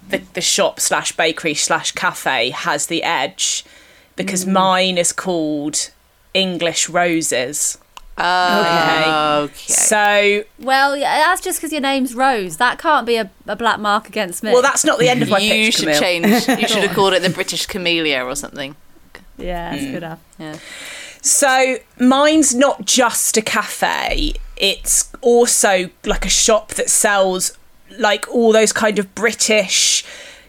the, 0.09 0.23
the 0.35 0.41
shop 0.41 0.81
slash 0.81 1.13
bakery 1.13 1.55
slash 1.55 1.93
cafe 1.93 2.51
has 2.51 2.87
the 2.87 3.03
edge 3.03 3.65
because 4.17 4.45
mm. 4.45 4.53
mine 4.53 4.99
is 4.99 5.13
called 5.13 5.91
English 6.35 6.89
Roses. 6.89 7.79
Oh, 8.19 9.43
okay. 9.45 9.73
So, 9.73 10.45
Well, 10.59 10.97
yeah, 10.97 11.19
that's 11.19 11.43
just 11.43 11.59
because 11.59 11.71
your 11.71 11.83
name's 11.83 12.15
Rose. 12.15 12.57
That 12.57 12.79
can't 12.79 13.07
be 13.07 13.17
a, 13.17 13.31
a 13.47 13.55
black 13.55 13.79
mark 13.79 14.09
against 14.09 14.43
me. 14.43 14.53
well, 14.53 14.63
that's 14.63 14.85
not 14.85 14.99
the 14.99 15.09
end 15.09 15.23
of 15.23 15.29
my 15.29 15.39
you 15.39 15.51
pitch, 15.51 15.75
should 15.75 15.85
Camille. 15.85 16.01
change. 16.01 16.27
You 16.49 16.69
should 16.69 16.83
have 16.83 16.97
called 16.97 17.13
it 17.13 17.23
the 17.23 17.31
British 17.31 17.67
Camellia 17.67 18.25
or 18.25 18.35
something. 18.35 18.75
yeah, 19.37 19.71
that's 19.71 19.83
mm. 19.83 19.93
good 19.93 20.03
enough. 20.03 20.21
Yeah. 20.39 20.59
So 21.21 21.77
mine's 21.99 22.55
not 22.55 22.87
just 22.87 23.37
a 23.37 23.43
cafe, 23.43 24.35
it's 24.57 25.13
also 25.21 25.91
like 26.05 26.25
a 26.25 26.31
shop 26.31 26.75
that 26.75 26.89
sells 26.89 27.59
like 27.99 28.29
all 28.29 28.53
those 28.53 28.73
kind 28.73 28.99
of 28.99 29.15
British 29.15 30.05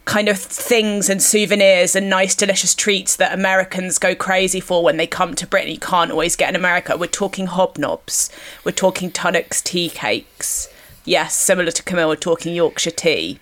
kind 0.07 0.29
of 0.29 0.39
things 0.39 1.09
and 1.09 1.21
souvenirs 1.21 1.93
and 1.93 2.09
nice 2.09 2.33
delicious 2.33 2.73
treats 2.73 3.17
that 3.17 3.33
Americans 3.33 3.99
go 3.99 4.15
crazy 4.15 4.61
for 4.61 4.81
when 4.81 4.95
they 4.95 5.05
come 5.05 5.35
to 5.35 5.45
Britain. 5.45 5.69
You 5.69 5.79
can't 5.79 6.11
always 6.11 6.37
get 6.37 6.49
in 6.49 6.55
America. 6.55 6.95
We're 6.97 7.07
talking 7.07 7.47
hobnobs. 7.47 8.31
We're 8.63 8.71
talking 8.71 9.11
Tunnock's 9.11 9.61
tea 9.61 9.89
cakes. 9.89 10.69
Yes, 11.03 11.35
similar 11.35 11.71
to 11.71 11.83
Camille, 11.83 12.07
we're 12.07 12.15
talking 12.15 12.55
Yorkshire 12.55 12.91
tea. 12.91 13.39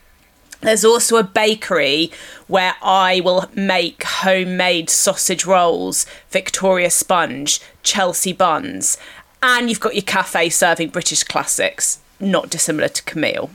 There's 0.62 0.84
also 0.84 1.18
a 1.18 1.24
bakery 1.24 2.12
where 2.48 2.74
I 2.82 3.22
will 3.24 3.48
make 3.54 4.04
homemade 4.04 4.90
sausage 4.90 5.46
rolls, 5.46 6.08
Victoria 6.32 6.90
sponge, 6.90 7.62
Chelsea 7.84 8.34
buns, 8.34 8.98
and 9.44 9.70
you've 9.70 9.80
got 9.80 9.94
your 9.94 10.02
cafe 10.02 10.50
serving 10.50 10.90
British 10.90 11.24
classics, 11.24 12.00
not 12.20 12.50
dissimilar 12.50 12.88
to 12.88 13.04
Camille. 13.04 13.52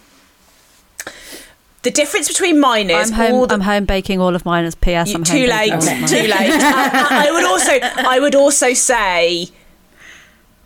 The 1.83 1.91
difference 1.91 2.29
between 2.29 2.61
mine 2.61 2.91
is 2.91 3.11
I'm 3.11 3.17
home. 3.17 3.33
all 3.35 3.47
the 3.47 3.55
I'm 3.55 3.63
home 3.63 3.85
baking 3.87 4.21
all 4.21 4.35
of 4.35 4.45
mine 4.45 4.65
as 4.67 4.75
PS. 4.75 4.85
you- 4.87 5.15
I'm 5.15 5.25
too 5.25 5.39
home 5.47 5.49
late, 5.49 5.73
all 5.73 5.79
of 5.79 5.85
mine. 5.87 6.07
too 6.07 6.17
late. 6.17 6.31
I, 6.33 7.27
I 7.29 7.31
would 7.31 7.45
also, 7.45 7.73
I 8.09 8.19
would 8.21 8.35
also 8.35 8.75
say, 8.75 9.49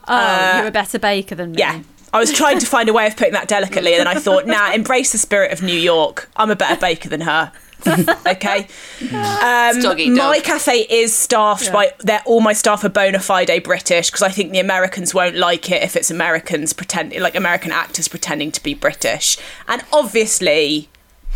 Oh, 0.07 0.59
you're 0.59 0.67
a 0.67 0.71
better 0.73 0.99
baker 0.99 1.35
than 1.35 1.53
me. 1.53 1.59
yeah. 1.59 1.81
I 2.13 2.19
was 2.19 2.33
trying 2.33 2.61
to 2.61 2.67
find 2.67 2.89
a 2.89 2.93
way 2.93 3.07
of 3.09 3.17
putting 3.17 3.33
that 3.33 3.49
delicately, 3.49 3.93
and 3.95 4.01
then 4.01 4.07
I 4.07 4.15
thought, 4.21 4.47
nah, 4.47 4.73
embrace 4.73 5.11
the 5.11 5.19
spirit 5.19 5.51
of 5.53 5.63
New 5.63 5.77
York. 5.77 6.31
I'm 6.37 6.49
a 6.49 6.55
better 6.55 6.79
baker 6.81 7.09
than 7.09 7.23
her. 7.23 7.51
okay. 7.87 8.69
Um, 9.13 9.83
dog 9.83 9.99
my 10.07 10.41
cafe 10.43 10.87
is 10.89 11.15
staffed 11.15 11.71
by 11.71 11.93
they're 11.99 12.23
all 12.25 12.41
my 12.41 12.55
staff 12.55 12.83
are 12.83 12.89
bona 12.89 13.19
fide 13.21 13.51
British 13.63 14.11
because 14.11 14.23
I 14.23 14.31
think 14.31 14.53
the 14.53 14.59
Americans 14.61 15.13
won't 15.13 15.37
like 15.37 15.71
it 15.71 15.83
if 15.83 15.95
it's 15.95 16.11
Americans 16.11 16.73
pretending 16.73 17.21
like 17.21 17.35
American 17.35 17.73
actors 17.73 18.09
pretending 18.09 18.53
to 18.53 18.63
be 18.63 18.73
British. 18.73 19.37
And 19.69 19.83
obviously, 19.93 20.89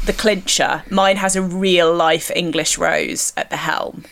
the 0.07 0.13
clincher, 0.13 0.83
mine 0.91 1.17
has 1.17 1.37
a 1.37 1.43
real 1.43 1.95
life 1.95 2.31
English 2.35 2.79
rose 2.79 3.33
at 3.37 3.51
the 3.51 3.57
helm. 3.57 4.05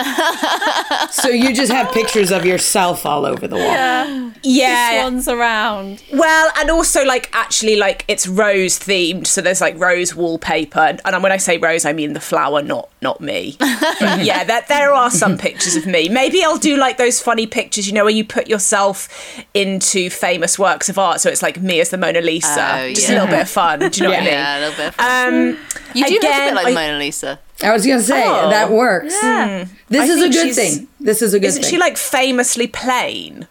So 1.10 1.28
you 1.28 1.52
just 1.54 1.72
have 1.72 1.92
pictures 1.92 2.30
of 2.30 2.44
yourself 2.46 3.04
all 3.04 3.26
over 3.26 3.46
the 3.48 3.56
wall. 3.56 3.64
Yeah, 3.64 4.30
Yeah. 4.42 5.00
Swans 5.02 5.28
around. 5.28 6.02
Well, 6.12 6.50
and 6.56 6.70
also 6.70 7.04
like 7.04 7.28
actually 7.32 7.76
like 7.76 8.04
it's 8.08 8.26
rose 8.26 8.78
themed, 8.78 9.26
so 9.26 9.40
there's 9.40 9.60
like 9.60 9.78
rose 9.78 10.14
wallpaper, 10.14 10.78
and, 10.80 11.00
and 11.04 11.22
when 11.22 11.32
I 11.32 11.36
say 11.36 11.58
rose, 11.58 11.84
I 11.84 11.92
mean 11.92 12.12
the 12.12 12.20
flower, 12.20 12.62
not 12.62 12.88
not 13.02 13.20
me. 13.20 13.56
But 14.00 14.24
yeah, 14.24 14.44
there 14.44 14.64
there 14.68 14.92
are 14.92 15.10
some 15.10 15.36
pictures 15.36 15.76
of 15.76 15.86
me. 15.86 16.08
Maybe 16.08 16.42
I'll 16.44 16.58
do 16.58 16.76
like 16.76 16.96
those 16.96 17.20
funny 17.20 17.46
pictures, 17.46 17.86
you 17.86 17.92
know, 17.92 18.04
where 18.04 18.14
you 18.14 18.24
put 18.24 18.48
yourself 18.48 19.08
into 19.54 20.08
famous 20.10 20.58
works 20.58 20.88
of 20.88 20.98
art, 20.98 21.20
so 21.20 21.28
it's 21.28 21.42
like 21.42 21.60
me 21.60 21.80
as 21.80 21.90
the 21.90 21.98
Mona 21.98 22.20
Lisa, 22.20 22.48
Oh, 22.80 22.88
just 22.94 23.08
yeah. 23.08 23.14
a 23.14 23.14
little 23.14 23.28
bit 23.30 23.42
of 23.42 23.50
fun. 23.50 23.78
Do 23.80 23.86
you 23.86 24.02
know 24.04 24.10
what 24.10 24.18
I 24.20 24.24
mean? 24.24 24.32
Yeah, 24.32 24.58
a 24.58 24.60
little 24.60 24.76
bit. 24.76 24.88
Of 24.88 24.94
fun. 24.94 25.28
Um, 25.34 25.58
you 25.94 26.06
do 26.06 26.14
look 26.14 26.24
a 26.24 26.26
bit 26.28 26.54
like 26.54 26.66
I- 26.66 26.70
the 26.70 26.74
Mona 26.74 26.98
Lisa. 26.98 27.38
I 27.62 27.72
was 27.72 27.86
gonna 27.86 28.00
say 28.02 28.24
Oh. 28.26 28.50
that 28.50 28.70
works. 28.70 29.14
Yeah. 29.22 29.66
This 29.88 30.08
I 30.10 30.12
is 30.14 30.22
a 30.22 30.28
good 30.30 30.54
thing. 30.54 30.88
This 31.00 31.22
is 31.22 31.34
a 31.34 31.38
good 31.38 31.42
thing. 31.42 31.48
isn't 31.48 31.62
thing. 31.62 31.70
she 31.70 31.78
like 31.78 31.96
famously 31.96 32.66
plain? 32.66 33.46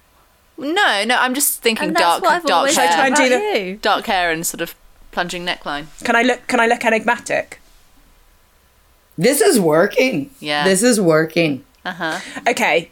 No, 0.57 1.03
no, 1.05 1.17
I'm 1.17 1.33
just 1.33 1.61
thinking 1.61 1.89
And 1.89 1.95
dark, 1.95 2.21
dark 2.23 2.49
always 2.51 2.73
Should 2.73 2.83
I 2.83 2.95
try 2.95 3.07
and 3.07 3.15
do 3.15 3.29
the- 3.29 3.59
you. 3.59 3.75
dark 3.81 4.05
hair 4.07 4.31
and 4.31 4.45
sort 4.45 4.61
of 4.61 4.75
plunging 5.11 5.45
neckline. 5.45 5.85
Can 6.03 6.15
I 6.15 6.21
look? 6.23 6.45
Can 6.47 6.59
I 6.59 6.67
look 6.67 6.83
enigmatic? 6.83 7.59
this 9.17 9.41
is 9.41 9.59
working. 9.59 10.29
Yeah. 10.39 10.63
This 10.63 10.81
is 10.83 10.99
working. 10.99 11.63
Uh 11.85 11.91
huh. 11.93 12.19
Okay, 12.47 12.89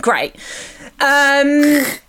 great. 0.00 0.34
Um, 1.00 1.50
Great. 1.52 2.00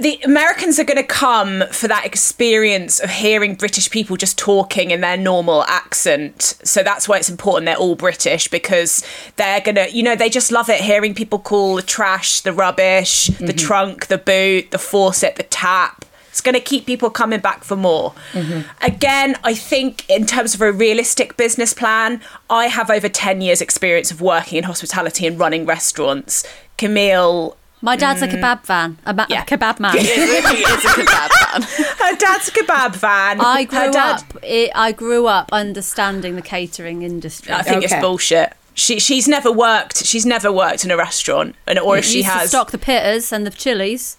The 0.00 0.20
Americans 0.24 0.78
are 0.78 0.84
going 0.84 0.96
to 0.96 1.02
come 1.02 1.64
for 1.70 1.88
that 1.88 2.06
experience 2.06 3.00
of 3.00 3.10
hearing 3.10 3.54
British 3.54 3.90
people 3.90 4.16
just 4.16 4.38
talking 4.38 4.90
in 4.90 5.00
their 5.00 5.16
normal 5.16 5.64
accent. 5.64 6.56
So 6.62 6.82
that's 6.82 7.08
why 7.08 7.18
it's 7.18 7.28
important 7.28 7.66
they're 7.66 7.76
all 7.76 7.96
British 7.96 8.48
because 8.48 9.04
they're 9.36 9.60
going 9.60 9.74
to, 9.74 9.90
you 9.92 10.02
know, 10.02 10.16
they 10.16 10.28
just 10.28 10.52
love 10.52 10.68
it 10.68 10.80
hearing 10.80 11.14
people 11.14 11.38
call 11.38 11.76
the 11.76 11.82
trash 11.82 12.40
the 12.40 12.52
rubbish, 12.52 13.26
the 13.26 13.46
mm-hmm. 13.46 13.56
trunk 13.56 14.06
the 14.06 14.18
boot, 14.18 14.70
the 14.70 14.78
faucet 14.78 15.36
the 15.36 15.42
tap. 15.44 16.04
It's 16.30 16.40
going 16.40 16.54
to 16.54 16.60
keep 16.60 16.86
people 16.86 17.10
coming 17.10 17.40
back 17.40 17.62
for 17.62 17.76
more. 17.76 18.14
Mm-hmm. 18.32 18.62
Again, 18.82 19.36
I 19.44 19.54
think 19.54 20.08
in 20.08 20.24
terms 20.24 20.54
of 20.54 20.62
a 20.62 20.72
realistic 20.72 21.36
business 21.36 21.74
plan, 21.74 22.22
I 22.48 22.68
have 22.68 22.88
over 22.88 23.10
10 23.10 23.42
years' 23.42 23.60
experience 23.60 24.10
of 24.10 24.22
working 24.22 24.56
in 24.56 24.64
hospitality 24.64 25.26
and 25.26 25.38
running 25.38 25.66
restaurants. 25.66 26.42
Camille 26.78 27.54
My 27.84 27.96
dad's 27.96 28.22
a 28.22 28.28
kebab 28.28 28.60
mm. 28.62 28.66
van. 28.66 28.98
A, 29.04 29.12
ma- 29.12 29.26
Yeah. 29.28 29.42
a 29.42 29.44
kebab 29.44 29.80
man. 29.80 29.94
It 29.98 30.06
really 30.16 30.60
is 30.60 30.84
a 30.84 30.88
kebab 30.88 31.30
man. 31.52 31.62
her 31.98 32.16
dad's 32.16 32.48
a 32.48 32.52
kebab 32.52 32.94
van. 32.96 33.40
I 33.40 33.62
her 33.62 33.66
grew 33.68 33.92
dad, 33.92 34.20
up. 34.22 34.36
It, 34.44 34.70
I 34.74 34.92
grew 34.92 35.26
up 35.26 35.52
understanding 35.52 36.36
the 36.36 36.42
catering 36.42 37.02
industry. 37.02 37.52
I 37.52 37.62
think 37.62 37.82
it's 37.84 37.94
bullshit. 37.96 38.54
She 38.74 38.98
she's 39.00 39.28
never 39.28 39.50
worked. 39.52 40.06
She's 40.06 40.24
never 40.24 40.50
worked 40.50 40.84
in 40.84 40.90
a 40.90 40.96
restaurant, 40.96 41.56
and 41.66 41.78
or 41.78 41.98
if 41.98 42.04
Used 42.04 42.12
she 42.14 42.22
to 42.22 42.28
has, 42.28 42.48
stock 42.50 42.70
the 42.70 42.78
pitters 42.78 43.32
and 43.32 43.44
the 43.46 43.50
chilies. 43.50 44.16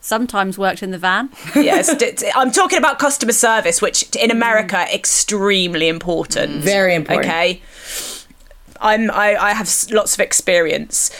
Sometimes 0.00 0.58
worked 0.58 0.82
in 0.82 0.90
the 0.90 0.98
van. 0.98 1.30
yes. 1.54 1.94
d- 1.94 2.10
d- 2.10 2.32
I'm 2.34 2.50
talking 2.50 2.76
about 2.78 2.98
customer 2.98 3.32
service, 3.32 3.80
which 3.80 4.04
in 4.16 4.32
America 4.32 4.74
mm. 4.74 4.92
extremely 4.92 5.86
important. 5.88 6.62
Very 6.64 6.96
important. 6.96 7.26
Okay. 7.28 7.62
I'm 8.80 9.12
I, 9.12 9.36
I 9.36 9.52
have 9.52 9.68
s- 9.68 9.92
lots 9.92 10.14
of 10.14 10.20
experience. 10.20 11.12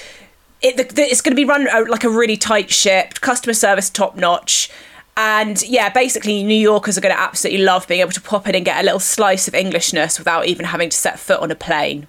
It, 0.63 0.77
the, 0.77 0.85
the, 0.85 1.03
it's 1.03 1.21
going 1.21 1.33
to 1.33 1.37
be 1.37 1.45
run 1.45 1.69
uh, 1.69 1.85
like 1.89 2.05
a 2.05 2.09
really 2.09 2.37
tight 2.37 2.71
ship, 2.71 3.21
customer 3.21 3.55
service 3.55 3.91
top 3.91 4.17
notch. 4.17 4.71
And 5.17 5.63
yeah, 5.69 5.91
basically, 5.91 6.43
New 6.43 6.55
Yorkers 6.55 6.97
are 6.97 7.01
going 7.01 7.15
to 7.15 7.21
absolutely 7.21 7.63
love 7.63 7.87
being 7.87 8.01
able 8.01 8.13
to 8.13 8.21
pop 8.21 8.49
in 8.49 8.55
and 8.55 8.65
get 8.65 8.81
a 8.81 8.83
little 8.83 9.01
slice 9.01 9.47
of 9.47 9.55
Englishness 9.55 10.19
without 10.19 10.47
even 10.47 10.67
having 10.67 10.89
to 10.89 10.97
set 10.97 11.19
foot 11.19 11.41
on 11.41 11.51
a 11.51 11.55
plane. 11.55 12.07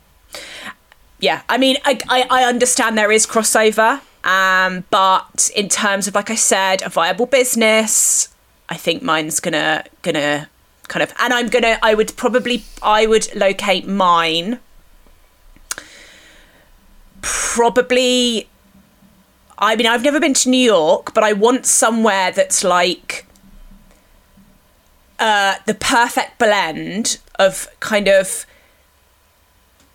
Yeah, 1.19 1.41
I 1.49 1.57
mean, 1.57 1.77
I, 1.85 1.99
I, 2.09 2.27
I 2.29 2.43
understand 2.43 2.97
there 2.97 3.11
is 3.11 3.25
crossover, 3.25 4.01
um, 4.23 4.83
but 4.89 5.49
in 5.55 5.69
terms 5.69 6.07
of, 6.07 6.15
like 6.15 6.29
I 6.29 6.35
said, 6.35 6.81
a 6.81 6.89
viable 6.89 7.25
business, 7.25 8.33
I 8.69 8.75
think 8.75 9.01
mine's 9.03 9.39
gonna 9.39 9.83
gonna 10.01 10.49
kind 10.87 11.03
of, 11.03 11.13
and 11.19 11.33
I'm 11.33 11.47
gonna, 11.47 11.77
I 11.81 11.93
would 11.93 12.15
probably, 12.17 12.63
I 12.81 13.05
would 13.05 13.33
locate 13.35 13.87
mine 13.87 14.59
probably 17.23 18.47
I 19.57 19.75
mean 19.75 19.87
I've 19.87 20.03
never 20.03 20.19
been 20.19 20.35
to 20.35 20.49
New 20.49 20.57
York, 20.57 21.13
but 21.13 21.23
I 21.23 21.33
want 21.33 21.65
somewhere 21.65 22.31
that's 22.31 22.63
like 22.63 23.25
uh 25.17 25.55
the 25.65 25.73
perfect 25.73 26.37
blend 26.37 27.17
of 27.39 27.67
kind 27.79 28.07
of 28.07 28.45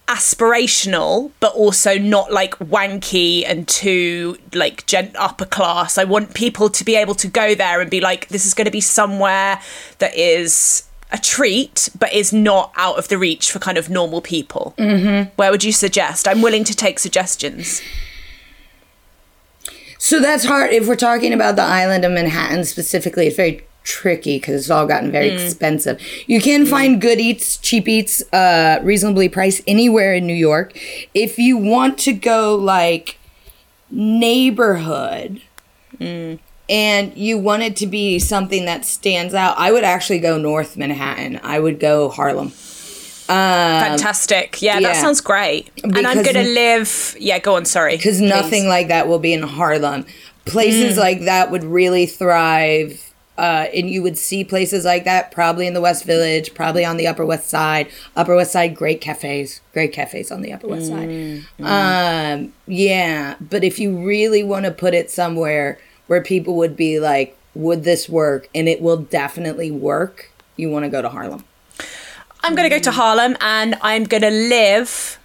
aspirational 0.08 1.30
but 1.38 1.54
also 1.54 1.98
not 1.98 2.32
like 2.32 2.58
wanky 2.60 3.44
and 3.46 3.68
too 3.68 4.38
like 4.54 4.86
gent 4.86 5.14
upper 5.16 5.44
class. 5.44 5.98
I 5.98 6.04
want 6.04 6.34
people 6.34 6.70
to 6.70 6.84
be 6.84 6.96
able 6.96 7.14
to 7.16 7.28
go 7.28 7.54
there 7.54 7.82
and 7.82 7.90
be 7.90 8.00
like 8.00 8.28
this 8.28 8.46
is 8.46 8.54
going 8.54 8.64
to 8.64 8.70
be 8.70 8.80
somewhere 8.80 9.60
that 9.98 10.16
is 10.16 10.87
a 11.10 11.18
treat 11.18 11.88
but 11.98 12.12
is 12.12 12.32
not 12.32 12.72
out 12.76 12.98
of 12.98 13.08
the 13.08 13.18
reach 13.18 13.50
for 13.50 13.58
kind 13.58 13.78
of 13.78 13.88
normal 13.88 14.20
people. 14.20 14.74
Mm-hmm. 14.78 15.30
Where 15.36 15.50
would 15.50 15.64
you 15.64 15.72
suggest? 15.72 16.28
I'm 16.28 16.42
willing 16.42 16.64
to 16.64 16.74
take 16.74 16.98
suggestions. 16.98 17.80
So 19.98 20.20
that's 20.20 20.44
hard. 20.44 20.72
If 20.72 20.86
we're 20.86 20.96
talking 20.96 21.32
about 21.32 21.56
the 21.56 21.62
island 21.62 22.04
of 22.04 22.12
Manhattan 22.12 22.64
specifically, 22.64 23.26
it's 23.26 23.36
very 23.36 23.66
tricky 23.82 24.36
because 24.36 24.54
it's 24.62 24.70
all 24.70 24.86
gotten 24.86 25.10
very 25.10 25.30
expensive. 25.30 26.00
You 26.26 26.40
can 26.40 26.66
find 26.66 27.00
good 27.00 27.18
eats, 27.18 27.56
cheap 27.56 27.88
eats, 27.88 28.22
uh, 28.32 28.80
reasonably 28.82 29.28
priced 29.28 29.62
anywhere 29.66 30.14
in 30.14 30.26
New 30.26 30.34
York. 30.34 30.78
If 31.14 31.38
you 31.38 31.56
want 31.56 31.98
to 32.00 32.12
go 32.12 32.54
like 32.54 33.18
neighborhood 33.90 35.40
and 36.68 37.16
you 37.16 37.38
want 37.38 37.62
it 37.62 37.76
to 37.76 37.86
be 37.86 38.18
something 38.18 38.64
that 38.66 38.84
stands 38.84 39.34
out, 39.34 39.56
I 39.58 39.72
would 39.72 39.84
actually 39.84 40.18
go 40.18 40.36
North 40.38 40.76
Manhattan. 40.76 41.40
I 41.42 41.58
would 41.60 41.80
go 41.80 42.08
Harlem. 42.10 42.52
Fantastic. 43.28 44.60
Yeah, 44.62 44.80
that 44.80 44.96
sounds 44.96 45.20
great. 45.20 45.70
and 45.84 46.06
I'm 46.06 46.22
going 46.22 46.34
to 46.34 46.42
live. 46.42 47.16
Yeah, 47.18 47.38
go 47.38 47.56
on. 47.56 47.64
Sorry. 47.64 47.96
because 47.96 48.20
nothing 48.20 48.66
like 48.68 48.88
that 48.88 49.08
will 49.08 49.18
be 49.18 49.32
in 49.32 49.42
Harlem. 49.42 50.06
Places 50.44 50.96
Mm. 50.96 51.00
like 51.00 51.20
that 51.22 51.50
would 51.50 51.62
really 51.62 52.06
thrive, 52.06 53.12
uh, 53.36 53.66
and 53.74 53.90
you 53.90 54.02
would 54.02 54.16
see 54.16 54.44
places 54.44 54.84
like 54.86 55.04
that 55.04 55.30
probably 55.30 55.66
in 55.66 55.74
the 55.74 55.80
West 55.82 56.04
Village, 56.04 56.54
probably 56.54 56.86
on 56.86 56.96
the 56.96 57.06
Upper 57.06 57.26
West 57.26 57.50
Side. 57.50 57.88
Upper 58.16 58.34
West 58.34 58.52
Side, 58.52 58.74
great 58.74 59.02
cafes, 59.02 59.60
great 59.74 59.92
cafes 59.92 60.32
on 60.32 60.40
the 60.40 60.52
Upper 60.54 60.66
West 60.68 60.90
Mm, 60.90 61.44
Side. 61.60 62.34
Um, 62.34 62.52
yeah, 62.66 63.34
but 63.42 63.62
if 63.62 63.78
you 63.78 63.94
really 63.98 64.42
want 64.42 64.64
to 64.64 64.70
put 64.70 64.94
it 64.94 65.10
somewhere 65.10 65.78
where 66.08 66.20
people 66.20 66.56
would 66.56 66.76
be 66.76 66.98
like, 66.98 67.36
"Would 67.54 67.84
this 67.84 68.08
work?" 68.08 68.48
and 68.54 68.68
it 68.68 68.82
will 68.82 68.98
definitely 68.98 69.70
work, 69.70 70.32
you 70.56 70.68
want 70.68 70.84
to 70.84 70.90
go 70.90 71.00
to 71.00 71.08
Harlem. 71.08 71.44
I'm 72.42 72.54
going 72.54 72.68
to 72.68 72.74
go 72.74 72.82
to 72.82 72.90
Harlem 72.90 73.36
and 73.40 73.76
I'm 73.80 74.04
going 74.04 74.22
to 74.22 74.30
live 74.30 75.18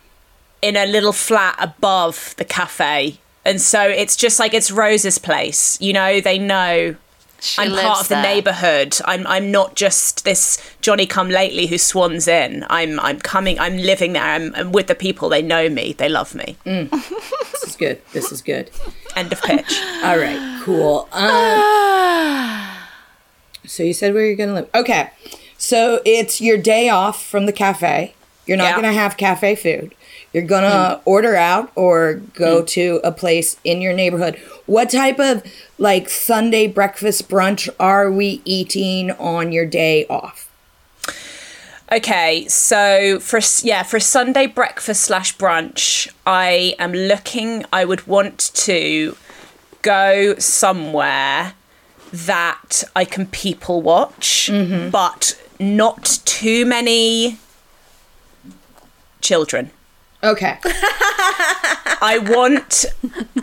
in 0.62 0.76
a 0.78 0.86
little 0.86 1.14
flat 1.14 1.56
above 1.60 2.34
the 2.38 2.46
cafe. 2.46 3.20
And 3.46 3.62
so 3.62 3.82
it's 3.82 4.16
just 4.16 4.40
like 4.40 4.54
it's 4.54 4.72
Rose's 4.72 5.18
place. 5.18 5.80
You 5.82 5.94
know, 5.94 6.22
they 6.22 6.40
know 6.40 6.96
She 7.44 7.62
I'm 7.62 7.72
part 7.72 8.00
of 8.02 8.08
the 8.08 8.16
there. 8.16 8.24
neighborhood. 8.24 8.98
I'm 9.04 9.28
I'm 9.28 9.52
not 9.52 9.76
just 9.76 10.24
this 10.24 10.58
Johnny 10.80 11.06
come 11.06 11.28
lately 11.28 11.68
who 11.68 11.78
swans 11.78 12.26
in. 12.28 12.66
I'm 12.70 13.00
I'm 13.02 13.20
coming. 13.20 13.60
I'm 13.60 13.76
living 13.78 14.14
there. 14.14 14.24
I'm, 14.24 14.56
I'm 14.56 14.72
with 14.72 14.88
the 14.88 14.96
people. 14.96 15.28
They 15.28 15.42
know 15.42 15.68
me. 15.70 15.92
They 15.92 16.08
love 16.08 16.34
me. 16.34 16.56
This 16.64 17.64
is 17.68 17.76
good. 17.76 18.02
This 18.14 18.32
is 18.32 18.42
good. 18.42 18.72
End 19.18 19.32
of 19.34 19.42
pitch. 19.42 19.78
All 20.04 20.18
right, 20.18 20.62
cool. 20.64 21.10
Um, 21.12 22.78
so 23.66 23.84
you 23.84 23.94
said 23.94 24.14
where 24.14 24.26
you're 24.26 24.36
gonna 24.36 24.54
live. 24.54 24.70
Okay, 24.74 25.10
so 25.58 26.02
it's 26.06 26.40
your 26.42 26.58
day 26.58 26.90
off 26.90 27.24
from 27.26 27.46
the 27.46 27.54
cafe. 27.54 28.14
You're 28.46 28.58
not 28.58 28.70
Yeah. 28.70 28.76
gonna 28.76 28.94
have 28.94 29.18
cafe 29.18 29.56
food. 29.56 29.96
You're 30.34 30.44
gonna 30.44 30.98
mm. 30.98 31.02
order 31.06 31.36
out 31.36 31.72
or 31.76 32.16
go 32.34 32.64
mm. 32.64 32.68
to 32.70 33.00
a 33.04 33.12
place 33.12 33.58
in 33.64 33.82
your 33.82 33.94
neighborhood. 33.94 34.36
What 34.66 34.90
type 34.90 35.20
of 35.20 35.44
like 35.78 36.10
Sunday 36.10 36.68
breakfast 36.68 37.30
brunch 37.30 37.70
are 37.80 38.12
we 38.12 38.42
eating 38.44 39.12
on 39.12 39.52
your 39.52 39.68
day 39.68 40.08
off? 40.08 40.50
Okay, 41.92 42.48
so 42.48 43.20
for 43.20 43.40
yeah 43.62 43.84
for 43.84 43.98
a 43.98 44.02
Sunday 44.02 44.48
breakfast 44.48 45.04
slash 45.04 45.38
brunch, 45.38 46.12
I 46.26 46.74
am 46.80 46.94
looking. 46.94 47.66
I 47.72 47.86
would 47.86 48.08
want 48.08 48.52
to 48.56 49.16
go 49.84 50.36
somewhere 50.40 51.54
that 52.12 52.84
I 52.96 53.06
can 53.06 53.28
people 53.28 53.84
watch, 53.84 54.50
mm-hmm. 54.52 54.90
but 54.90 55.40
not 55.60 56.22
too 56.26 56.66
many 56.66 57.38
children. 59.22 59.70
Okay, 60.24 60.58
I 60.64 62.18
want 62.24 62.86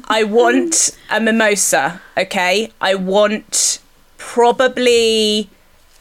I 0.09 0.25
want 0.25 0.97
a 1.11 1.21
mimosa, 1.21 2.01
okay? 2.17 2.73
I 2.81 2.95
want 2.95 3.81
probably 4.17 5.51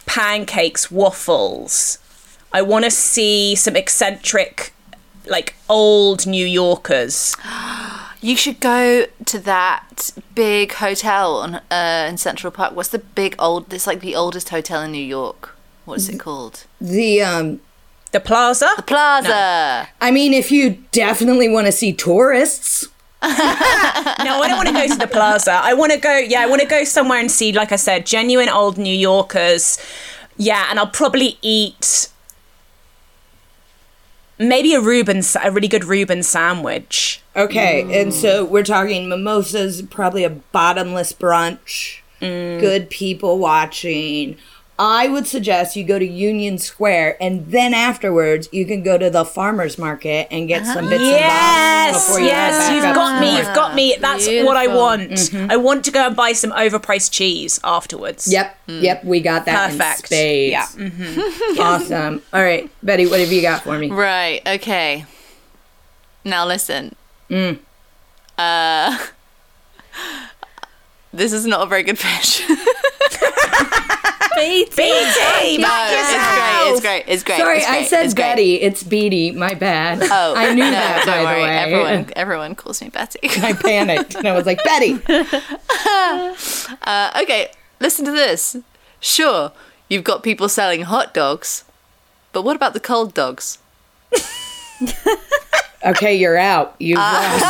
pancakes, 0.05 0.89
waffles. 0.89 1.99
I 2.53 2.61
want 2.61 2.85
to 2.85 2.91
see 2.91 3.55
some 3.55 3.75
eccentric 3.75 4.73
like 5.27 5.55
old 5.67 6.25
New 6.25 6.45
Yorkers. 6.45 7.35
You 8.21 8.35
should 8.35 8.59
go 8.59 9.05
to 9.27 9.39
that 9.39 10.11
big 10.35 10.73
hotel 10.73 11.37
on 11.37 11.55
uh, 11.71 12.05
in 12.09 12.17
Central 12.17 12.51
Park. 12.51 12.75
What's 12.75 12.89
the 12.89 12.99
big 12.99 13.33
old? 13.39 13.73
It's 13.73 13.87
like 13.87 14.01
the 14.01 14.13
oldest 14.13 14.49
hotel 14.49 14.81
in 14.81 14.91
New 14.91 15.01
York. 15.01 15.55
What 15.85 15.99
is 15.99 16.09
it 16.09 16.19
called? 16.19 16.65
the 16.81 17.21
um, 17.21 17.61
The 18.11 18.19
plaza? 18.19 18.69
The 18.75 18.83
Plaza. 18.83 19.87
I 20.01 20.11
mean, 20.11 20.33
if 20.33 20.51
you 20.51 20.83
definitely 20.91 21.47
want 21.47 21.67
to 21.67 21.71
see 21.71 21.93
tourists, 21.93 22.87
No, 23.21 23.27
I 23.29 24.45
don't 24.47 24.57
want 24.57 24.69
to 24.69 24.73
go 24.73 24.87
to 24.87 24.95
the 24.95 25.07
plaza. 25.07 25.51
I 25.51 25.73
want 25.73 25.91
to 25.91 25.97
go, 25.97 26.17
yeah, 26.17 26.39
I 26.41 26.45
want 26.45 26.61
to 26.61 26.67
go 26.67 26.85
somewhere 26.85 27.19
and 27.19 27.29
see, 27.29 27.51
like 27.51 27.73
I 27.73 27.75
said, 27.75 28.05
genuine 28.05 28.47
old 28.47 28.77
New 28.77 28.93
Yorkers. 28.93 29.77
Yeah, 30.37 30.67
and 30.69 30.79
I'll 30.79 30.87
probably 30.87 31.37
eat 31.41 32.09
maybe 34.37 34.73
a 34.73 34.79
Reuben, 34.79 35.21
a 35.43 35.51
really 35.51 35.67
good 35.67 35.83
Reuben 35.83 36.23
sandwich. 36.23 37.21
Okay, 37.35 37.83
mm. 37.83 38.01
and 38.01 38.13
so 38.13 38.45
we're 38.45 38.63
talking 38.63 39.09
mimosas, 39.09 39.81
probably 39.81 40.23
a 40.23 40.29
bottomless 40.29 41.11
brunch, 41.11 41.99
mm. 42.21 42.59
good 42.61 42.89
people 42.89 43.37
watching. 43.37 44.37
I 44.81 45.09
would 45.09 45.27
suggest 45.27 45.75
you 45.75 45.83
go 45.83 45.99
to 45.99 46.05
Union 46.05 46.57
Square 46.57 47.21
and 47.21 47.45
then 47.47 47.73
afterwards 47.73 48.47
you 48.53 48.65
can 48.65 48.81
go 48.81 48.97
to 48.97 49.09
the 49.09 49.25
farmers 49.25 49.77
market 49.77 50.29
and 50.31 50.47
get 50.47 50.65
some 50.65 50.85
bits 50.89 51.03
and 51.03 51.11
bobs 51.11 51.19
Yes, 51.19 52.07
before 52.07 52.19
you 52.21 52.29
head 52.29 52.35
yes, 52.35 52.57
back 52.69 52.73
you've 52.85 52.95
got 52.95 53.19
me. 53.19 53.27
north. 53.33 53.45
You've 53.45 53.55
got 53.55 53.75
me. 53.75 53.95
That's 53.99 54.25
what 54.25 54.55
I 54.55 54.61
Beautiful. 54.67 54.81
want. 54.81 55.01
Mm-hmm. 55.11 55.51
I 55.51 55.57
want 55.57 55.83
to 55.83 55.91
go 55.91 56.07
and 56.07 56.15
buy 56.15 56.31
some 56.31 56.51
overpriced 56.51 57.11
cheese 57.11 57.59
afterwards. 57.61 58.31
Yep, 58.31 58.57
mm. 58.69 58.81
yep, 58.81 59.03
we 59.03 59.19
got 59.19 59.43
that 59.45 59.71
Perfect. 59.71 59.99
in 59.99 60.05
spades. 60.05 60.51
Yeah. 60.51 60.65
Mm-hmm. 60.87 61.59
Awesome. 61.61 62.21
All 62.31 62.41
right, 62.41 62.69
Betty, 62.81 63.05
what 63.05 63.19
have 63.19 63.33
you 63.33 63.41
got 63.41 63.63
for 63.63 63.77
me? 63.77 63.91
Right. 63.91 64.41
Okay. 64.47 65.05
Now 66.23 66.45
listen. 66.47 66.95
Mm. 67.29 67.59
Uh, 68.37 68.97
this 71.13 71.33
is 71.33 71.45
not 71.45 71.63
a 71.63 71.65
very 71.65 71.83
good 71.83 71.99
pitch. 71.99 72.43
Beattie. 74.39 74.75
Beattie, 74.75 75.61
back 75.61 75.91
it's 75.91 76.11
yourself. 76.11 76.35
great. 76.37 76.71
It's 76.71 76.81
great. 76.81 77.03
It's 77.07 77.23
great. 77.23 77.37
Sorry, 77.39 77.57
it's 77.57 77.67
great, 77.67 77.77
I 77.77 77.83
said 77.85 78.05
it's 78.05 78.13
great. 78.13 78.23
Betty. 78.23 78.55
It's 78.55 78.83
Beattie. 78.83 79.31
My 79.31 79.53
bad. 79.53 79.99
Oh, 80.03 80.33
I 80.37 80.53
knew 80.53 80.63
no, 80.63 80.71
that. 80.71 81.03
Don't 81.05 81.23
by 81.23 81.33
worry. 81.33 81.41
the 81.41 81.47
way, 81.47 81.57
Everyone, 81.57 82.13
everyone 82.15 82.55
calls 82.55 82.81
me 82.81 82.89
Betty. 82.89 83.19
I 83.23 83.53
panicked 83.53 84.15
and 84.15 84.27
I 84.27 84.33
was 84.33 84.45
like, 84.45 84.63
Betty. 84.63 84.99
Uh, 86.83 87.21
okay, 87.23 87.51
listen 87.79 88.05
to 88.05 88.11
this. 88.11 88.57
Sure, 88.99 89.51
you've 89.87 90.03
got 90.03 90.23
people 90.23 90.49
selling 90.49 90.81
hot 90.83 91.13
dogs, 91.13 91.63
but 92.33 92.43
what 92.43 92.55
about 92.55 92.73
the 92.73 92.79
cold 92.79 93.13
dogs? 93.13 93.59
Okay, 95.85 96.15
you're 96.15 96.37
out. 96.37 96.75
You 96.79 96.95
lost. 96.95 97.45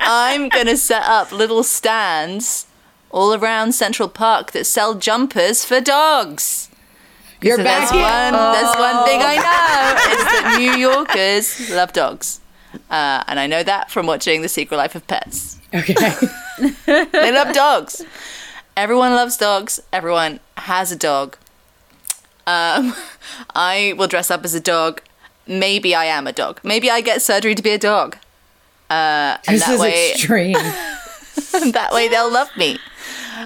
I'm 0.00 0.48
gonna 0.48 0.76
set 0.76 1.02
up 1.02 1.30
little 1.32 1.62
stands 1.62 2.66
all 3.14 3.32
around 3.32 3.72
Central 3.72 4.08
Park 4.08 4.50
that 4.52 4.64
sell 4.66 4.94
jumpers 4.94 5.64
for 5.64 5.80
dogs. 5.80 6.68
You're 7.40 7.56
So 7.58 7.64
back. 7.64 7.80
that's 7.90 7.92
one. 7.92 8.32
That's 8.32 8.78
one 8.78 9.04
thing 9.06 9.20
I 9.22 9.36
know 9.36 10.12
is 10.16 10.24
that 10.32 10.56
New 10.58 10.72
Yorkers 10.88 11.70
love 11.70 11.92
dogs, 11.92 12.40
uh, 12.90 13.22
and 13.28 13.38
I 13.38 13.46
know 13.46 13.62
that 13.62 13.90
from 13.90 14.06
watching 14.06 14.42
The 14.42 14.48
Secret 14.48 14.76
Life 14.76 14.94
of 14.94 15.06
Pets. 15.06 15.58
Okay. 15.74 15.94
They 16.86 17.32
love 17.32 17.52
dogs. 17.52 18.02
Everyone 18.76 19.12
loves 19.14 19.36
dogs. 19.36 19.80
Everyone 19.92 20.38
has 20.56 20.92
a 20.92 20.96
dog. 20.96 21.36
Um, 22.46 22.94
I 23.54 23.94
will 23.98 24.06
dress 24.06 24.30
up 24.30 24.44
as 24.44 24.54
a 24.54 24.60
dog. 24.60 25.00
Maybe 25.46 25.94
I 25.94 26.04
am 26.06 26.26
a 26.26 26.32
dog. 26.32 26.60
Maybe 26.62 26.90
I 26.90 27.00
get 27.00 27.22
surgery 27.22 27.54
to 27.56 27.62
be 27.62 27.70
a 27.70 27.78
dog. 27.78 28.16
Uh, 28.88 29.36
and 29.48 29.56
This 29.56 29.66
that 29.66 29.74
is 29.74 29.80
way, 29.80 30.10
extreme. 30.12 30.52
that 31.72 31.88
way 31.92 32.08
they'll 32.08 32.32
love 32.32 32.50
me. 32.56 32.78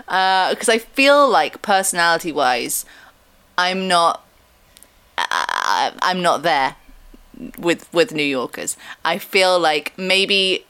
Uh, 0.08 0.50
because 0.50 0.68
I 0.68 0.78
feel 0.78 1.28
like 1.28 1.62
personality-wise, 1.62 2.84
I'm 3.56 3.88
not. 3.88 4.24
I, 5.16 5.92
I'm 6.00 6.22
not 6.22 6.42
there 6.42 6.76
with 7.58 7.92
with 7.92 8.12
New 8.12 8.22
Yorkers. 8.22 8.76
I 9.04 9.18
feel 9.18 9.58
like 9.58 9.92
maybe 9.96 10.64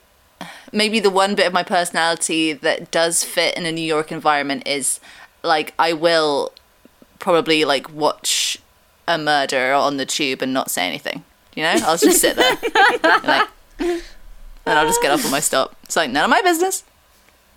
maybe 0.72 1.00
the 1.00 1.10
one 1.10 1.34
bit 1.34 1.46
of 1.46 1.52
my 1.52 1.62
personality 1.62 2.52
that 2.52 2.90
does 2.90 3.24
fit 3.24 3.56
in 3.56 3.66
a 3.66 3.72
New 3.72 3.82
York 3.82 4.12
environment 4.12 4.66
is 4.66 5.00
like 5.42 5.74
I 5.78 5.92
will 5.92 6.52
probably 7.18 7.64
like 7.64 7.92
watch 7.92 8.58
a 9.06 9.18
murder 9.18 9.72
on 9.72 9.96
the 9.96 10.06
tube 10.06 10.42
and 10.42 10.52
not 10.52 10.70
say 10.70 10.86
anything. 10.86 11.24
You 11.54 11.64
know, 11.64 11.74
I'll 11.82 11.96
just 11.96 12.20
sit 12.20 12.36
there, 12.36 12.56
and, 12.62 13.02
like, 13.24 13.48
and 13.78 14.78
I'll 14.78 14.86
just 14.86 15.02
get 15.02 15.10
up 15.10 15.24
on 15.24 15.30
my 15.30 15.40
stop. 15.40 15.74
It's 15.84 15.96
like 15.96 16.10
none 16.10 16.24
of 16.24 16.30
my 16.30 16.42
business. 16.42 16.84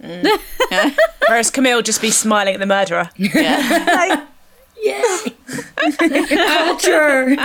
Yeah. 0.04 0.92
Whereas 1.28 1.50
Camille 1.52 1.78
would 1.78 1.86
just 1.86 2.02
be 2.02 2.10
smiling 2.12 2.54
at 2.56 2.60
the 2.60 2.66
murderer. 2.66 3.10
Yeah. 3.18 4.26
Yay. 4.84 5.36
Culture. 6.48 7.36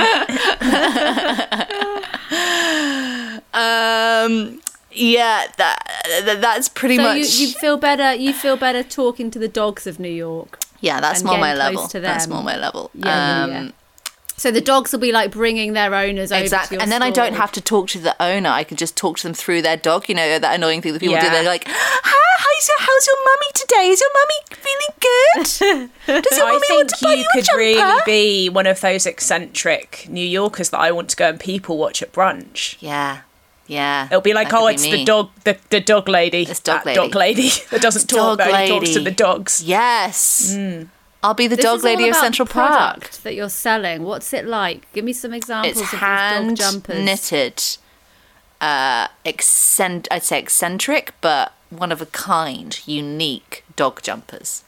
Um. 3.52 4.60
Yeah. 4.92 5.46
That, 5.58 6.22
that 6.24 6.40
that's 6.40 6.68
pretty 6.68 6.96
So 6.96 7.02
much. 7.02 7.16
you, 7.18 7.46
you 7.48 7.52
feel 7.54 7.76
better. 7.76 8.14
You 8.14 8.32
feel 8.32 8.56
better 8.56 8.82
talking 8.82 9.30
to 9.32 9.38
the 9.38 9.48
dogs 9.48 9.86
of 9.86 9.98
New 10.00 10.08
York. 10.10 10.58
yeah, 10.80 11.00
that's 11.00 11.22
more 11.22 11.38
my 11.38 11.54
level. 11.54 11.86
to 11.88 12.00
That's 12.00 12.26
more 12.28 12.42
my 12.42 12.56
level. 12.56 12.90
Yeah, 12.94 13.06
yeah, 13.06 13.44
um, 13.44 13.50
yeah. 13.50 13.70
So 14.38 14.50
the 14.50 14.60
dogs 14.60 14.92
will 14.92 14.98
be 14.98 15.12
like 15.12 15.30
bringing 15.30 15.72
their 15.72 15.94
owners 15.94 16.30
over. 16.30 16.42
Exactly. 16.42 16.78
And 16.78 16.92
then 16.92 17.02
I 17.02 17.10
don't 17.10 17.34
have 17.34 17.52
to 17.52 17.60
talk 17.60 17.88
to 17.88 17.98
the 17.98 18.14
owner. 18.22 18.50
I 18.50 18.64
can 18.64 18.76
just 18.76 18.94
talk 18.96 19.16
to 19.18 19.22
them 19.22 19.32
through 19.34 19.62
their 19.62 19.76
dog. 19.78 20.08
You 20.08 20.14
know, 20.14 20.38
that 20.38 20.54
annoying 20.54 20.82
thing 20.82 20.92
that 20.92 21.00
people 21.00 21.16
do. 21.18 21.30
They're 21.30 21.42
like, 21.42 21.64
Hi, 21.66 22.38
how's 22.38 22.68
your, 22.68 22.76
how's 22.80 23.06
your 23.06 23.24
mummy 23.24 23.46
today? 23.54 23.88
Is 23.88 24.00
your 24.00 24.10
mummy 24.14 24.44
feeling 24.60 25.90
good? 26.06 26.22
Does 26.22 26.38
your 26.38 26.46
I 26.46 26.52
mummy 26.52 26.66
want 26.70 26.90
think 26.90 26.98
to 27.00 27.04
buy 27.04 27.12
you 27.12 27.18
you 27.20 27.24
a 27.24 27.32
could 27.32 27.44
jumper? 27.44 27.58
really 27.58 28.00
be 28.04 28.48
one 28.50 28.66
of 28.66 28.80
those 28.80 29.06
eccentric 29.06 30.06
New 30.08 30.24
Yorkers 30.26 30.70
that 30.70 30.80
I 30.80 30.92
want 30.92 31.08
to 31.10 31.16
go 31.16 31.28
and 31.30 31.40
people 31.40 31.78
watch 31.78 32.02
at 32.02 32.12
brunch. 32.12 32.76
Yeah. 32.80 33.20
Yeah. 33.66 34.06
It'll 34.06 34.20
be 34.20 34.34
like, 34.34 34.52
oh, 34.52 34.68
be 34.68 34.74
it's 34.74 34.84
me. 34.84 34.90
the 34.98 35.04
dog, 35.04 35.30
the, 35.44 35.56
the 35.70 35.80
dog 35.80 36.08
lady, 36.08 36.42
It's 36.42 36.60
dog 36.60 36.84
that 36.84 36.86
lady. 36.86 36.96
dog 37.00 37.14
lady 37.14 37.48
that 37.70 37.80
doesn't 37.82 38.06
talk, 38.06 38.38
dog 38.38 38.38
but 38.38 38.48
only 38.54 38.68
talks 38.68 38.92
to 38.92 39.00
the 39.00 39.10
dogs. 39.10 39.62
Yes. 39.64 40.54
Mm. 40.54 40.88
I'll 41.22 41.34
be 41.34 41.46
the 41.48 41.56
This 41.56 41.64
dog 41.64 41.82
lady 41.82 42.08
of 42.08 42.16
Central 42.16 42.46
Park. 42.46 43.10
that 43.10 43.34
you're 43.34 43.48
selling. 43.48 44.04
What's 44.04 44.32
it 44.32 44.44
like? 44.46 44.90
Give 44.92 45.04
me 45.04 45.12
some 45.12 45.32
examples 45.32 45.80
It's 45.80 45.92
of 45.92 45.98
hand 45.98 46.56
dog 46.58 46.72
jumpers. 46.72 47.04
knitted, 47.04 47.62
uh, 48.60 49.08
accent. 49.24 50.06
I'd 50.10 50.22
say 50.22 50.38
eccentric, 50.38 51.14
but 51.20 51.52
one 51.70 51.90
of 51.90 52.00
a 52.00 52.06
kind, 52.06 52.78
unique 52.86 53.64
dog 53.74 54.02
jumpers. 54.02 54.62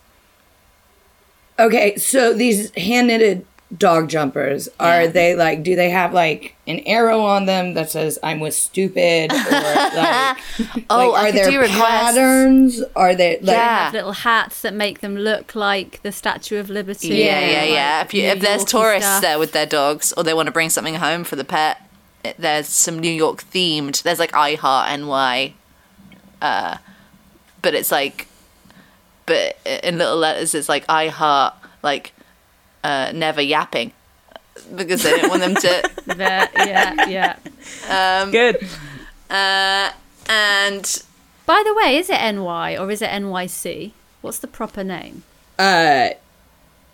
Okay, 1.58 1.96
so 1.96 2.32
these 2.32 2.74
hand 2.76 3.08
knitted 3.08 3.44
dog 3.76 4.08
jumpers 4.08 4.68
are 4.80 5.02
Yeah. 5.02 5.06
they 5.08 5.34
like? 5.34 5.62
Do 5.62 5.76
they 5.76 5.90
have 5.90 6.14
like 6.14 6.54
an 6.66 6.80
arrow 6.86 7.20
on 7.20 7.44
them 7.46 7.74
that 7.74 7.90
says 7.90 8.18
"I'm 8.22 8.40
with 8.40 8.54
stupid"? 8.54 9.30
Or 9.32 9.36
like, 9.36 10.36
Oh, 10.90 11.10
like, 11.10 11.24
are 11.24 11.32
there 11.32 11.50
do 11.50 11.60
requests. 11.60 11.78
patterns? 11.80 12.82
Are 12.96 13.14
they 13.14 13.36
like? 13.36 13.56
Yeah. 13.56 13.84
Have 13.84 13.92
little 13.92 14.12
hats 14.12 14.62
that 14.62 14.72
make 14.74 15.00
them 15.00 15.16
look 15.16 15.54
like 15.54 16.00
the 16.02 16.12
Statue 16.12 16.58
of 16.58 16.70
Liberty. 16.70 17.08
Yeah, 17.08 17.38
and, 17.38 17.52
yeah, 17.52 17.60
like, 17.60 17.70
yeah. 17.70 18.00
If 18.02 18.14
you 18.14 18.22
New 18.22 18.28
if 18.28 18.40
there's 18.40 18.60
Yorky 18.60 18.70
tourists 18.70 19.08
stuff. 19.10 19.22
there 19.22 19.38
with 19.38 19.52
their 19.52 19.66
dogs, 19.66 20.12
or 20.16 20.24
they 20.24 20.32
want 20.34 20.46
to 20.46 20.52
bring 20.52 20.70
something 20.70 20.94
home 20.94 21.24
for 21.24 21.36
the 21.36 21.44
pet, 21.44 21.82
it, 22.24 22.36
there's 22.38 22.68
some 22.68 22.98
New 22.98 23.12
York 23.12 23.44
themed. 23.52 24.02
There's 24.02 24.18
like 24.18 24.34
I 24.34 24.54
Heart 24.54 24.98
NY, 25.00 25.52
uh, 26.40 26.78
but 27.60 27.74
it's 27.74 27.92
like, 27.92 28.28
but 29.26 29.58
in 29.82 29.98
little 29.98 30.16
letters 30.16 30.54
it's 30.54 30.68
like 30.70 30.84
I 30.88 31.08
Heart 31.08 31.54
like, 31.82 32.12
uh, 32.84 33.12
never 33.14 33.40
yapping, 33.42 33.92
because 34.74 35.02
they 35.02 35.10
didn't 35.10 35.30
want 35.30 35.40
them 35.42 35.54
to. 35.54 35.90
There- 36.16 36.48
yeah, 36.56 37.36
yeah. 37.86 38.26
Good. 38.30 38.66
Uh, 39.30 39.90
and 40.28 41.02
By 41.46 41.62
the 41.64 41.74
way, 41.74 41.96
is 41.96 42.08
it 42.10 42.18
NY 42.34 42.76
or 42.78 42.90
is 42.90 43.02
it 43.02 43.10
NYC? 43.10 43.92
What's 44.22 44.38
the 44.38 44.46
proper 44.48 44.82
name? 44.82 45.22
Uh, 45.58 46.10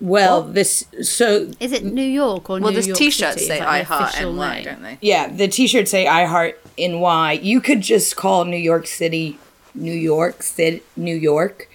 well, 0.01 0.43
this 0.43 0.85
so 1.03 1.51
Is 1.61 1.73
it 1.73 1.85
New 1.85 2.03
York 2.05 2.51
or 2.51 2.55
well, 2.59 2.71
New 2.71 2.73
there's 2.75 2.87
York 2.89 2.99
T-shirts 2.99 3.35
City? 3.35 3.47
say 3.47 3.55
Is 3.55 3.61
that 3.61 3.69
I 3.69 3.83
Heart 3.83 4.15
NY, 4.21 4.55
name? 4.55 4.65
don't 4.65 4.83
they? 4.83 4.99
yeah, 5.01 5.29
the 5.29 5.47
T-shirts 5.49 5.91
say 5.91 6.07
"I 6.07 6.25
Heart 6.27 6.61
NY." 6.77 7.33
You 7.43 7.61
could 7.61 7.81
just 7.81 8.17
call 8.17 8.45
New 8.45 8.57
York 8.57 8.87
City, 8.87 9.39
New 9.75 9.93
York 9.95 10.43
City, 10.43 10.83
New 10.97 11.15
York. 11.17 11.69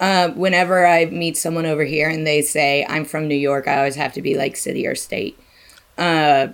Uh, 0.00 0.28
whenever 0.30 0.86
I 0.86 1.06
meet 1.06 1.36
someone 1.36 1.66
over 1.66 1.84
here 1.84 2.08
and 2.08 2.24
they 2.26 2.40
say 2.42 2.86
I'm 2.88 3.04
from 3.04 3.26
New 3.26 3.34
York, 3.34 3.66
I 3.66 3.78
always 3.78 3.96
have 3.96 4.12
to 4.14 4.22
be 4.22 4.36
like 4.36 4.56
city 4.56 4.86
or 4.86 4.94
state. 4.94 5.38
Uh, 5.96 6.48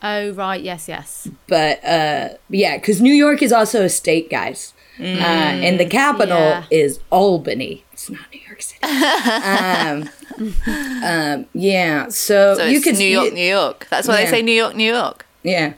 Oh 0.00 0.30
right, 0.30 0.62
yes, 0.62 0.86
yes. 0.88 1.26
but 1.48 1.84
uh, 1.84 2.28
yeah, 2.48 2.76
because 2.76 3.00
New 3.00 3.12
York 3.12 3.42
is 3.42 3.52
also 3.52 3.82
a 3.82 3.88
state, 3.88 4.30
guys, 4.30 4.72
uh, 5.00 5.02
and 5.02 5.80
the 5.80 5.84
capital 5.86 6.38
Yeah. 6.38 6.64
is 6.70 7.00
Albany. 7.10 7.84
It's 7.92 8.08
not 8.08 8.20
New 8.32 8.38
York 8.46 8.62
City. 8.62 8.80
um, 8.84 10.08
um, 11.04 11.46
yeah, 11.52 12.08
so, 12.10 12.54
So 12.54 12.66
you 12.66 12.76
it's 12.76 12.84
could 12.84 12.96
New 12.96 13.08
York, 13.08 13.26
you- 13.30 13.34
New 13.34 13.40
York. 13.50 13.88
That's 13.90 14.06
why 14.06 14.20
Yeah. 14.20 14.24
they 14.26 14.30
say 14.30 14.42
New 14.42 14.52
York, 14.52 14.76
New 14.76 14.92
York. 14.94 15.26
Yeah. 15.42 15.72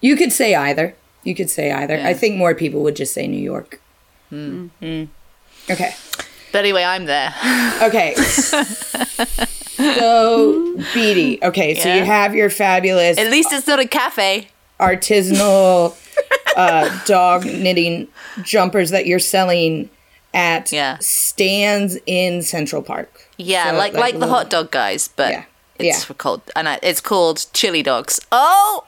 You 0.00 0.14
could 0.16 0.32
say 0.32 0.54
either. 0.54 0.94
You 1.24 1.34
could 1.34 1.50
say 1.50 1.72
either. 1.72 1.96
Yeah. 1.96 2.06
I 2.08 2.14
think 2.14 2.36
more 2.36 2.54
people 2.54 2.82
would 2.84 2.94
just 2.94 3.12
say 3.12 3.26
New 3.26 3.42
York. 3.42 3.80
Hmm. 4.30 4.68
Okay. 5.68 5.94
But 6.52 6.58
anyway, 6.60 6.84
I'm 6.84 7.04
there. 7.06 7.34
Okay. 7.82 8.14
so, 8.16 8.64
Beattie. 10.94 11.38
Okay, 11.42 11.74
so 11.76 11.88
Yeah. 11.88 11.96
you 11.96 12.04
have 12.04 12.34
your 12.34 12.50
fabulous 12.50 13.18
At 13.18 13.30
least 13.30 13.52
it's 13.52 13.66
not 13.66 13.78
a 13.78 13.86
cafe. 13.86 14.48
artisanal 14.80 15.94
uh, 16.56 17.04
dog 17.04 17.44
knitting 17.44 18.08
jumpers 18.42 18.90
that 18.90 19.06
you're 19.06 19.18
selling 19.20 19.90
at 20.34 20.72
Yeah. 20.72 20.96
stands 21.00 21.98
in 22.06 22.42
Central 22.42 22.82
Park. 22.82 23.28
Yeah, 23.36 23.70
So, 23.70 23.76
like 23.76 23.94
like, 23.94 24.14
the 24.14 24.20
little- 24.20 24.34
hot 24.34 24.50
dog 24.50 24.70
guys, 24.70 25.08
but 25.14 25.30
Yeah. 25.32 25.42
it's 25.78 26.08
Yeah. 26.08 26.14
called 26.18 26.42
and 26.56 26.68
I, 26.68 26.78
it's 26.82 27.00
called 27.00 27.46
chili 27.52 27.82
dogs. 27.82 28.20
Oh, 28.32 28.84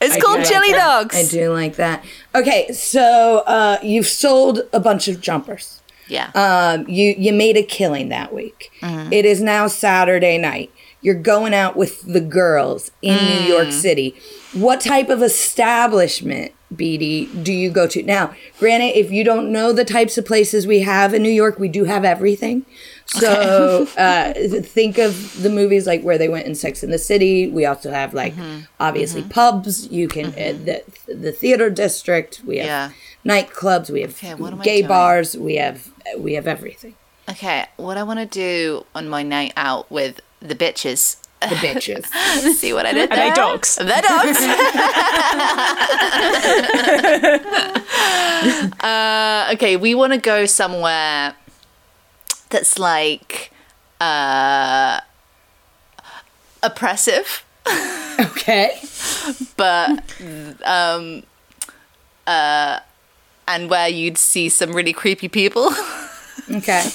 it's 0.00 0.16
I 0.16 0.20
called 0.20 0.44
chili 0.44 0.72
like 0.72 0.80
dogs. 0.80 1.16
I 1.16 1.24
do 1.26 1.52
like 1.52 1.76
that. 1.76 2.04
Okay, 2.34 2.72
so 2.72 3.38
uh, 3.46 3.78
you've 3.82 4.06
sold 4.08 4.62
a 4.72 4.80
bunch 4.80 5.08
of 5.08 5.20
jumpers. 5.20 5.77
Yeah, 6.08 6.30
Um, 6.34 6.88
you 6.88 7.14
you 7.18 7.32
made 7.32 7.56
a 7.56 7.62
killing 7.62 8.08
that 8.08 8.32
week. 8.34 8.70
It 9.12 9.24
is 9.24 9.40
now 9.40 9.66
Saturday 9.68 10.38
night. 10.38 10.70
You're 11.00 11.14
going 11.14 11.54
out 11.54 11.76
with 11.76 12.02
the 12.12 12.20
girls 12.20 12.90
in 13.02 13.16
New 13.24 13.40
York 13.54 13.70
City. 13.70 14.16
What 14.52 14.80
type 14.80 15.08
of 15.10 15.22
establishment, 15.22 16.52
Beattie, 16.74 17.26
do 17.26 17.52
you 17.52 17.70
go 17.70 17.86
to? 17.86 18.02
Now, 18.02 18.34
granted, 18.58 18.96
if 18.98 19.10
you 19.12 19.22
don't 19.22 19.52
know 19.52 19.72
the 19.72 19.84
types 19.84 20.18
of 20.18 20.26
places 20.26 20.66
we 20.66 20.80
have 20.80 21.14
in 21.14 21.22
New 21.22 21.30
York, 21.30 21.58
we 21.58 21.68
do 21.68 21.84
have 21.84 22.04
everything. 22.04 22.66
So 23.06 23.86
uh, 23.96 24.32
think 24.62 24.98
of 24.98 25.40
the 25.42 25.50
movies 25.50 25.86
like 25.86 26.02
where 26.02 26.18
they 26.18 26.28
went 26.28 26.46
in 26.46 26.54
Sex 26.54 26.82
in 26.82 26.90
the 26.90 26.98
City. 26.98 27.48
We 27.48 27.64
also 27.64 27.90
have 27.90 28.12
like 28.12 28.34
obviously 28.80 29.22
pubs. 29.22 29.86
You 29.88 30.08
can 30.08 30.26
uh, 30.26 30.58
the 30.64 30.82
the 31.06 31.32
theater 31.32 31.70
district. 31.70 32.42
We 32.44 32.58
have 32.58 32.66
Yeah. 32.66 32.90
Nightclubs. 33.28 33.90
We 33.90 34.02
have 34.02 34.10
Okay, 34.12 34.34
what 34.34 34.52
am 34.52 34.60
I 34.60 34.64
gay 34.64 34.82
bars. 34.82 35.36
We 35.36 35.56
have 35.56 35.88
we 36.18 36.34
have 36.34 36.46
everything. 36.46 36.94
okay. 37.28 37.66
What 37.76 37.96
I 37.96 38.02
want 38.02 38.20
to 38.20 38.26
do 38.26 38.84
on 38.94 39.08
my 39.08 39.22
night 39.22 39.52
out 39.56 39.90
with 39.90 40.20
the 40.40 40.54
bitches. 40.54 41.16
The 41.40 41.54
bitches. 41.54 42.06
See 42.56 42.72
what 42.72 42.84
I 42.86 42.92
did 42.92 43.12
Are 43.12 43.16
there? 43.16 43.28
they 43.30 43.34
dogs? 43.34 43.76
They're 43.76 44.02
dogs. 44.02 44.38
uh, 48.80 49.50
okay, 49.54 49.76
we 49.76 49.94
want 49.94 50.12
to 50.14 50.18
go 50.18 50.46
somewhere 50.46 51.34
that's 52.50 52.78
like 52.78 53.50
uh, 54.00 55.00
oppressive. 56.62 57.44
okay. 58.20 58.80
but 59.56 60.02
um 60.64 61.22
uh 62.26 62.78
and 63.48 63.68
where 63.68 63.88
you'd 63.88 64.16
see 64.18 64.48
some 64.48 64.72
really 64.72 64.92
creepy 64.92 65.28
people 65.28 65.72
Okay. 66.50 66.88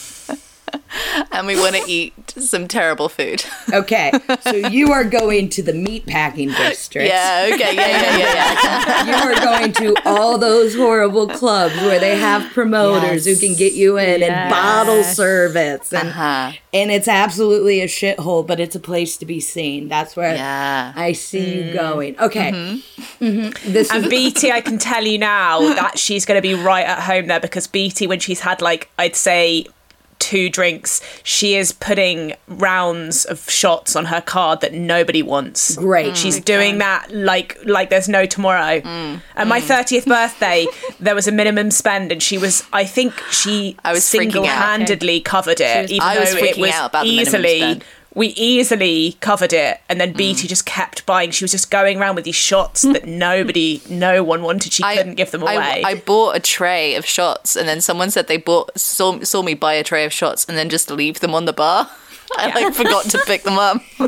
and 1.31 1.47
we 1.47 1.55
want 1.55 1.75
to 1.75 1.83
eat 1.87 2.13
some 2.37 2.67
terrible 2.67 3.09
food 3.09 3.43
Okay. 3.73 4.11
So 4.41 4.53
you 4.55 4.91
are 4.91 5.03
going 5.03 5.49
to 5.49 5.63
the 5.63 5.73
meat 5.73 6.05
packing 6.05 6.49
district. 6.49 7.07
yeah 7.09 7.49
okay 7.53 7.75
yeah 7.75 7.87
yeah 7.87 8.17
yeah, 8.17 8.33
yeah. 8.33 9.05
You 9.25 9.31
are 9.31 9.35
going 9.43 9.73
to 9.73 9.95
all 10.05 10.37
those 10.37 10.75
horrible 10.75 11.27
clubs 11.27 11.75
where 11.77 11.99
they 11.99 12.17
have 12.17 12.51
promoters 12.53 13.25
who 13.25 13.35
can 13.35 13.55
get 13.55 13.73
you 13.73 13.97
in 13.97 14.23
and 14.23 14.49
bottle 14.49 15.03
service 15.03 15.93
and 15.93 16.09
uh-huh 16.09 16.51
and 16.73 16.89
it's 16.89 17.07
absolutely 17.07 17.81
a 17.81 17.85
shithole, 17.85 18.45
but 18.45 18.59
it's 18.59 18.75
a 18.75 18.79
place 18.79 19.15
to 19.17 19.27
be 19.27 19.39
seen. 19.39 19.87
That's 19.89 20.15
where 20.15 20.33
yeah 20.35 20.91
I 20.95 21.11
see 21.13 21.65
you 21.67 21.73
going. 21.73 22.19
Okay. 22.19 22.51
Mhm. 22.51 23.53
This 23.61 23.91
And 23.91 24.05
is 24.05 24.09
Beattie, 24.09 24.51
I 24.51 24.61
can 24.61 24.79
tell 24.79 25.05
you 25.05 25.17
now 25.19 25.59
that 25.75 25.99
she's 25.99 26.25
going 26.25 26.37
to 26.37 26.41
be 26.41 26.55
right 26.55 26.85
at 26.85 26.99
home 27.01 27.27
there 27.27 27.39
because 27.39 27.67
Beattie, 27.67 28.07
when 28.07 28.19
she's 28.19 28.39
had 28.39 28.61
like, 28.61 28.89
I'd 28.97 29.15
say 29.15 29.65
two 30.23 30.49
drinks, 30.49 31.01
she 31.23 31.55
is 31.55 31.71
putting 31.73 32.33
rounds 32.47 33.25
of 33.25 33.49
shots 33.49 33.95
on 33.95 34.05
her 34.05 34.21
card 34.21 34.61
that 34.61 34.73
nobody 34.73 35.21
wants. 35.21 35.75
great. 35.75 36.15
She's 36.15 36.39
doing 36.39 36.77
that 36.77 37.07
like 37.11 37.57
like 37.65 37.89
there's 37.89 38.07
no 38.09 38.25
tomorrow. 38.25 38.79
Mm. 38.81 39.21
At 39.35 39.47
my 39.47 39.59
30th 39.59 40.05
birthday, 40.05 40.65
there 40.99 41.15
was 41.15 41.27
a 41.27 41.31
minimum 41.31 41.71
spend, 41.71 42.11
and 42.11 42.23
she 42.23 42.37
was, 42.37 42.63
I 42.71 42.85
think 42.85 43.13
she 43.31 43.75
I 43.83 43.91
was 43.93 44.03
freaking 44.05 44.27
out. 44.27 44.31
single-handedly 44.33 45.21
covered 45.21 45.59
it, 45.59 45.81
was- 45.83 45.91
even 45.91 46.01
I 46.07 46.19
was 46.19 46.31
though 46.31 46.37
it 46.37 46.55
freaking 46.55 46.61
was 46.61 46.71
out 46.71 46.89
about 46.91 47.03
the 47.05 47.15
minimum 47.17 47.45
easily. 47.45 47.81
Spend. 48.13 48.19
We 48.19 48.27
easily 48.29 49.17
covered 49.19 49.53
it, 49.53 49.81
and 49.89 49.99
then 49.99 50.13
Mm. 50.13 50.47
Just 50.47 50.65
kept 50.65 51.05
buying. 51.05 51.31
She 51.31 51.43
was 51.43 51.51
just 51.51 51.71
going 51.71 51.99
around 51.99 52.15
with 52.15 52.25
these 52.25 52.35
shots 52.35 52.81
that 52.93 53.05
nobody, 53.05 53.81
no 53.89 54.23
one 54.23 54.41
wanted. 54.43 54.73
She 54.73 54.83
couldn't 54.83 55.15
give 55.15 55.31
them 55.31 55.41
away. 55.41 55.83
I, 55.83 55.95
bought 55.95 56.35
a 56.35 56.39
tray 56.39 56.95
of 56.95 57.05
shots 57.05 57.55
and 57.55 57.67
then 57.67 57.81
someone 57.81 58.11
said 58.11 58.27
they 58.27 58.37
bought 58.37 58.77
saw, 58.77 59.19
saw 59.21 59.41
me 59.41 59.53
buy 59.53 59.73
a 59.73 59.83
tray 59.83 60.05
of 60.05 60.13
shots 60.13 60.45
and 60.45 60.57
then 60.57 60.69
just 60.69 60.89
leave 60.91 61.19
them 61.19 61.33
on 61.33 61.45
the 61.45 61.53
bar 61.53 61.89
I 62.37 62.47
like 62.63 62.73
forgot 62.73 63.05
to 63.05 63.19
pick 63.25 63.43
them 63.43 63.57
up. 63.57 63.81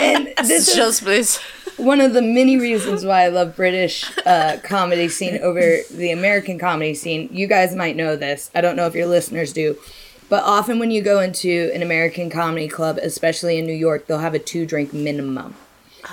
and 0.00 0.32
this 0.38 0.68
is 0.68 0.74
Shots, 0.74 1.00
please. 1.00 1.38
one 1.76 2.00
of 2.00 2.12
the 2.12 2.22
many 2.22 2.56
reasons 2.56 3.04
why 3.04 3.22
I 3.22 3.28
love 3.28 3.56
British 3.56 4.04
uh, 4.24 4.58
comedy 4.62 5.08
scene 5.08 5.38
over 5.42 5.78
the 5.90 6.12
American 6.12 6.58
comedy 6.58 6.94
scene. 6.94 7.28
You 7.32 7.46
guys 7.46 7.74
might 7.74 7.96
know 7.96 8.16
this. 8.16 8.50
I 8.54 8.60
don't 8.60 8.76
know 8.76 8.86
if 8.86 8.94
your 8.94 9.06
listeners 9.06 9.52
do. 9.52 9.76
But 10.28 10.42
often 10.44 10.78
when 10.78 10.90
you 10.90 11.02
go 11.02 11.20
into 11.20 11.70
an 11.74 11.82
American 11.82 12.30
comedy 12.30 12.68
club, 12.68 12.98
especially 12.98 13.58
in 13.58 13.66
New 13.66 13.72
York, 13.72 14.06
they'll 14.06 14.18
have 14.18 14.34
a 14.34 14.38
two 14.40 14.66
drink 14.66 14.92
minimum 14.92 15.54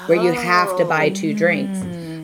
where 0.05 0.21
you 0.21 0.31
have 0.33 0.77
to 0.77 0.85
buy 0.85 1.09
two 1.09 1.33
drinks. 1.33 1.79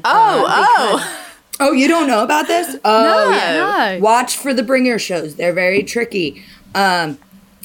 Oh, 0.05 0.45
oh. 0.47 1.25
Oh, 1.61 1.71
you 1.73 1.87
don't 1.87 2.07
know 2.07 2.23
about 2.23 2.47
this? 2.47 2.77
Oh, 2.85 3.31
yeah. 3.31 3.97
No. 3.97 3.99
Watch 4.03 4.37
for 4.37 4.53
the 4.53 4.63
bringer 4.63 4.97
shows. 4.97 5.35
They're 5.35 5.51
very 5.53 5.83
tricky. 5.83 6.43
Um, 6.73 7.17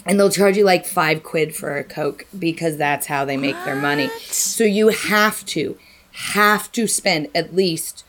and 0.06 0.18
they'll 0.18 0.30
charge 0.30 0.56
you 0.56 0.64
like 0.64 0.84
five 0.84 1.22
quid 1.22 1.54
for 1.54 1.76
a 1.76 1.84
Coke 1.84 2.26
because 2.36 2.76
that's 2.76 3.06
how 3.06 3.24
they 3.24 3.36
make 3.36 3.56
their 3.64 3.76
money. 3.76 4.08
So 4.26 4.64
you 4.64 4.88
have 4.88 5.46
to, 5.46 5.78
have 6.12 6.72
to 6.72 6.86
spend 6.86 7.28
at 7.34 7.54
least 7.54 8.04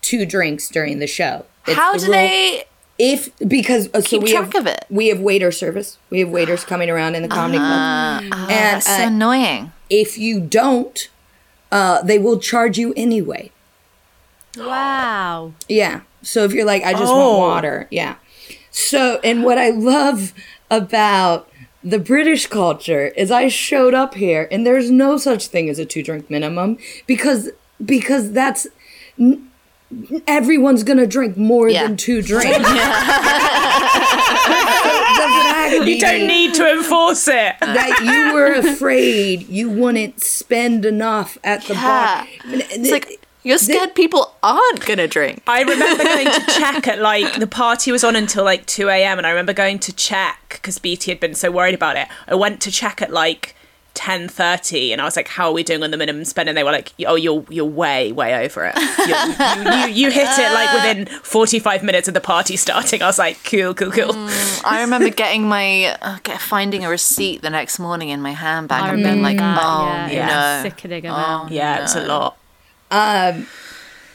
two 0.00 0.24
drinks 0.24 0.68
during 0.68 0.98
the 0.98 1.06
show. 1.06 1.44
It's 1.66 1.76
How 1.76 1.92
the 1.92 1.98
do 1.98 2.04
rule. 2.06 2.12
they? 2.12 2.64
If 3.02 3.30
because 3.48 3.88
uh, 3.94 4.02
so 4.02 4.18
Keep 4.18 4.22
we 4.24 4.32
track 4.32 4.52
have 4.52 4.66
of 4.66 4.66
it? 4.66 4.84
we 4.90 5.08
have 5.08 5.20
waiter 5.20 5.50
service. 5.50 5.96
We 6.10 6.20
have 6.20 6.28
waiters 6.28 6.64
coming 6.64 6.90
around 6.90 7.14
in 7.14 7.22
the 7.22 7.28
comedy 7.28 7.56
club, 7.58 8.22
and 8.24 8.50
That's 8.50 8.84
so 8.86 8.92
uh, 9.04 9.06
annoying. 9.06 9.72
if 9.88 10.18
you 10.18 10.38
don't, 10.38 11.08
uh, 11.72 12.02
they 12.02 12.18
will 12.18 12.38
charge 12.38 12.76
you 12.76 12.92
anyway. 12.98 13.52
Wow. 14.56 15.52
Yeah. 15.68 16.00
So 16.22 16.44
if 16.44 16.52
you're 16.52 16.64
like, 16.66 16.82
I 16.84 16.92
just 16.92 17.12
Oh. 17.12 17.38
want 17.38 17.38
water, 17.38 17.88
yeah. 17.90 18.16
So, 18.70 19.18
and 19.24 19.42
what 19.44 19.58
I 19.58 19.70
love 19.70 20.32
about 20.70 21.48
the 21.82 21.98
British 21.98 22.46
culture 22.46 23.06
is 23.16 23.30
I 23.30 23.48
showed 23.48 23.94
up 23.94 24.14
here 24.14 24.46
and 24.50 24.66
there's 24.66 24.90
no 24.90 25.16
such 25.16 25.46
thing 25.46 25.68
as 25.70 25.78
a 25.78 25.86
two 25.86 26.02
drink 26.02 26.28
minimum 26.28 26.76
because 27.06 27.48
because 27.84 28.32
that's 28.32 28.66
n- 29.18 29.49
everyone's 30.26 30.82
gonna 30.84 31.06
drink 31.06 31.36
more 31.36 31.68
Yeah. 31.68 31.82
than 31.86 31.96
two 31.96 32.22
drinks. 32.30 32.58
You 35.70 35.98
don't 36.00 36.26
need 36.26 36.54
to 36.54 36.70
enforce 36.72 37.28
it. 37.28 37.54
that 37.60 38.00
you 38.02 38.34
were 38.34 38.52
afraid 38.54 39.48
you 39.48 39.70
wouldn't 39.70 40.20
spend 40.20 40.84
enough 40.84 41.38
at 41.44 41.62
the 41.64 41.74
Yeah. 41.74 42.24
bar. 42.24 42.26
It's 42.70 42.90
like 42.90 43.20
you're 43.42 43.56
scared 43.58 43.94
people 43.94 44.34
aren't 44.42 44.84
gonna 44.84 45.06
drink. 45.08 45.42
I 45.46 45.62
remember 45.62 46.02
going 46.04 46.26
to 46.26 46.40
check 46.58 46.86
at 46.88 46.98
like 47.00 47.38
the 47.38 47.46
party 47.46 47.92
was 47.92 48.04
on 48.04 48.16
until 48.16 48.44
like 48.44 48.66
2 48.66 48.88
a.m. 48.88 49.18
and 49.18 49.26
I 49.26 49.30
remember 49.30 49.52
going 49.52 49.78
to 49.80 49.92
check 49.92 50.50
because 50.54 50.78
Beattie 50.78 51.10
had 51.12 51.20
been 51.20 51.34
so 51.34 51.50
worried 51.50 51.74
about 51.74 51.96
it. 51.96 52.08
I 52.28 52.34
went 52.34 52.60
to 52.62 52.70
check 52.70 53.00
at 53.00 53.12
like 53.12 53.54
10:30 53.94 54.92
and 54.92 55.00
I 55.00 55.04
was 55.04 55.16
like, 55.16 55.28
"How 55.28 55.48
are 55.48 55.52
we 55.52 55.62
doing 55.62 55.82
on 55.82 55.90
the 55.90 55.96
minimum 55.96 56.24
spend?" 56.24 56.48
And 56.48 56.56
they 56.56 56.64
were 56.64 56.72
like, 56.72 56.92
"Oh, 57.06 57.14
you're 57.14 57.44
you're 57.50 57.64
way 57.64 58.12
way 58.12 58.44
over 58.44 58.64
it. 58.64 58.76
You, 58.76 59.14
you, 59.14 59.80
you, 59.80 59.86
you 60.06 60.10
hit 60.10 60.28
it 60.38 60.52
like 60.52 60.72
within 60.72 61.06
45 61.22 61.82
minutes 61.82 62.08
of 62.08 62.14
the 62.14 62.20
party 62.20 62.56
starting." 62.56 63.02
I 63.02 63.06
was 63.06 63.18
like, 63.18 63.38
"Cool, 63.44 63.74
cool, 63.74 63.90
cool." 63.90 64.12
I 64.64 64.80
remember 64.82 65.10
getting 65.10 65.48
my 65.48 65.96
uh, 66.02 66.18
finding 66.38 66.84
a 66.84 66.88
receipt 66.88 67.42
the 67.42 67.50
next 67.50 67.78
morning 67.78 68.08
in 68.08 68.20
my 68.22 68.32
handbag 68.32 68.82
I 68.82 68.88
and 68.90 69.02
being 69.02 69.22
like, 69.22 69.36
remember 69.36 69.60
that, 69.60 70.08
oh 70.08 70.12
yeah, 70.12 70.26
no, 70.26 70.32
yeah. 70.32 70.62
Sickening 70.62 71.06
amount. 71.06 71.52
yeah, 71.52 71.78
it 71.78 71.82
was 71.82 71.96
a 71.96 72.06
lot. 72.06 72.36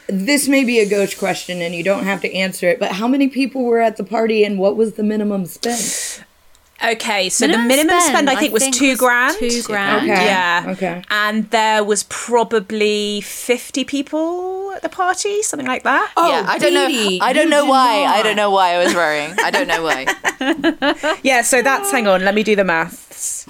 this 0.07 0.47
may 0.47 0.63
be 0.63 0.79
a 0.79 0.87
ghost 0.87 1.17
question 1.17 1.61
and 1.61 1.73
you 1.73 1.83
don't 1.83 2.03
have 2.03 2.21
to 2.21 2.33
answer 2.33 2.67
it, 2.69 2.79
but 2.79 2.91
how 2.93 3.07
many 3.07 3.27
people 3.27 3.63
were 3.65 3.79
at 3.79 3.97
the 3.97 4.03
party 4.03 4.43
and 4.43 4.59
what 4.59 4.75
was 4.75 4.93
the 4.93 5.03
minimum 5.03 5.45
spend? 5.45 6.23
Okay, 6.83 7.29
so 7.29 7.47
Minimum 7.47 7.63
the 7.63 7.67
minimum 7.69 7.99
spend, 8.01 8.11
spend, 8.13 8.29
I 8.29 8.33
I 8.33 8.35
think 8.35 8.53
was 8.53 8.63
think, 8.63 8.75
two 8.75 8.89
was 8.89 8.99
grand. 8.99 9.37
two 9.39 9.63
grand. 9.63 10.11
Okay. 10.11 10.25
Yeah. 10.25 10.65
Okay. 10.69 11.03
And 11.09 11.49
there 11.49 11.83
was 11.83 12.03
probably 12.03 13.21
50 13.21 13.85
people 13.85 14.73
at 14.75 14.81
the 14.81 14.89
party, 14.89 15.41
something 15.41 15.65
like 15.67 15.83
that. 15.83 16.11
Oh, 16.17 16.29
yeah, 16.29 16.45
I 16.47 16.57
don't 16.59 16.73
know. 16.73 16.85
I 17.21 17.31
don't 17.33 17.45
you 17.45 17.49
know 17.49 17.63
did 17.63 17.69
why. 17.69 18.03
I 18.05 18.21
don't 18.21 18.35
know 18.35 18.51
why 18.51 18.73
I 18.75 18.83
was 18.83 18.93
worrying. 18.93 19.33
I 19.41 19.51
don't 19.51 19.67
know 19.67 19.83
why. 19.83 21.15
Yeah, 21.23 21.41
so 21.41 21.61
that's, 21.61 21.91
hang 21.91 22.07
on, 22.07 22.23
let 22.25 22.35
me 22.35 22.43
do 22.43 22.55
the 22.55 22.65
maths. 22.65 23.47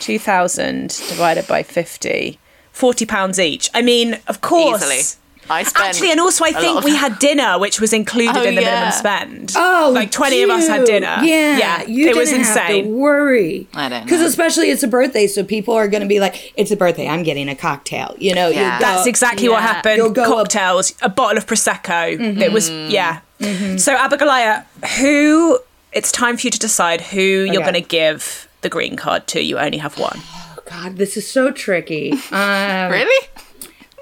2,000 0.00 0.88
divided 1.08 1.46
by 1.48 1.62
50. 1.62 2.38
40 2.72 3.06
pounds 3.06 3.40
each. 3.40 3.70
I 3.74 3.82
mean, 3.82 4.18
of 4.28 4.40
course. 4.40 4.82
Easily. 4.82 5.27
I 5.50 5.62
spent 5.62 5.86
Actually, 5.86 6.10
and 6.12 6.20
also 6.20 6.44
I 6.44 6.52
think 6.52 6.84
we 6.84 6.94
had 6.94 7.18
dinner, 7.18 7.58
which 7.58 7.80
was 7.80 7.92
included 7.92 8.36
Oh, 8.36 8.42
in 8.42 8.54
the 8.54 8.62
yeah. 8.62 8.70
minimum 8.70 8.92
spend. 8.92 9.52
Oh, 9.56 9.90
like 9.94 10.10
twenty 10.10 10.42
of 10.42 10.50
us 10.50 10.66
had 10.68 10.84
dinner. 10.84 11.18
Yeah, 11.22 11.58
yeah, 11.58 11.82
you 11.84 12.08
it 12.08 12.16
was 12.16 12.30
didn't 12.30 12.44
have 12.46 12.66
to 12.68 12.74
insane. 12.78 12.92
worry. 12.94 13.66
I 13.74 13.88
don't 13.88 14.04
Because 14.04 14.20
especially 14.22 14.70
it's 14.70 14.82
a 14.82 14.88
birthday, 14.88 15.26
so 15.26 15.42
people 15.44 15.74
are 15.74 15.88
going 15.88 16.02
to 16.02 16.08
be 16.08 16.20
like, 16.20 16.52
"It's 16.56 16.70
a 16.70 16.76
birthday. 16.76 17.08
I'm 17.08 17.22
getting 17.22 17.48
a 17.48 17.54
cocktail." 17.56 18.14
You 18.18 18.34
know, 18.34 18.48
Yeah. 18.48 18.78
go, 18.78 18.84
That's 18.84 19.06
exactly 19.06 19.48
what 19.48 19.62
happened. 19.62 19.96
You'll 19.96 20.10
go 20.10 20.22
up- 20.22 20.28
Cocktails, 20.48 20.94
a 21.02 21.08
bottle 21.08 21.38
of 21.38 21.46
prosecco. 21.46 22.18
Mm-hmm. 22.18 22.42
It 22.42 22.52
was 22.52 22.70
yeah. 22.70 23.20
So 23.76 23.92
Abigail, 23.94 24.64
who? 24.98 25.58
It's 25.92 26.12
time 26.12 26.36
for 26.36 26.46
you 26.46 26.50
to 26.50 26.58
decide 26.58 27.00
who 27.00 27.20
you're 27.20 27.62
going 27.62 27.72
to 27.74 27.80
give 27.80 28.46
the 28.60 28.68
green 28.68 28.96
card 28.96 29.26
to. 29.28 29.42
You 29.42 29.58
only 29.58 29.78
have 29.78 29.98
one. 29.98 30.20
God, 30.68 30.96
this 30.98 31.16
is 31.16 31.26
so 31.26 31.50
tricky. 31.50 32.10
Um, 32.30 32.90
really. 32.92 33.28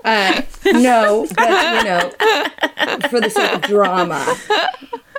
Uh, 0.07 0.40
no, 0.66 1.26
but 1.34 1.48
you 1.50 1.84
know, 1.84 2.11
for 3.11 3.20
the 3.20 3.28
sake 3.28 3.54
of 3.57 3.62
drama. 3.62 4.24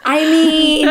I 0.06 0.22
mean, 0.22 0.88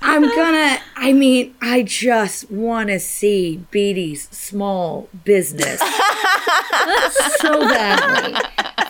I'm 0.00 0.22
gonna. 0.22 0.78
I 0.94 1.12
mean, 1.12 1.54
I 1.60 1.82
just 1.82 2.48
want 2.52 2.90
to 2.90 3.00
see 3.00 3.56
Beattie's 3.72 4.28
small 4.28 5.08
business 5.24 5.80
so 7.38 7.60
badly 7.60 8.34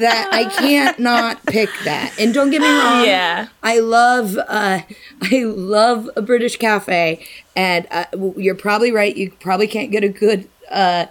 that 0.01 0.29
I 0.31 0.53
can't 0.59 0.99
not 0.99 1.45
pick 1.47 1.71
that. 1.85 2.13
And 2.19 2.35
don't 2.35 2.51
get 2.51 2.61
me 2.61 2.69
wrong. 2.69 3.07
Yeah. 3.07 3.49
I 3.63 3.79
love 3.79 4.37
uh, 4.37 4.83
I 5.23 5.45
love 5.45 6.11
a 6.17 6.21
British 6.21 6.59
cafe, 6.59 7.25
and 7.57 7.87
uh, 7.91 8.05
you're 8.37 8.55
probably 8.55 8.93
right. 8.93 9.17
You 9.17 9.31
probably 9.41 9.69
can't 9.69 9.91
get 9.91 10.05
a 10.05 10.11
good 10.11 10.51
uh, 10.71 11.07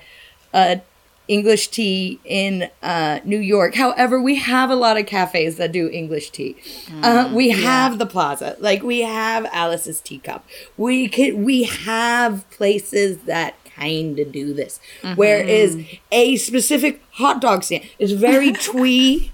uh, 0.54 0.76
English 1.28 1.70
tea 1.70 2.20
in 2.26 2.70
uh, 2.82 3.20
New 3.24 3.40
York. 3.40 3.76
However, 3.76 4.22
we 4.22 4.36
have 4.36 4.70
a 4.70 4.76
lot 4.76 4.98
of 4.98 5.06
cafes 5.06 5.58
that 5.58 5.72
do 5.72 5.90
English 5.90 6.32
tea. 6.32 6.56
uh, 7.02 7.30
we 7.34 7.50
have 7.50 7.98
the 7.98 8.06
Plaza, 8.06 8.56
like 8.60 8.84
we 8.84 9.02
have 9.02 9.46
Alice's 9.54 10.02
Teacup. 10.02 10.46
We 10.78 11.08
could 11.08 11.36
we 11.36 11.64
have 11.64 12.50
places 12.50 13.20
that 13.20 13.56
kind 13.76 14.20
of 14.20 14.32
do 14.32 14.54
this. 14.54 14.80
Whereas 15.16 15.78
a 16.12 16.36
specific 16.36 17.02
hot 17.14 17.42
dog 17.42 17.64
stand 17.64 17.86
is 18.00 18.12
very 18.12 18.52
twee. 18.70 19.32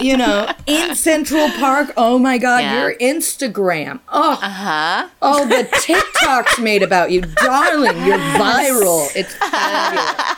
You 0.00 0.16
know, 0.16 0.52
in 0.66 0.94
Central 0.94 1.48
Park. 1.50 1.92
Oh 1.96 2.16
my 2.20 2.38
God, 2.38 2.60
Yeah. 2.60 2.80
your 2.82 2.94
Instagram. 2.98 3.98
Oh, 4.08 4.34
uh-huh. 4.40 5.08
Oh, 5.20 5.44
the 5.48 5.64
TikToks 5.72 6.62
made 6.62 6.84
about 6.84 7.10
you, 7.10 7.22
darling. 7.22 8.06
You're 8.06 8.18
viral. 8.18 9.08
It's 9.16 9.34
fabulous. 9.34 10.34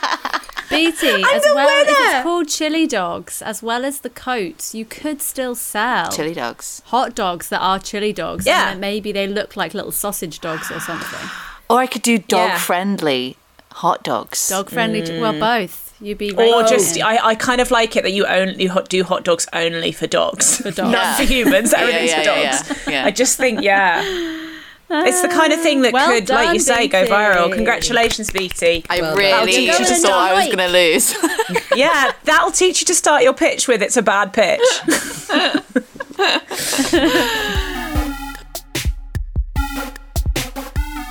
Beattie, 0.71 1.23
as 1.33 1.43
the 1.43 1.53
well 1.55 1.67
if 1.81 1.87
winner. 1.87 1.97
it's 2.17 2.23
called 2.23 2.47
chili 2.47 2.87
dogs, 2.87 3.41
as 3.41 3.61
well 3.61 3.85
as 3.85 3.99
the 4.01 4.09
coats, 4.09 4.73
you 4.73 4.85
could 4.85 5.21
still 5.21 5.55
sell 5.55 6.11
Chili 6.11 6.33
dogs. 6.33 6.81
hot 6.85 7.13
dogs 7.15 7.49
that 7.49 7.59
are 7.59 7.79
chili 7.79 8.13
dogs. 8.13 8.45
Yeah. 8.45 8.71
and 8.71 8.81
maybe 8.81 9.11
they 9.11 9.27
look 9.27 9.55
like 9.55 9.73
little 9.73 9.91
sausage 9.91 10.39
dogs 10.39 10.71
or 10.71 10.79
something. 10.79 11.29
Or 11.69 11.79
I 11.79 11.87
could 11.87 12.01
do 12.01 12.17
dog 12.17 12.49
Yeah. 12.49 12.57
friendly 12.57 13.37
hot 13.71 14.03
dogs. 14.03 14.49
Dog 14.49 14.69
friendly. 14.69 15.01
Mm. 15.01 15.21
Well, 15.21 15.39
both. 15.39 15.93
You'd 16.01 16.17
be 16.17 16.31
Or 16.31 16.63
just. 16.63 16.99
I, 16.99 17.17
I 17.23 17.35
kind 17.35 17.61
of 17.61 17.69
like 17.69 17.95
it 17.95 18.01
that 18.03 18.11
you 18.11 18.25
only 18.25 18.65
hot, 18.65 18.89
do 18.89 19.03
hot 19.03 19.23
dogs 19.23 19.47
only 19.53 19.91
for 19.91 20.07
dogs, 20.07 20.57
for 20.57 20.71
dogs. 20.71 20.91
not 20.97 21.15
for 21.17 21.23
humans. 21.23 21.73
Everything's 21.73 22.09
yeah, 22.09 22.23
for 22.23 22.29
yeah, 22.29 22.51
dogs. 22.57 22.87
yeah, 22.87 22.91
yeah. 22.91 23.05
I 23.05 23.11
just 23.11 23.37
think, 23.37 23.61
yeah, 23.61 24.01
it's 24.93 25.21
the 25.21 25.27
kind 25.27 25.53
of 25.53 25.61
thing 25.61 25.81
that 25.83 25.93
Well 25.93 26.07
could, 26.07 26.29
like 26.29 26.47
you 26.47 26.53
done, 26.53 26.59
say, 26.59 26.87
go 26.87 27.05
viral. 27.05 27.53
Congratulations, 27.53 28.31
Beattie. 28.31 28.83
I 28.89 29.01
Well, 29.01 29.15
really 29.15 29.31
that'll 29.31 29.47
teach 29.47 29.67
you 29.67 29.71
to 29.73 29.77
just 29.85 29.99
start- 30.01 30.13
thought 30.13 30.31
I 30.31 30.33
was 30.33 30.45
going 30.55 30.57
to 30.57 30.67
lose. 30.67 31.15
yeah, 31.75 32.11
that'll 32.25 32.51
teach 32.51 32.81
you 32.81 32.85
to 32.87 32.95
start 32.95 33.23
your 33.23 33.33
pitch 33.33 33.67
with. 33.67 33.81
It's 33.81 33.97
a 33.97 34.01
bad 34.01 34.33
pitch. 34.33 34.59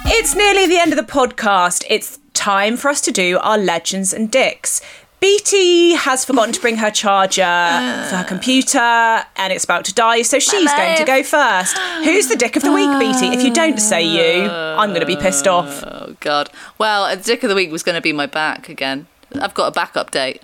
it's 0.06 0.34
nearly 0.34 0.66
the 0.66 0.78
end 0.78 0.92
of 0.92 0.98
the 0.98 1.10
podcast. 1.12 1.84
It's 1.88 2.18
time 2.34 2.76
for 2.76 2.88
us 2.88 3.00
to 3.02 3.12
do 3.12 3.38
our 3.38 3.58
legends 3.58 4.12
and 4.12 4.30
dicks. 4.30 4.80
Beattie 5.20 5.92
has 5.92 6.24
forgotten 6.24 6.52
to 6.54 6.60
bring 6.60 6.76
her 6.76 6.90
charger 6.90 7.42
for 8.08 8.16
her 8.16 8.24
computer 8.26 8.78
and 8.78 9.52
it's 9.52 9.64
about 9.64 9.84
to 9.84 9.94
die, 9.94 10.22
so 10.22 10.38
she's 10.38 10.72
going 10.72 10.96
to 10.96 11.04
go 11.04 11.22
first. 11.22 11.76
Who's 12.04 12.28
the 12.28 12.36
dick 12.36 12.56
of 12.56 12.62
the 12.62 12.72
week, 12.72 12.88
Beattie? 12.98 13.34
If 13.36 13.42
you 13.42 13.52
don't 13.52 13.78
say 13.78 14.02
you, 14.02 14.48
I'm 14.50 14.90
going 14.90 15.00
to 15.00 15.06
be 15.06 15.16
pissed 15.16 15.46
off. 15.46 15.84
oh, 15.86 16.16
God. 16.20 16.48
Well, 16.78 17.14
the 17.14 17.22
dick 17.22 17.42
of 17.42 17.50
the 17.50 17.54
week 17.54 17.70
was 17.70 17.82
going 17.82 17.96
to 17.96 18.00
be 18.00 18.14
my 18.14 18.26
back 18.26 18.70
again. 18.70 19.06
I've 19.38 19.54
got 19.54 19.66
a 19.68 19.70
back 19.72 19.92
update. 19.94 20.40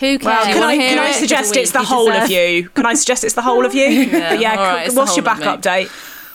Who 0.00 0.18
cares? 0.18 0.24
Well, 0.24 0.44
can 0.44 0.62
I, 0.62 0.76
can 0.76 0.98
I 0.98 1.12
suggest 1.12 1.56
it's 1.56 1.72
the 1.72 1.82
whole 1.82 2.10
of 2.10 2.30
you? 2.30 2.68
Can 2.70 2.86
I 2.86 2.94
suggest 2.94 3.24
it's 3.24 3.34
the 3.34 3.42
whole 3.42 3.66
of 3.66 3.74
you? 3.74 3.84
yeah, 3.84 4.30
but 4.30 4.40
yeah 4.40 4.54
right, 4.56 4.92
what's 4.94 5.16
your 5.16 5.24
back 5.24 5.40
update? 5.40 5.88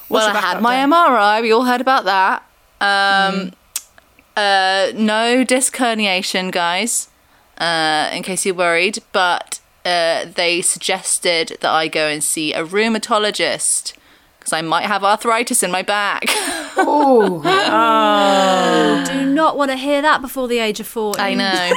What's 0.10 0.28
well, 0.28 0.36
I 0.36 0.40
had 0.40 0.62
my? 0.62 0.76
MRI. 0.76 1.42
We 1.42 1.52
all 1.52 1.64
heard 1.64 1.82
about 1.82 2.04
that. 2.04 2.44
Um, 2.82 3.54
uh, 4.36 4.92
no 4.96 5.44
disc 5.46 5.76
herniation, 5.78 6.52
guys, 6.52 7.08
uh, 7.58 8.10
in 8.14 8.24
case 8.24 8.46
you're 8.46 8.56
worried. 8.56 9.00
But 9.12 9.60
uh, 9.86 10.26
they 10.34 10.62
suggested 10.62 11.58
that 11.62 11.72
I 11.72 11.88
go 11.88 12.08
and 12.08 12.24
see 12.24 12.54
a 12.54 12.66
rheumatologist 12.66 13.94
because 14.40 14.54
I 14.54 14.62
might 14.62 14.86
have 14.86 15.04
arthritis 15.04 15.64
in 15.64 15.72
my 15.72 15.82
back. 15.82 16.26
Oh, 16.76 17.42
Do 19.06 19.26
not 19.26 19.58
want 19.58 19.72
to 19.72 19.78
hear 19.78 20.02
that 20.02 20.22
before 20.22 20.48
the 20.48 20.60
age 20.60 20.80
of 20.80 20.88
40. 20.88 21.20
I 21.20 21.34
know. 21.34 21.72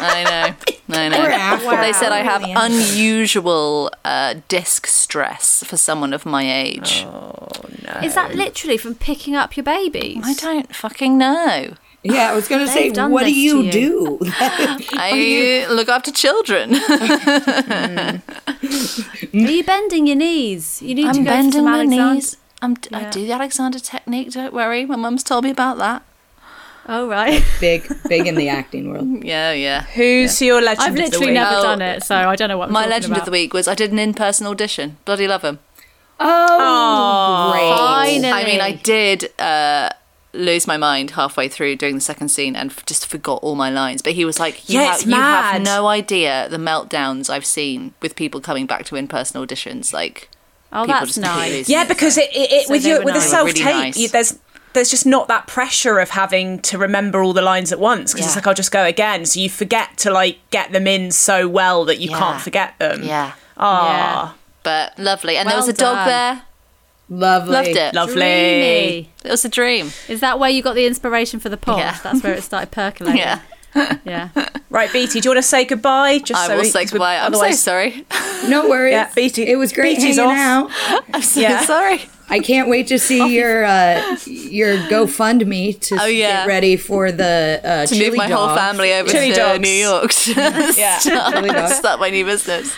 I 0.00 0.24
know. 0.24 0.96
I 0.96 1.08
know. 1.08 1.66
We're 1.66 1.80
They 1.80 1.92
said 1.92 2.10
I 2.10 2.20
have 2.20 2.42
Really 2.42 2.54
unusual 2.54 3.90
uh, 4.04 4.34
disc 4.48 4.86
stress 4.86 5.62
for 5.64 5.76
someone 5.76 6.12
of 6.12 6.24
my 6.24 6.50
age. 6.50 7.04
Oh, 7.06 7.48
no. 7.84 8.00
Is 8.02 8.14
that 8.14 8.34
literally 8.34 8.76
from 8.76 8.94
picking 8.94 9.36
up 9.36 9.56
your 9.56 9.64
babies? 9.64 10.22
I 10.24 10.34
don't 10.34 10.74
fucking 10.74 11.18
know. 11.18 11.74
Yeah. 12.02 12.30
I 12.30 12.34
was 12.34 12.48
gonna 12.48 12.66
say, 12.66 12.90
what 13.08 13.24
do 13.24 13.32
you, 13.32 13.60
you. 13.62 13.72
do? 13.72 14.18
I 14.22 15.66
look 15.70 15.88
after 15.88 16.10
children. 16.10 16.74
Are 17.80 18.20
you 19.32 19.64
bending 19.64 20.06
your 20.06 20.16
knees? 20.16 20.80
You 20.82 20.94
need 20.94 21.02
to 21.04 21.08
I'm 21.08 21.24
go 21.24 21.30
bending 21.30 21.52
for 21.64 21.70
my 21.70 21.80
Alexander. 21.80 22.14
knees. 22.14 22.36
I'm, 22.62 22.76
I 22.92 23.08
do 23.10 23.26
the 23.26 23.32
Alexander 23.32 23.78
technique. 23.78 24.30
Don't 24.32 24.52
worry. 24.52 24.84
My 24.86 24.96
mum's 24.96 25.22
told 25.22 25.44
me 25.44 25.50
about 25.50 25.78
that. 25.78 26.02
Oh, 26.86 27.06
right. 27.08 27.44
big, 27.60 27.86
big 28.08 28.26
in 28.26 28.34
the 28.34 28.48
acting 28.48 28.90
world. 28.90 29.06
Yeah, 29.24 29.52
yeah. 29.52 29.82
Who's 29.94 30.40
your 30.42 30.60
legend 30.60 30.88
of 30.88 30.94
the 30.96 31.00
week? 31.00 31.04
I've 31.04 31.06
of 31.06 31.12
the 31.12 31.18
literally 31.18 31.26
week? 31.26 31.34
never 31.34 31.56
Oh. 31.56 31.62
done 31.62 31.82
it, 31.82 32.02
so 32.02 32.16
I 32.16 32.36
don't 32.36 32.48
know 32.48 32.58
what 32.58 32.66
I'm 32.68 32.72
My 32.72 32.86
legend 32.86 33.12
about. 33.12 33.20
of 33.20 33.24
the 33.26 33.30
week 33.30 33.52
was 33.54 33.68
I 33.68 33.74
did 33.74 33.92
an 33.92 33.98
in-person 33.98 34.46
audition. 34.46 34.96
Bloody 35.04 35.28
love 35.28 35.42
him. 35.42 35.58
Oh, 36.18 37.50
great. 37.52 37.76
Finally. 38.26 38.30
I 38.32 38.44
mean, 38.44 38.60
I 38.60 38.72
did 38.72 39.30
uh, 39.38 39.90
lose 40.32 40.66
my 40.66 40.76
mind 40.76 41.10
halfway 41.12 41.48
through 41.48 41.74
doing 41.76 41.96
the 41.96 42.00
second 42.00 42.28
scene 42.28 42.54
and 42.54 42.70
f- 42.70 42.86
just 42.86 43.06
forgot 43.06 43.42
all 43.42 43.54
my 43.56 43.68
lines. 43.70 44.00
But 44.02 44.12
he 44.12 44.24
was 44.24 44.38
like, 44.38 44.68
"You, 44.68 44.78
Yeah, 44.80 44.92
have, 44.92 45.02
you 45.02 45.14
have 45.14 45.62
no 45.62 45.86
idea 45.88 46.48
the 46.48 46.56
meltdowns 46.56 47.28
I've 47.28 47.44
seen 47.46 47.94
with 48.00 48.14
people 48.14 48.40
coming 48.40 48.66
back 48.66 48.84
to 48.86 48.96
in-person 48.96 49.40
auditions. 49.44 49.92
Like, 49.92 50.28
Oh, 50.72 50.86
that's 50.86 51.18
nice. 51.18 51.68
Yeah, 51.68 51.82
it. 51.82 51.88
because 51.88 52.16
it, 52.16 52.30
it, 52.32 52.52
it 52.52 52.66
So 52.66 52.72
with 52.72 52.86
your 52.86 52.98
with 53.04 53.14
a 53.16 53.18
nice. 53.18 53.24
They 53.24 53.26
were 53.26 53.30
self 53.30 53.46
really 53.48 53.60
tape, 53.60 53.96
nice. 53.96 54.10
there's 54.12 54.38
there's 54.72 54.88
just 54.88 55.04
not 55.04 55.26
that 55.26 55.48
pressure 55.48 55.98
of 55.98 56.10
having 56.10 56.60
to 56.60 56.78
remember 56.78 57.24
all 57.24 57.32
the 57.32 57.42
lines 57.42 57.72
at 57.72 57.80
once 57.80 58.12
because 58.12 58.24
it's 58.26 58.36
like 58.36 58.46
I'll 58.46 58.54
just 58.54 58.70
go 58.70 58.84
again. 58.84 59.26
So 59.26 59.40
you 59.40 59.50
forget 59.50 59.96
to 59.98 60.12
like 60.12 60.38
get 60.50 60.70
them 60.70 60.86
in 60.86 61.10
so 61.10 61.48
well 61.48 61.84
that 61.86 61.98
you 61.98 62.10
Yeah. 62.10 62.18
can't 62.20 62.40
forget 62.40 62.78
them. 62.78 63.02
yeah, 63.02 63.32
Ah, 63.56 64.36
but 64.62 64.96
lovely. 64.96 65.36
And 65.36 65.48
there 65.48 65.56
was 65.56 65.66
a 65.66 65.72
dog 65.72 65.96
done. 65.96 66.06
there. 66.08 66.42
Lovely. 67.10 67.52
Loved 67.52 67.68
it. 67.68 67.92
lovely. 67.94 68.14
Dreamy. 68.14 69.10
It 69.24 69.30
was 69.30 69.44
a 69.44 69.48
dream. 69.48 69.90
Is 70.08 70.20
that 70.20 70.38
where 70.38 70.48
you 70.48 70.62
got 70.62 70.74
the 70.76 70.86
inspiration 70.86 71.40
for 71.40 71.48
the 71.48 71.56
pod? 71.56 71.78
Yeah. 71.78 71.98
That's 72.02 72.22
where 72.22 72.34
it 72.34 72.42
started 72.42 72.70
percolating. 72.70 73.18
Yeah. 73.18 73.40
Yeah. 74.04 74.28
Right, 74.70 74.92
Beattie, 74.92 75.20
do 75.20 75.26
you 75.28 75.30
want 75.32 75.38
to 75.44 75.48
say 75.48 75.64
goodbye? 75.64 76.18
Just 76.20 76.40
I 76.40 76.46
so 76.46 76.54
will 76.54 76.62
we- 76.62 76.68
say 76.68 76.84
'cause 76.84 76.92
we- 76.92 76.98
goodbye. 77.00 77.16
I'm 77.18 77.34
so 77.34 77.50
sorry. 77.50 78.06
No 78.48 78.68
worries. 78.68 78.92
Yeah, 78.92 79.10
Beattie 79.16 79.48
it 79.50 79.56
was 79.56 79.72
great 79.72 79.96
Beattie's 79.98 80.16
hanging 80.16 80.38
off. 80.38 80.70
out. 80.88 81.04
I'm 81.14 81.22
so 81.22 81.40
Yeah. 81.40 81.64
sorry. 81.64 82.00
I 82.30 82.38
can't 82.38 82.68
wait 82.68 82.86
to 82.88 82.98
see 82.98 83.34
your 83.34 83.64
uh, 83.64 84.16
your 84.26 84.76
GoFundMe 84.88 85.78
to 85.80 85.98
Oh, 86.00 86.06
yeah. 86.06 86.40
get 86.42 86.46
ready 86.46 86.76
for 86.76 87.10
the 87.10 87.60
uh, 87.64 87.86
To 87.86 87.98
move 87.98 88.16
my 88.16 88.28
whole 88.28 88.54
family 88.54 88.92
over 88.94 89.08
Chili 89.10 89.30
to 89.30 89.34
dogs. 89.36 89.60
New 89.60 89.68
York 89.68 90.10
to 90.12 90.32
Yeah. 90.78 90.98
start, 90.98 91.70
start 91.72 92.00
my 92.00 92.10
new 92.10 92.24
business. 92.24 92.74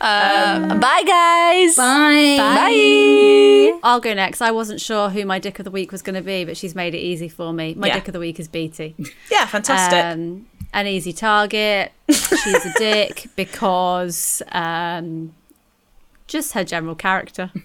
Um, 0.00 0.80
bye, 0.80 1.02
guys. 1.06 1.76
Bye. 1.76 2.36
Bye. 2.38 3.78
I'll 3.82 4.00
go 4.00 4.14
next. 4.14 4.40
I 4.40 4.50
wasn't 4.50 4.80
sure 4.80 5.10
who 5.10 5.24
my 5.26 5.38
dick 5.38 5.58
of 5.58 5.64
the 5.64 5.70
week 5.70 5.92
was 5.92 6.02
going 6.02 6.14
to 6.16 6.22
be, 6.22 6.44
but 6.44 6.56
she's 6.56 6.74
made 6.74 6.94
it 6.94 6.98
easy 7.00 7.28
for 7.28 7.52
me. 7.52 7.74
My 7.74 7.88
Yeah. 7.88 7.94
dick 7.94 8.08
of 8.08 8.12
the 8.14 8.20
week 8.20 8.40
is 8.40 8.48
Beattie. 8.48 8.94
Yeah, 9.30 9.46
fantastic. 9.46 10.02
Um, 10.02 10.46
an 10.72 10.86
easy 10.86 11.12
target. 11.12 11.92
She's 12.08 12.64
a 12.66 12.72
dick 12.78 13.26
because 13.36 14.42
um, 14.52 15.34
just 16.26 16.52
her 16.52 16.64
general 16.64 16.94
character. 16.94 17.50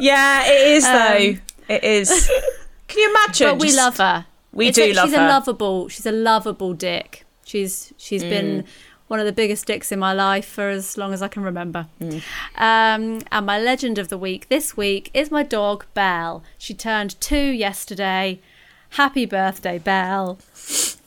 yeah, 0.00 0.44
it 0.46 0.66
is 0.68 0.84
though. 0.84 1.74
It 1.74 1.84
is. 1.84 2.08
Can 2.88 2.98
you 3.00 3.10
imagine? 3.10 3.46
um, 3.48 3.52
But 3.54 3.60
we 3.62 3.68
Just- 3.68 3.76
love 3.78 3.96
her. 3.98 4.26
We 4.52 4.68
It's 4.68 4.76
do 4.76 4.84
a- 4.84 4.92
love 4.94 5.08
she's 5.08 5.16
her. 5.18 5.24
a 5.24 5.28
lovable. 5.28 5.88
She's 5.88 6.06
a 6.06 6.12
lovable 6.12 6.72
dick. 6.74 7.24
She's 7.44 7.92
she's 7.96 8.22
been 8.22 8.64
one 9.08 9.20
of 9.20 9.26
the 9.26 9.32
biggest 9.32 9.66
dicks 9.66 9.92
in 9.92 9.98
my 10.00 10.12
life 10.12 10.46
for 10.46 10.68
as 10.68 10.96
long 10.98 11.12
as 11.12 11.22
I 11.22 11.28
can 11.28 11.42
remember. 11.42 11.86
Um, 12.56 13.20
and 13.30 13.46
my 13.46 13.58
legend 13.58 13.98
of 13.98 14.08
the 14.08 14.18
week 14.18 14.48
this 14.48 14.76
week 14.76 15.10
is 15.14 15.30
my 15.30 15.42
dog 15.42 15.84
Belle. 15.94 16.42
She 16.58 16.74
turned 16.74 17.20
two 17.20 17.36
yesterday. 17.50 18.40
Happy 18.90 19.26
birthday, 19.26 19.78
Belle. 19.78 20.38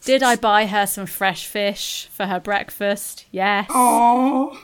Did 0.06 0.22
I 0.24 0.36
buy 0.36 0.66
her 0.68 0.86
some 0.86 1.06
fresh 1.08 1.46
fish 1.48 2.08
for 2.12 2.28
her 2.28 2.40
breakfast? 2.40 3.26
Yes. 3.32 3.68
Oh, 3.70 4.62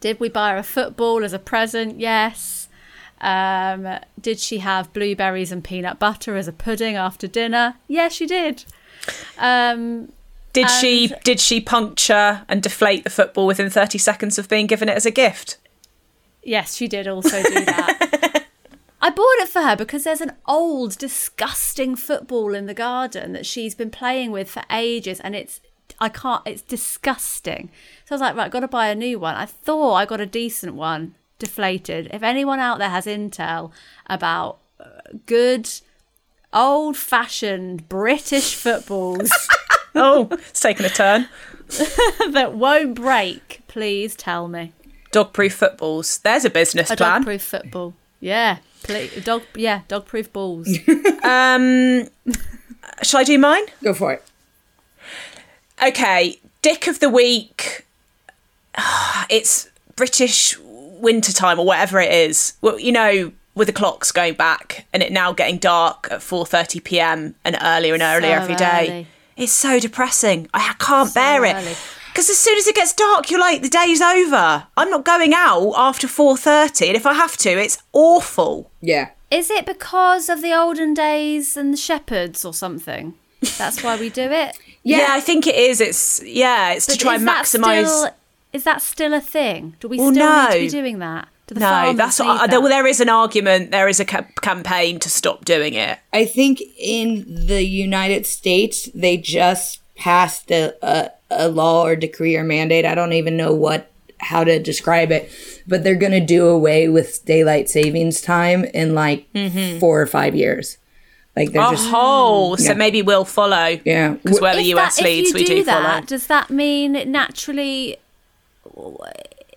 Did 0.00 0.20
we 0.20 0.28
buy 0.28 0.50
her 0.52 0.58
a 0.58 0.62
football 0.62 1.24
as 1.24 1.32
a 1.32 1.38
present? 1.38 2.00
Yes. 2.00 2.63
Um, 3.24 3.98
did 4.20 4.38
she 4.38 4.58
have 4.58 4.92
blueberries 4.92 5.50
and 5.50 5.64
peanut 5.64 5.98
butter 5.98 6.36
as 6.36 6.46
a 6.46 6.52
pudding 6.52 6.94
after 6.94 7.26
dinner? 7.26 7.76
Yes, 7.88 8.12
she 8.12 8.26
did. 8.26 8.64
Um, 9.38 10.12
Did 10.52 10.70
she 10.70 11.12
did 11.24 11.40
she 11.40 11.60
puncture 11.60 12.44
and 12.48 12.62
deflate 12.62 13.04
the 13.04 13.10
football 13.10 13.46
within 13.46 13.68
30 13.70 13.98
seconds 13.98 14.38
of 14.38 14.48
being 14.48 14.66
given 14.66 14.88
it 14.88 14.96
as 14.96 15.06
a 15.06 15.10
gift? 15.10 15.56
yes, 16.46 16.76
she 16.76 16.86
did 16.86 17.08
also 17.08 17.42
do 17.42 17.64
that. 17.64 18.44
I 19.00 19.10
bought 19.10 19.38
it 19.38 19.48
for 19.48 19.62
her 19.62 19.76
because 19.76 20.04
there's 20.04 20.20
an 20.20 20.32
old, 20.46 20.96
disgusting 20.98 21.96
football 21.96 22.54
in 22.54 22.66
the 22.66 22.74
garden 22.74 23.32
that 23.32 23.46
she's 23.46 23.74
been 23.74 23.90
playing 23.90 24.30
with 24.30 24.50
for 24.50 24.62
ages, 24.70 25.20
and 25.20 25.34
it's 25.34 25.60
I 25.98 26.08
can't. 26.08 26.42
It's 26.46 26.62
disgusting. 26.62 27.70
So 28.04 28.14
I 28.14 28.14
was 28.14 28.20
like, 28.20 28.36
right, 28.36 28.50
got 28.50 28.60
to 28.60 28.68
buy 28.68 28.88
a 28.88 28.94
new 28.94 29.18
one. 29.18 29.34
I 29.34 29.46
thought 29.46 29.94
I 29.94 30.06
got 30.06 30.20
a 30.20 30.26
decent 30.26 30.74
one, 30.74 31.14
deflated. 31.44 32.08
If 32.12 32.22
anyone 32.22 32.58
out 32.60 32.78
there 32.78 32.90
has 32.90 33.06
intel 33.06 33.70
about 34.06 34.58
uh, 34.80 34.84
good, 35.26 35.68
old-fashioned 36.52 37.88
British 37.88 38.54
footballs 38.54 39.30
Oh, 39.96 40.28
it's 40.32 40.58
taken 40.60 40.84
a 40.84 40.88
turn. 40.88 41.28
that 42.32 42.54
won't 42.54 42.96
break, 42.96 43.60
please 43.68 44.16
tell 44.16 44.48
me. 44.48 44.72
Dog-proof 45.12 45.54
footballs. 45.54 46.18
There's 46.18 46.44
a 46.44 46.50
business 46.50 46.90
A 46.90 46.96
plan. 46.96 47.20
dog-proof 47.20 47.42
football. 47.42 47.94
Yeah, 48.18 48.58
please, 48.82 49.22
dog. 49.24 49.42
Yeah, 49.54 49.82
dog-proof 49.88 50.32
balls. 50.32 50.68
Um, 51.24 52.06
shall 53.02 53.20
I 53.20 53.24
do 53.24 53.38
mine? 53.38 53.64
go 53.82 53.94
for 53.94 54.12
it. 54.12 54.22
Okay, 55.82 56.38
Dick 56.60 56.86
of 56.86 56.98
the 57.00 57.08
Week. 57.08 57.86
It's 59.30 59.70
British 59.96 60.58
wintertime 61.04 61.58
or 61.60 61.64
whatever 61.66 62.00
it 62.00 62.10
is. 62.12 62.54
Well, 62.60 62.78
you 62.80 62.90
know, 62.92 63.32
with 63.54 63.68
the 63.68 63.72
clocks 63.72 64.10
going 64.10 64.34
back 64.34 64.86
and 64.92 65.02
it 65.02 65.12
now 65.12 65.32
getting 65.32 65.58
dark 65.58 66.08
at 66.10 66.20
4:30 66.20 66.82
p.m. 66.82 67.34
and 67.44 67.56
earlier 67.62 67.94
and 67.94 68.02
earlier 68.02 68.36
So 68.36 68.42
every 68.42 68.56
day. 68.56 68.86
early. 68.90 69.06
It's 69.36 69.52
so 69.52 69.78
depressing. 69.78 70.48
I 70.54 70.74
can't 70.78 71.12
bear 71.14 71.42
early. 71.42 71.70
it. 71.72 71.78
Because 72.12 72.30
as 72.30 72.38
soon 72.38 72.56
as 72.58 72.66
it 72.68 72.76
gets 72.76 72.92
dark, 72.92 73.28
you're 73.30 73.40
like, 73.40 73.60
the 73.62 73.68
day's 73.68 74.00
over. 74.00 74.66
I'm 74.76 74.88
not 74.90 75.04
going 75.04 75.34
out 75.34 75.72
after 75.76 76.06
4:30, 76.06 76.86
and 76.88 76.96
if 76.96 77.06
I 77.06 77.14
have 77.14 77.36
to, 77.38 77.50
it's 77.50 77.78
awful. 77.92 78.70
Yeah. 78.80 79.10
Is 79.30 79.50
it 79.50 79.66
because 79.66 80.28
of 80.28 80.40
the 80.42 80.52
olden 80.54 80.94
days 80.94 81.56
and 81.56 81.72
the 81.72 81.76
shepherds 81.76 82.44
or 82.44 82.54
something? 82.54 83.14
That's 83.58 83.82
why 83.82 83.96
we 83.96 84.10
do 84.10 84.30
it. 84.30 84.56
Yeah, 84.86 85.06
I 85.12 85.20
think 85.20 85.46
it 85.46 85.54
is. 85.54 85.80
It's 85.80 86.22
yeah, 86.22 86.72
it's 86.74 86.84
to 86.88 86.98
try 86.98 87.14
is 87.14 87.22
and 87.22 87.28
that 87.28 87.46
maximise. 87.46 87.86
Still, 87.86 88.10
is 88.54 88.64
that 88.64 88.80
still 88.80 89.12
a 89.12 89.20
thing? 89.20 89.74
Do 89.80 89.88
we 89.88 89.98
Well, 89.98 90.12
still 90.12 90.48
need 90.48 90.52
to 90.52 90.60
be 90.60 90.68
doing 90.68 90.98
that? 91.00 91.28
Do 91.48 91.54
the 91.54 91.60
No, 91.60 91.92
that's 91.92 92.20
need 92.20 92.26
what, 92.26 92.36
uh, 92.36 92.38
that? 92.38 92.50
there, 92.50 92.60
well, 92.60 92.70
there 92.70 92.86
is 92.86 93.00
an 93.00 93.08
argument. 93.08 93.72
There 93.72 93.88
is 93.88 94.00
a 94.00 94.04
ca- 94.04 94.26
campaign 94.40 95.00
to 95.00 95.10
stop 95.10 95.44
doing 95.44 95.74
it. 95.74 95.98
I 96.12 96.24
think 96.24 96.62
in 96.78 97.24
the 97.26 97.64
United 97.64 98.26
States 98.26 98.88
they 98.94 99.16
just 99.16 99.80
passed 99.96 100.50
a, 100.52 100.72
a, 100.82 101.10
a 101.30 101.48
law 101.48 101.84
or 101.84 101.96
decree 101.96 102.36
or 102.36 102.44
mandate. 102.44 102.86
I 102.86 102.94
don't 102.94 103.12
even 103.12 103.36
know 103.36 103.52
what 103.52 103.90
how 104.20 104.44
to 104.44 104.58
describe 104.58 105.10
it, 105.10 105.30
but 105.66 105.82
they're 105.84 105.96
going 105.96 106.12
to 106.12 106.20
do 106.20 106.46
away 106.46 106.88
with 106.88 107.24
daylight 107.26 107.68
savings 107.68 108.20
time 108.20 108.64
in 108.66 108.94
like 108.94 109.30
mm-hmm. 109.34 109.78
four 109.80 110.00
or 110.00 110.06
five 110.06 110.34
years. 110.34 110.78
Like 111.36 111.50
they're 111.50 111.70
just 111.70 111.90
oh, 111.92 112.54
so 112.54 112.74
maybe 112.74 113.02
we'll 113.02 113.24
follow. 113.24 113.78
yeah. 113.84 114.14
Because 114.14 114.40
where 114.40 114.54
the 114.54 114.62
US 114.74 114.96
that, 114.96 115.04
leads, 115.04 115.30
if 115.30 115.34
you 115.34 115.40
we 115.40 115.44
do, 115.44 115.54
do, 115.56 115.64
that, 115.64 115.82
follow. 115.82 116.06
does 116.06 116.28
that 116.28 116.50
mean 116.50 116.92
naturally? 117.10 117.98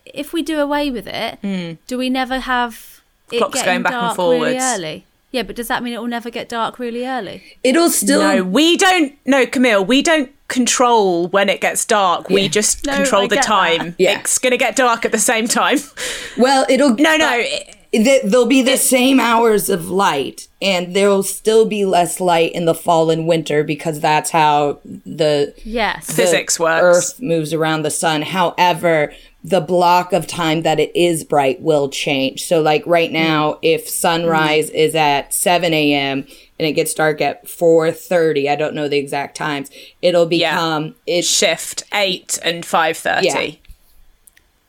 If 0.05 0.33
we 0.33 0.41
do 0.41 0.59
away 0.59 0.89
with 0.91 1.07
it, 1.07 1.39
hmm. 1.41 1.73
do 1.87 1.97
we 1.97 2.09
never 2.09 2.39
have 2.39 3.01
it. 3.31 3.39
Clocks 3.39 3.55
getting 3.55 3.71
going 3.73 3.83
back 3.83 3.93
and 3.93 4.01
dark 4.01 4.17
really 4.17 4.57
early? 4.57 5.05
Yeah, 5.31 5.43
but 5.43 5.55
does 5.55 5.67
that 5.67 5.83
mean 5.83 5.93
it 5.93 5.99
will 5.99 6.07
never 6.07 6.29
get 6.29 6.47
dark 6.47 6.79
really 6.79 7.05
early? 7.05 7.57
It'll 7.63 7.89
still 7.89 8.21
No, 8.21 8.43
we 8.43 8.77
don't. 8.77 9.17
No, 9.25 9.45
Camille, 9.45 9.83
we 9.83 10.01
don't 10.01 10.31
control 10.47 11.27
when 11.27 11.49
it 11.49 11.59
gets 11.59 11.83
dark. 11.83 12.29
We 12.29 12.47
just 12.47 12.85
No, 12.85 12.95
control 12.95 13.23
I 13.23 13.27
the 13.27 13.35
time. 13.35 13.79
that. 13.79 13.95
Yeah. 13.97 14.19
It's 14.19 14.37
gonna 14.39 14.57
get 14.57 14.75
dark 14.77 15.03
at 15.03 15.11
the 15.11 15.19
same 15.19 15.47
time. 15.47 15.79
well, 16.37 16.65
it'll 16.69 16.95
No, 16.95 17.17
no. 17.17 17.31
it- 17.39 17.76
Th- 17.91 18.21
There'll 18.23 18.45
be 18.45 18.61
the 18.61 18.77
same 18.77 19.19
hours 19.19 19.69
of 19.69 19.89
light, 19.89 20.47
and 20.61 20.95
there'll 20.95 21.23
still 21.23 21.65
be 21.65 21.85
less 21.85 22.19
light 22.19 22.51
in 22.53 22.65
the 22.65 22.75
fall 22.75 23.09
and 23.09 23.27
winter 23.27 23.63
because 23.63 23.99
that's 23.99 24.31
how 24.31 24.79
the 24.83 25.53
Yes. 25.63 26.07
the 26.07 26.13
Physics 26.13 26.59
works. 26.59 26.83
Earth 26.83 27.21
moves 27.21 27.53
around 27.53 27.83
the 27.83 27.91
sun. 27.91 28.21
However, 28.23 29.13
the 29.43 29.61
block 29.61 30.11
of 30.11 30.27
time 30.27 30.63
that 30.63 30.79
it 30.79 30.91
is 30.93 31.23
bright 31.23 31.61
will 31.61 31.87
change. 31.89 32.43
So, 32.45 32.61
like 32.61 32.83
right 32.85 33.09
mm. 33.09 33.13
now, 33.13 33.59
if 33.61 33.87
sunrise 33.87 34.69
mm. 34.69 34.75
is 34.75 34.93
at 34.95 35.33
7 35.33 35.73
a.m. 35.73 36.27
and 36.59 36.67
it 36.67 36.73
gets 36.73 36.93
dark 36.93 37.21
at 37.21 37.45
4:30, 37.47 38.49
I 38.49 38.55
don't 38.55 38.75
know 38.75 38.89
the 38.89 38.97
exact 38.97 39.37
times. 39.37 39.69
It'll 40.01 40.31
Yeah. 40.31 40.51
become 40.55 40.95
it. 41.05 41.23
Shift 41.23 41.83
eight 41.93 42.37
and 42.43 42.65
five 42.65 42.97
thirty. 42.97 43.27
Yeah. 43.27 43.51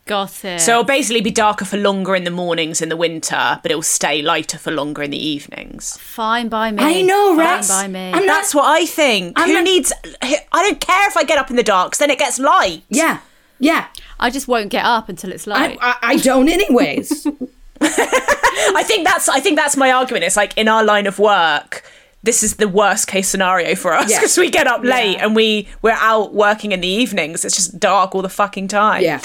Got 0.09 0.44
it. 0.44 0.61
So 0.61 0.72
it'll 0.72 0.84
basically 0.84 1.20
be 1.20 1.30
darker 1.30 1.64
for 1.64 1.76
longer 1.76 2.16
in 2.16 2.24
the 2.24 2.30
mornings 2.32 2.80
in 2.82 2.88
the 2.88 2.96
winter, 2.96 3.61
but 3.62 3.70
it'll 3.70 3.82
stay 3.82 4.22
lighter 4.22 4.59
for 4.59 4.70
longer 4.72 5.02
in 5.02 5.11
the 5.12 5.24
evenings. 5.24 5.96
fine 5.98 6.48
by 6.48 6.70
me. 6.72 6.82
I 6.82 7.02
know, 7.02 7.36
right? 7.36 7.64
fine 7.64 7.92
by 7.92 7.98
me. 7.98 8.12
I'm 8.12 8.24
not- 8.26 8.34
That's 8.40 8.54
what 8.54 8.64
I 8.64 8.86
think. 8.86 9.34
I'm 9.38 9.48
Who 9.48 9.54
not- 9.54 9.64
needs? 9.64 9.92
I 10.22 10.40
don't 10.52 10.80
care 10.80 11.09
if 11.09 11.16
I 11.16 11.22
get 11.24 11.38
up 11.38 11.50
in 11.50 11.56
the 11.56 11.62
dark, 11.62 11.92
'cause 11.92 11.98
then 11.98 12.11
it 12.11 12.18
gets 12.18 12.38
light. 12.38 12.82
Yeah, 12.88 13.18
yeah. 13.61 13.86
I 14.18 14.30
just 14.30 14.48
won't 14.48 14.70
get 14.70 14.84
up 14.84 15.09
until 15.09 15.30
it's 15.30 15.46
I, 15.46 15.50
light. 15.50 15.78
I, 15.80 15.94
I 16.02 16.16
don't, 16.16 16.48
anyways. 16.48 17.26
I 17.80 18.82
think 18.84 19.06
that's. 19.06 19.28
I 19.28 19.40
think 19.40 19.56
that's 19.56 19.76
my 19.76 19.92
argument. 19.92 20.24
It's 20.24 20.36
like 20.36 20.56
in 20.56 20.68
our 20.68 20.82
line 20.84 21.06
of 21.06 21.18
work. 21.18 21.84
This 22.29 22.43
is 22.43 22.57
the 22.57 22.68
worst 22.68 23.07
case 23.07 23.26
scenario 23.26 23.74
for 23.74 23.95
us 23.95 24.11
Yeah. 24.11 24.18
because 24.18 24.37
we 24.37 24.51
get 24.51 24.66
up 24.66 24.83
late 24.85 25.16
and 25.16 25.35
we 25.35 25.66
we're 25.81 25.97
out 25.99 26.35
working 26.35 26.72
in 26.72 26.83
the 26.83 26.89
evenings. 27.03 27.43
It's 27.43 27.57
just 27.57 27.81
dark 27.81 28.14
all 28.14 28.20
the 28.20 28.29
fucking 28.29 28.68
time. 28.68 29.03
yeah. 29.03 29.20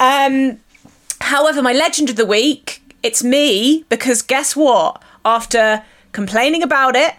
Um, 0.00 0.58
however, 1.20 1.62
my 1.62 1.72
legend 1.72 2.10
of 2.10 2.16
the 2.16 2.26
week, 2.26 2.82
it's 3.04 3.22
me 3.22 3.84
because 3.88 4.22
guess 4.22 4.56
what? 4.56 5.00
After 5.24 5.84
complaining 6.10 6.64
about 6.64 6.96
it 6.96 7.14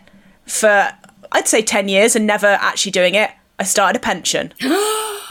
for 0.46 0.92
I'd 1.32 1.48
say 1.48 1.62
10 1.62 1.88
years 1.88 2.18
and 2.18 2.28
never 2.28 2.58
actually 2.60 2.92
doing 2.92 3.16
it, 3.16 3.32
I 3.58 3.64
started 3.64 3.96
a 4.02 4.02
pension. 4.02 4.54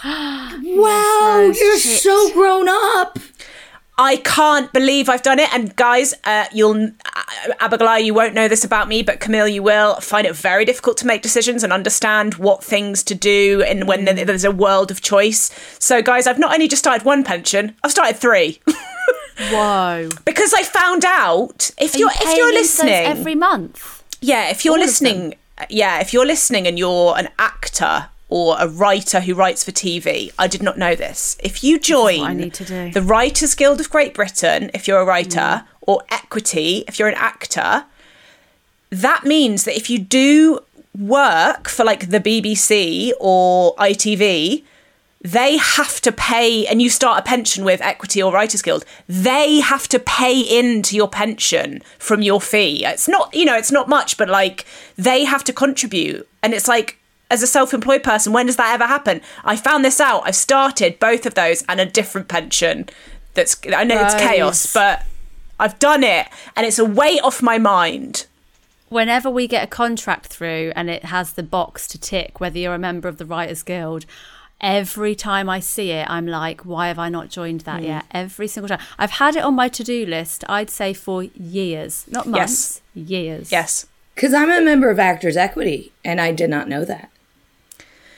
Wow, 0.64 1.52
you're 1.54 1.78
chicks. 1.78 2.02
so 2.02 2.32
grown 2.32 2.66
up. 2.68 3.18
I 4.02 4.16
can't 4.16 4.72
believe 4.72 5.08
I've 5.08 5.22
done 5.22 5.38
it. 5.38 5.48
And 5.54 5.76
guys, 5.76 6.12
uh, 6.24 6.46
you'll, 6.52 6.86
uh, 6.88 7.52
Abigail, 7.60 7.98
you 8.00 8.12
won't 8.14 8.34
know 8.34 8.48
this 8.48 8.64
about 8.64 8.88
me, 8.88 9.02
but 9.04 9.20
Camille, 9.20 9.46
you 9.46 9.62
will 9.62 9.94
find 10.00 10.26
it 10.26 10.34
very 10.34 10.64
difficult 10.64 10.96
to 10.98 11.06
make 11.06 11.22
decisions 11.22 11.62
and 11.62 11.72
understand 11.72 12.34
what 12.34 12.64
things 12.64 13.04
to 13.04 13.14
do 13.14 13.62
and 13.62 13.86
when 13.86 14.04
there- 14.04 14.24
there's 14.24 14.44
a 14.44 14.50
world 14.50 14.90
of 14.90 15.02
choice. 15.02 15.50
So, 15.78 16.02
guys, 16.02 16.26
I've 16.26 16.38
not 16.40 16.52
only 16.52 16.66
just 16.66 16.82
started 16.82 17.04
one 17.04 17.22
pension, 17.22 17.76
I've 17.84 17.92
started 17.92 18.16
three. 18.16 18.60
Whoa. 19.50 20.08
because 20.24 20.52
I 20.52 20.62
found 20.64 21.04
out 21.04 21.70
if 21.78 21.94
Are 21.94 21.98
you're 21.98 22.10
you 22.10 22.16
if 22.30 22.36
you're 22.36 22.52
listening 22.52 22.92
every 23.06 23.34
month. 23.34 24.02
Yeah, 24.20 24.50
if 24.50 24.64
you're 24.64 24.74
All 24.74 24.80
listening, 24.80 25.34
yeah, 25.68 26.00
if 26.00 26.12
you're 26.12 26.26
listening 26.26 26.66
and 26.66 26.78
you're 26.78 27.14
an 27.16 27.28
actor 27.38 28.08
or 28.32 28.56
a 28.58 28.66
writer 28.66 29.20
who 29.20 29.34
writes 29.34 29.62
for 29.62 29.72
TV, 29.72 30.32
I 30.38 30.46
did 30.46 30.62
not 30.62 30.78
know 30.78 30.94
this. 30.94 31.36
If 31.40 31.62
you 31.62 31.78
join 31.78 32.22
I 32.22 32.32
need 32.32 32.54
to 32.54 32.64
do. 32.64 32.90
the 32.90 33.02
Writers 33.02 33.54
Guild 33.54 33.78
of 33.78 33.90
Great 33.90 34.14
Britain, 34.14 34.70
if 34.72 34.88
you're 34.88 35.00
a 35.00 35.04
writer, 35.04 35.38
mm. 35.38 35.64
or 35.82 36.02
Equity, 36.10 36.82
if 36.88 36.98
you're 36.98 37.10
an 37.10 37.14
actor, 37.14 37.84
that 38.88 39.24
means 39.24 39.64
that 39.64 39.76
if 39.76 39.90
you 39.90 39.98
do 39.98 40.60
work 40.98 41.68
for 41.68 41.84
like 41.84 42.08
the 42.08 42.20
BBC 42.20 43.12
or 43.20 43.76
ITV, 43.76 44.64
they 45.20 45.58
have 45.58 46.00
to 46.00 46.10
pay, 46.10 46.66
and 46.66 46.80
you 46.80 46.88
start 46.88 47.20
a 47.20 47.22
pension 47.22 47.66
with 47.66 47.82
Equity 47.82 48.22
or 48.22 48.32
Writers 48.32 48.62
Guild, 48.62 48.86
they 49.06 49.60
have 49.60 49.88
to 49.88 49.98
pay 49.98 50.40
into 50.40 50.96
your 50.96 51.08
pension 51.08 51.82
from 51.98 52.22
your 52.22 52.40
fee. 52.40 52.86
It's 52.86 53.08
not, 53.08 53.34
you 53.34 53.44
know, 53.44 53.58
it's 53.58 53.70
not 53.70 53.90
much, 53.90 54.16
but 54.16 54.30
like 54.30 54.64
they 54.96 55.24
have 55.24 55.44
to 55.44 55.52
contribute. 55.52 56.26
And 56.42 56.54
it's 56.54 56.66
like, 56.66 56.96
as 57.32 57.42
a 57.42 57.46
self 57.46 57.72
employed 57.72 58.02
person, 58.02 58.32
when 58.32 58.46
does 58.46 58.56
that 58.56 58.74
ever 58.74 58.86
happen? 58.86 59.20
I 59.44 59.56
found 59.56 59.84
this 59.84 60.00
out. 60.00 60.22
I've 60.26 60.36
started 60.36 60.98
both 60.98 61.24
of 61.26 61.34
those 61.34 61.64
and 61.68 61.80
a 61.80 61.86
different 61.86 62.28
pension. 62.28 62.88
That's, 63.34 63.56
I 63.74 63.84
know 63.84 64.00
it's 64.04 64.14
chaos, 64.14 64.72
but 64.72 65.04
I've 65.58 65.78
done 65.78 66.04
it 66.04 66.26
and 66.54 66.66
it's 66.66 66.78
a 66.78 66.84
weight 66.84 67.22
off 67.22 67.42
my 67.42 67.56
mind. 67.58 68.26
Whenever 68.90 69.30
we 69.30 69.46
get 69.48 69.64
a 69.64 69.66
contract 69.66 70.26
through 70.26 70.72
and 70.76 70.90
it 70.90 71.06
has 71.06 71.32
the 71.32 71.42
box 71.42 71.88
to 71.88 71.98
tick 71.98 72.38
whether 72.40 72.58
you're 72.58 72.74
a 72.74 72.78
member 72.78 73.08
of 73.08 73.16
the 73.16 73.24
Writers 73.24 73.62
Guild, 73.62 74.04
every 74.60 75.14
time 75.14 75.48
I 75.48 75.60
see 75.60 75.90
it, 75.92 76.06
I'm 76.10 76.26
like, 76.26 76.66
why 76.66 76.88
have 76.88 76.98
I 76.98 77.08
not 77.08 77.30
joined 77.30 77.62
Mm. 77.62 77.64
that 77.64 77.82
yet? 77.82 78.04
Every 78.10 78.46
single 78.46 78.68
time. 78.68 78.86
I've 78.98 79.12
had 79.12 79.34
it 79.36 79.42
on 79.42 79.54
my 79.54 79.68
to 79.68 79.82
do 79.82 80.04
list, 80.04 80.44
I'd 80.50 80.68
say 80.68 80.92
for 80.92 81.22
years, 81.22 82.04
not 82.08 82.26
months, 82.26 82.82
years. 82.94 83.50
Yes. 83.50 83.86
Because 84.14 84.34
I'm 84.34 84.50
a 84.50 84.60
member 84.60 84.90
of 84.90 84.98
Actors 84.98 85.38
Equity, 85.38 85.90
and 86.04 86.20
I 86.20 86.32
did 86.32 86.50
not 86.50 86.68
know 86.68 86.84
that. 86.84 87.08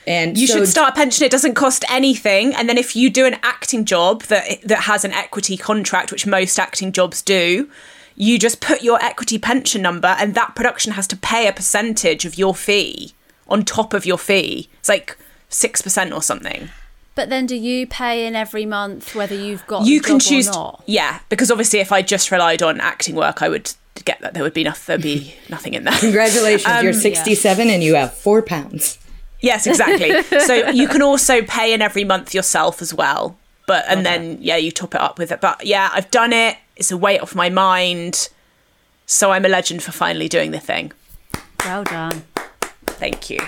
And 0.07 0.37
You 0.37 0.47
so, 0.47 0.57
should 0.59 0.67
start 0.67 0.93
a 0.93 0.95
pension. 0.95 1.25
It 1.25 1.31
doesn't 1.31 1.55
cost 1.55 1.83
anything, 1.89 2.53
and 2.55 2.69
then 2.69 2.77
if 2.77 2.95
you 2.95 3.09
do 3.09 3.25
an 3.25 3.37
acting 3.41 3.85
job 3.85 4.23
that 4.23 4.61
that 4.63 4.81
has 4.83 5.03
an 5.03 5.11
equity 5.13 5.57
contract, 5.57 6.11
which 6.11 6.27
most 6.27 6.59
acting 6.59 6.91
jobs 6.91 7.21
do, 7.21 7.69
you 8.15 8.37
just 8.37 8.61
put 8.61 8.83
your 8.83 9.01
equity 9.03 9.37
pension 9.39 9.81
number, 9.81 10.09
and 10.19 10.35
that 10.35 10.55
production 10.55 10.91
has 10.93 11.07
to 11.07 11.17
pay 11.17 11.47
a 11.47 11.51
percentage 11.53 12.23
of 12.25 12.37
your 12.37 12.53
fee 12.53 13.13
on 13.47 13.63
top 13.65 13.93
of 13.93 14.05
your 14.05 14.17
fee. 14.19 14.69
It's 14.79 14.89
like 14.89 15.17
six 15.49 15.81
percent 15.81 16.13
or 16.13 16.21
something. 16.21 16.69
But 17.15 17.29
then 17.29 17.45
do 17.45 17.55
you 17.55 17.87
pay 17.87 18.27
in 18.27 18.35
every 18.35 18.65
month 18.65 19.15
whether 19.15 19.33
you've 19.33 19.65
got 19.67 19.85
You 19.87 20.01
the 20.01 20.07
can 20.07 20.19
choose, 20.19 20.47
or 20.49 20.51
not? 20.53 20.83
yeah, 20.85 21.19
because 21.29 21.49
obviously, 21.49 21.79
if 21.79 21.91
I 21.91 22.01
just 22.01 22.29
relied 22.29 22.61
on 22.61 22.79
acting 22.81 23.15
work, 23.15 23.41
I 23.41 23.49
would 23.49 23.71
get 24.03 24.19
that 24.21 24.33
there 24.33 24.43
would 24.43 24.53
be 24.53 24.65
nothing. 24.65 24.83
There'd 24.87 25.01
be 25.01 25.33
nothing 25.49 25.73
in 25.73 25.83
there. 25.85 25.97
Congratulations, 25.97 26.65
Um, 26.71 26.83
you're 26.83 26.93
67 26.93 27.69
and 27.69 27.81
you 27.81 27.95
have 27.95 28.13
four 28.13 28.41
pounds. 28.41 28.99
Yes, 29.45 29.67
exactly. 29.67 30.23
so 30.39 30.53
you 30.71 30.87
can 30.87 31.01
also 31.01 31.43
pay 31.43 31.73
in 31.73 31.81
every 31.81 32.03
month 32.03 32.33
yourself 32.33 32.81
as 32.81 32.93
well. 32.93 33.37
But 33.67 33.85
and 33.87 34.05
then 34.05 34.37
yeah, 34.41 34.57
you 34.57 34.71
top 34.71 34.93
it 34.95 35.01
up 35.01 35.17
with 35.17 35.31
it. 35.31 35.41
But 35.41 35.65
yeah, 35.65 35.89
I've 35.93 36.11
done 36.11 36.33
it. 36.33 36.57
It's 36.75 36.91
a 36.91 36.97
weight 36.97 37.21
off 37.21 37.35
my 37.35 37.49
mind. 37.49 38.29
So 39.05 39.31
I'm 39.31 39.45
a 39.45 39.49
legend 39.49 39.83
for 39.83 39.91
finally 39.91 40.27
doing 40.27 40.51
the 40.51 40.59
thing. 40.59 40.91
Well 41.63 41.83
done. 41.83 42.23
Thank 42.85 43.29
you. 43.29 43.39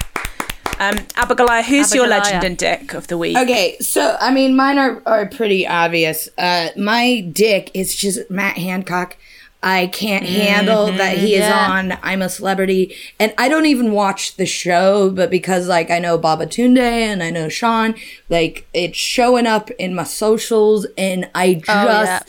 Um, 0.80 0.98
Abigail, 1.16 1.64
who's 1.64 1.93
your 1.93 2.08
legend 2.08 2.43
and 2.43 2.58
dick 2.58 2.93
of 2.93 3.08
the 3.08 3.18
week? 3.18 3.36
Okay, 3.36 3.78
so 3.80 4.16
I 4.22 4.32
mean, 4.32 4.56
mine 4.56 4.78
are, 4.78 5.02
are 5.08 5.26
pretty 5.26 5.66
obvious. 5.68 6.30
Uh, 6.38 6.70
my 6.78 7.22
dick 7.32 7.72
is 7.74 7.95
just 7.95 8.30
Matt 8.30 8.58
Hancock. 8.58 9.18
I 9.64 9.88
can't 9.88 10.26
handle 10.26 10.91
that 10.91 11.18
he 11.18 11.34
is 11.34 11.41
yeah. 11.41 11.72
on 11.72 11.97
I'm 12.03 12.22
a 12.22 12.30
Celebrity, 12.30 12.95
and 13.20 13.34
I 13.38 13.49
don't 13.49 13.66
even 13.66 13.91
watch 13.91 14.36
the 14.36 14.45
show, 14.45 15.10
but 15.10 15.32
because 15.32 15.68
like 15.68 15.89
I 15.89 15.97
know 15.97 16.20
Babatunde 16.20 16.78
and 16.78 17.24
I 17.24 17.32
know 17.32 17.49
Sean, 17.49 17.95
like 18.30 18.68
it's 18.74 18.97
showing 18.97 19.47
up 19.47 19.72
in 19.72 19.95
my 19.95 20.03
socials, 20.03 20.86
and 20.97 21.30
I 21.34 21.62
oh, 21.68 21.86
just 21.86 22.26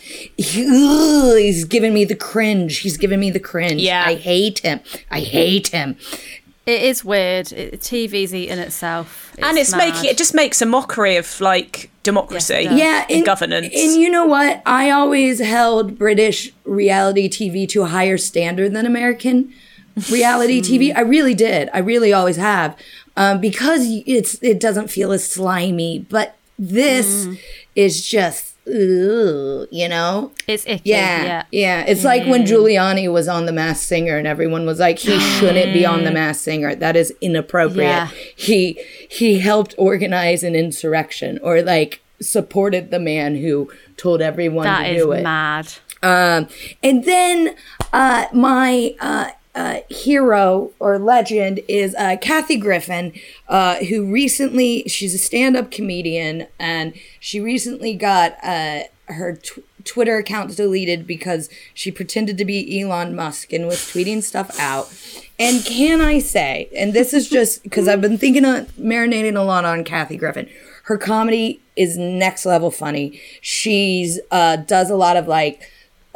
ugh, 0.58 1.36
he's 1.36 1.64
giving 1.64 1.92
me 1.92 2.06
the 2.06 2.16
cringe. 2.16 2.78
He's 2.78 2.96
giving 2.96 3.20
me 3.20 3.30
the 3.30 3.40
cringe. 3.40 3.82
Yeah. 3.82 4.04
I 4.06 4.14
hate 4.14 4.60
him. 4.60 4.80
I 5.10 5.20
hate 5.20 5.68
him. 5.68 5.96
It 6.68 6.82
is 6.82 7.02
weird. 7.02 7.50
It, 7.52 7.80
TV's 7.80 8.34
eating 8.34 8.58
itself. 8.58 9.34
and 9.38 9.56
it's 9.56 9.70
mad. 9.70 9.78
making 9.94 10.10
it 10.10 10.18
just 10.18 10.34
makes 10.34 10.60
a 10.60 10.66
mockery 10.66 11.16
of 11.16 11.40
like 11.40 11.90
democracy. 12.02 12.68
Yes, 12.70 13.06
yeah, 13.08 13.16
and 13.16 13.24
governance. 13.24 13.74
And 13.74 13.94
you 13.98 14.10
know 14.10 14.26
what? 14.26 14.60
I 14.66 14.90
always 14.90 15.40
held 15.40 15.96
British 15.98 16.52
reality 16.64 17.26
TV 17.30 17.66
to 17.70 17.84
a 17.84 17.86
higher 17.86 18.18
standard 18.18 18.74
than 18.74 18.84
American 18.84 19.54
reality 20.10 20.60
TV. 20.60 20.94
I 20.94 21.00
really 21.00 21.32
did. 21.32 21.70
I 21.72 21.78
really 21.78 22.12
always 22.12 22.36
have, 22.36 22.76
um, 23.16 23.40
because 23.40 23.86
it's 24.06 24.34
it 24.42 24.60
doesn't 24.60 24.88
feel 24.88 25.10
as 25.12 25.26
slimy. 25.26 26.00
But 26.00 26.36
this 26.58 27.28
is 27.74 28.06
just, 28.06 28.47
you 28.68 29.88
know. 29.88 30.32
It's 30.46 30.64
icky. 30.66 30.82
Yeah, 30.90 31.24
Yeah. 31.24 31.42
yeah. 31.50 31.84
It's 31.86 32.04
like 32.04 32.26
when 32.26 32.44
Giuliani 32.44 33.10
was 33.12 33.28
on 33.28 33.46
The 33.46 33.52
Masked 33.52 33.86
Singer, 33.86 34.16
and 34.16 34.26
everyone 34.26 34.66
was 34.66 34.78
like, 34.78 34.98
"He 34.98 35.18
shouldn't 35.18 35.72
be 35.72 35.84
on 35.86 36.04
The 36.04 36.10
Masked 36.10 36.44
Singer. 36.44 36.74
That 36.74 36.96
is 36.96 37.12
inappropriate." 37.20 37.88
Yeah. 37.88 38.08
He 38.36 38.78
he 39.08 39.38
helped 39.40 39.74
organize 39.78 40.42
an 40.42 40.54
insurrection, 40.54 41.38
or 41.42 41.62
like 41.62 42.00
supported 42.20 42.90
the 42.90 42.98
man 42.98 43.36
who 43.36 43.70
told 43.96 44.20
everyone 44.20 44.64
That 44.64 44.82
to 44.84 44.90
is 44.94 45.02
do 45.02 45.12
it. 45.12 45.22
mad. 45.22 45.72
Um, 46.02 46.48
and 46.82 47.04
then 47.04 47.54
uh, 47.92 48.26
my 48.32 48.94
uh, 49.00 49.30
uh, 49.58 49.80
hero 49.90 50.70
or 50.78 51.00
legend 51.00 51.60
is 51.66 51.92
uh, 51.96 52.16
Kathy 52.20 52.56
Griffin, 52.56 53.12
uh, 53.48 53.76
who 53.86 54.06
recently 54.10 54.84
she's 54.84 55.14
a 55.14 55.18
stand-up 55.18 55.72
comedian, 55.72 56.46
and 56.60 56.94
she 57.18 57.40
recently 57.40 57.94
got 57.94 58.36
uh, 58.44 58.82
her 59.06 59.34
tw- 59.34 59.64
Twitter 59.82 60.16
account 60.16 60.54
deleted 60.56 61.08
because 61.08 61.50
she 61.74 61.90
pretended 61.90 62.38
to 62.38 62.44
be 62.44 62.80
Elon 62.80 63.16
Musk 63.16 63.52
and 63.52 63.66
was 63.66 63.78
tweeting 63.78 64.22
stuff 64.22 64.56
out. 64.60 64.92
And 65.40 65.64
can 65.64 66.00
I 66.00 66.20
say, 66.20 66.68
and 66.76 66.92
this 66.92 67.12
is 67.12 67.28
just 67.28 67.62
because 67.64 67.88
I've 67.88 68.00
been 68.00 68.18
thinking 68.18 68.44
of 68.44 68.68
marinating 68.76 69.36
a 69.36 69.40
lot 69.42 69.64
on 69.64 69.82
Kathy 69.82 70.16
Griffin. 70.16 70.48
Her 70.84 70.96
comedy 70.96 71.60
is 71.74 71.98
next 71.98 72.46
level 72.46 72.70
funny. 72.70 73.20
She's 73.40 74.20
uh, 74.30 74.54
does 74.56 74.88
a 74.88 74.96
lot 74.96 75.16
of 75.16 75.26
like 75.26 75.68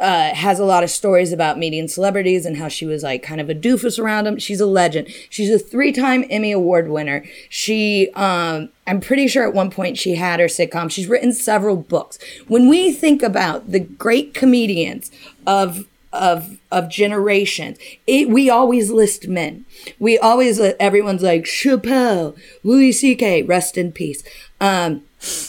uh, 0.03 0.35
has 0.35 0.59
a 0.59 0.65
lot 0.65 0.83
of 0.83 0.89
stories 0.89 1.31
about 1.31 1.57
meeting 1.57 1.87
celebrities 1.87 2.45
and 2.45 2.57
how 2.57 2.67
she 2.67 2.85
was 2.85 3.03
like 3.03 3.23
kind 3.23 3.39
of 3.39 3.49
a 3.49 3.55
doofus 3.55 3.97
around 3.97 4.25
them. 4.25 4.37
She's 4.37 4.59
a 4.59 4.65
legend. 4.65 5.07
She's 5.29 5.49
a 5.49 5.57
three-time 5.57 6.25
Emmy 6.29 6.51
Award 6.51 6.89
winner. 6.89 7.23
She, 7.47 8.11
um, 8.13 8.67
I'm 8.85 8.99
pretty 8.99 9.29
sure 9.29 9.47
at 9.47 9.53
one 9.53 9.71
point 9.71 9.97
she 9.97 10.15
had 10.15 10.41
her 10.41 10.47
sitcom. 10.47 10.91
She's 10.91 11.07
written 11.07 11.31
several 11.31 11.77
books. 11.77 12.19
When 12.49 12.67
we 12.67 12.91
think 12.91 13.23
about 13.23 13.71
the 13.71 13.79
great 13.79 14.33
comedians 14.33 15.09
of 15.47 15.87
of 16.11 16.59
of 16.71 16.89
generations. 16.89 17.79
It, 18.05 18.29
we 18.29 18.47
always 18.47 18.91
list 18.91 19.27
men. 19.27 19.65
We 19.97 20.19
always 20.19 20.59
everyone's 20.59 21.23
like 21.23 21.45
Chappelle, 21.45 22.37
Louis 22.61 22.91
C.K. 22.91 23.41
Rest 23.41 23.79
in 23.79 23.91
peace. 23.91 24.23
Um, 24.61 25.01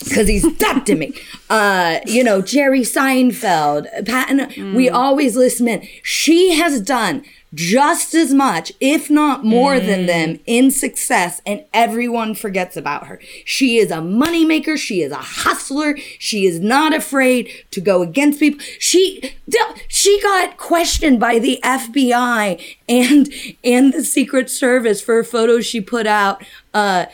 because 0.05 0.29
he's 0.29 0.45
to 0.87 0.95
me. 0.95 1.15
Uh, 1.51 2.01
you 2.07 2.23
know, 2.23 2.41
Jerry 2.41 2.83
Seinfeld, 2.83 4.07
Patton. 4.07 4.39
Mm. 4.39 4.75
We 4.75 4.89
always 4.89 5.37
list 5.37 5.61
men. 5.61 5.87
She 6.03 6.55
has 6.55 6.81
done 6.81 7.25
just 7.53 8.15
as 8.15 8.35
much, 8.35 8.73
if 8.81 9.09
not 9.11 9.45
more 9.45 9.75
mm. 9.75 9.87
than 9.87 10.07
them 10.07 10.41
in 10.47 10.71
success, 10.71 11.41
and 11.47 11.65
everyone 11.73 12.35
forgets 12.35 12.77
about 12.77 13.07
her. 13.07 13.21
She 13.45 13.79
is 13.79 13.91
a 13.91 13.97
moneymaker. 13.99 14.77
She 14.77 15.03
is 15.03 15.13
a 15.13 15.17
hustler. 15.17 15.97
She 16.19 16.47
is 16.47 16.61
not 16.61 16.95
afraid 16.95 17.51
to 17.71 17.81
go 17.81 18.03
against 18.03 18.41
people. 18.41 18.61
She 18.79 19.35
she 19.89 20.21
got 20.21 20.57
questioned 20.57 21.21
by 21.21 21.39
the 21.39 21.61
FBI 21.63 22.77
and 22.89 23.33
and 23.63 23.93
the 23.93 24.05
Secret 24.05 24.51
Service 24.51 25.01
for 25.01 25.23
photos 25.23 25.67
she 25.67 25.81
put 25.81 26.07
out. 26.07 26.45
Uh, 26.73 27.07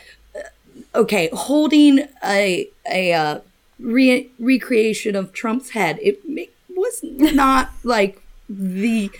okay, 0.95 1.29
holding 1.33 2.07
a 2.23 2.69
a 2.91 3.13
uh, 3.13 3.39
re- 3.79 4.29
recreation 4.39 5.15
of 5.15 5.33
Trump's 5.33 5.71
head. 5.71 5.99
It 6.01 6.21
was 6.69 6.99
not 7.03 7.71
like 7.83 8.21
the 8.49 9.11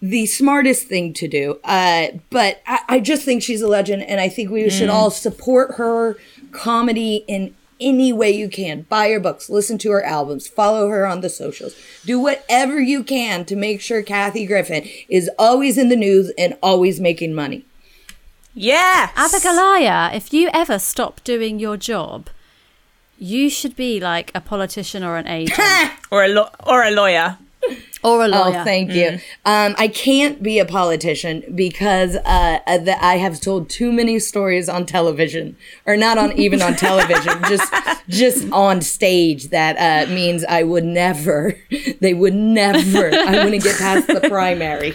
the 0.00 0.26
smartest 0.26 0.86
thing 0.86 1.14
to 1.14 1.26
do. 1.26 1.58
Uh, 1.64 2.08
but 2.28 2.60
I, 2.66 2.80
I, 2.88 3.00
just 3.00 3.24
think 3.24 3.42
she's 3.42 3.62
a 3.62 3.68
legend, 3.68 4.02
and 4.02 4.20
I 4.20 4.28
think 4.28 4.50
we 4.50 4.64
mm. 4.64 4.70
should 4.70 4.90
all 4.90 5.10
support 5.10 5.76
her 5.76 6.18
comedy 6.52 7.24
in 7.26 7.54
any 7.80 8.12
way 8.12 8.30
you 8.30 8.50
can. 8.50 8.82
Buy 8.82 9.10
her 9.10 9.20
books, 9.20 9.48
listen 9.48 9.78
to 9.78 9.90
her 9.92 10.04
albums, 10.04 10.46
follow 10.46 10.88
her 10.88 11.06
on 11.06 11.22
the 11.22 11.30
socials. 11.30 11.74
Do 12.04 12.20
whatever 12.20 12.80
you 12.80 13.02
can 13.02 13.46
to 13.46 13.56
make 13.56 13.80
sure 13.80 14.02
Kathy 14.02 14.44
Griffin 14.46 14.86
is 15.08 15.30
always 15.38 15.78
in 15.78 15.88
the 15.88 15.96
news 15.96 16.30
and 16.36 16.56
always 16.62 17.00
making 17.00 17.34
money. 17.34 17.64
Yes. 18.54 19.12
Abigoliah, 19.16 20.14
if 20.14 20.32
you 20.32 20.48
ever 20.52 20.78
stop 20.78 21.22
doing 21.24 21.58
your 21.58 21.76
job, 21.76 22.28
you 23.18 23.50
should 23.50 23.76
be 23.76 24.00
like 24.00 24.30
a 24.34 24.40
politician 24.40 25.02
or 25.02 25.16
an 25.16 25.26
agent. 25.26 25.58
or 26.10 26.24
a 26.24 26.28
lo- 26.28 26.50
or 26.66 26.82
a 26.82 26.90
lawyer. 26.90 27.38
Or 28.02 28.22
a 28.22 28.28
lawyer. 28.28 28.58
Oh, 28.60 28.64
thank 28.64 28.92
you. 28.92 29.06
Mm. 29.06 29.20
Um, 29.46 29.74
I 29.78 29.88
can't 29.88 30.42
be 30.42 30.58
a 30.58 30.66
politician 30.66 31.42
because 31.54 32.16
uh, 32.16 32.58
uh 32.66 32.94
I 33.00 33.16
have 33.16 33.40
told 33.40 33.70
too 33.70 33.90
many 33.90 34.18
stories 34.18 34.68
on 34.68 34.84
television, 34.84 35.56
or 35.86 35.96
not 35.96 36.18
on 36.18 36.32
even 36.32 36.60
on 36.60 36.74
television, 36.74 37.42
just 37.48 37.72
just 38.08 38.52
on 38.52 38.82
stage. 38.82 39.48
That 39.48 39.76
uh, 39.78 40.12
means 40.12 40.44
I 40.44 40.62
would 40.62 40.84
never. 40.84 41.56
They 42.00 42.12
would 42.12 42.34
never. 42.34 43.14
I 43.14 43.44
wouldn't 43.44 43.62
get 43.62 43.78
past 43.78 44.08
the 44.08 44.20
primary. 44.28 44.94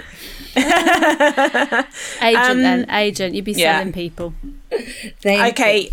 agent 2.22 2.50
um, 2.50 2.62
then 2.62 2.90
agent 2.90 3.36
you'd 3.36 3.46
be 3.46 3.54
selling 3.54 3.88
yeah. 3.88 3.94
people 3.94 4.34
Thank 5.22 5.54
okay 5.54 5.82
you. 5.82 5.92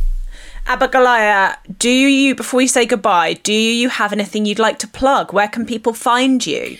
Abigoliah, 0.66 1.56
do 1.78 1.88
you 1.88 2.34
before 2.34 2.58
we 2.58 2.66
say 2.66 2.86
goodbye, 2.86 3.34
do 3.34 3.52
you 3.52 3.88
have 3.88 4.12
anything 4.12 4.44
you'd 4.44 4.58
like 4.58 4.80
to 4.80 4.88
plug? 4.88 5.32
Where 5.32 5.46
can 5.46 5.64
people 5.64 5.92
find 5.92 6.44
you? 6.44 6.76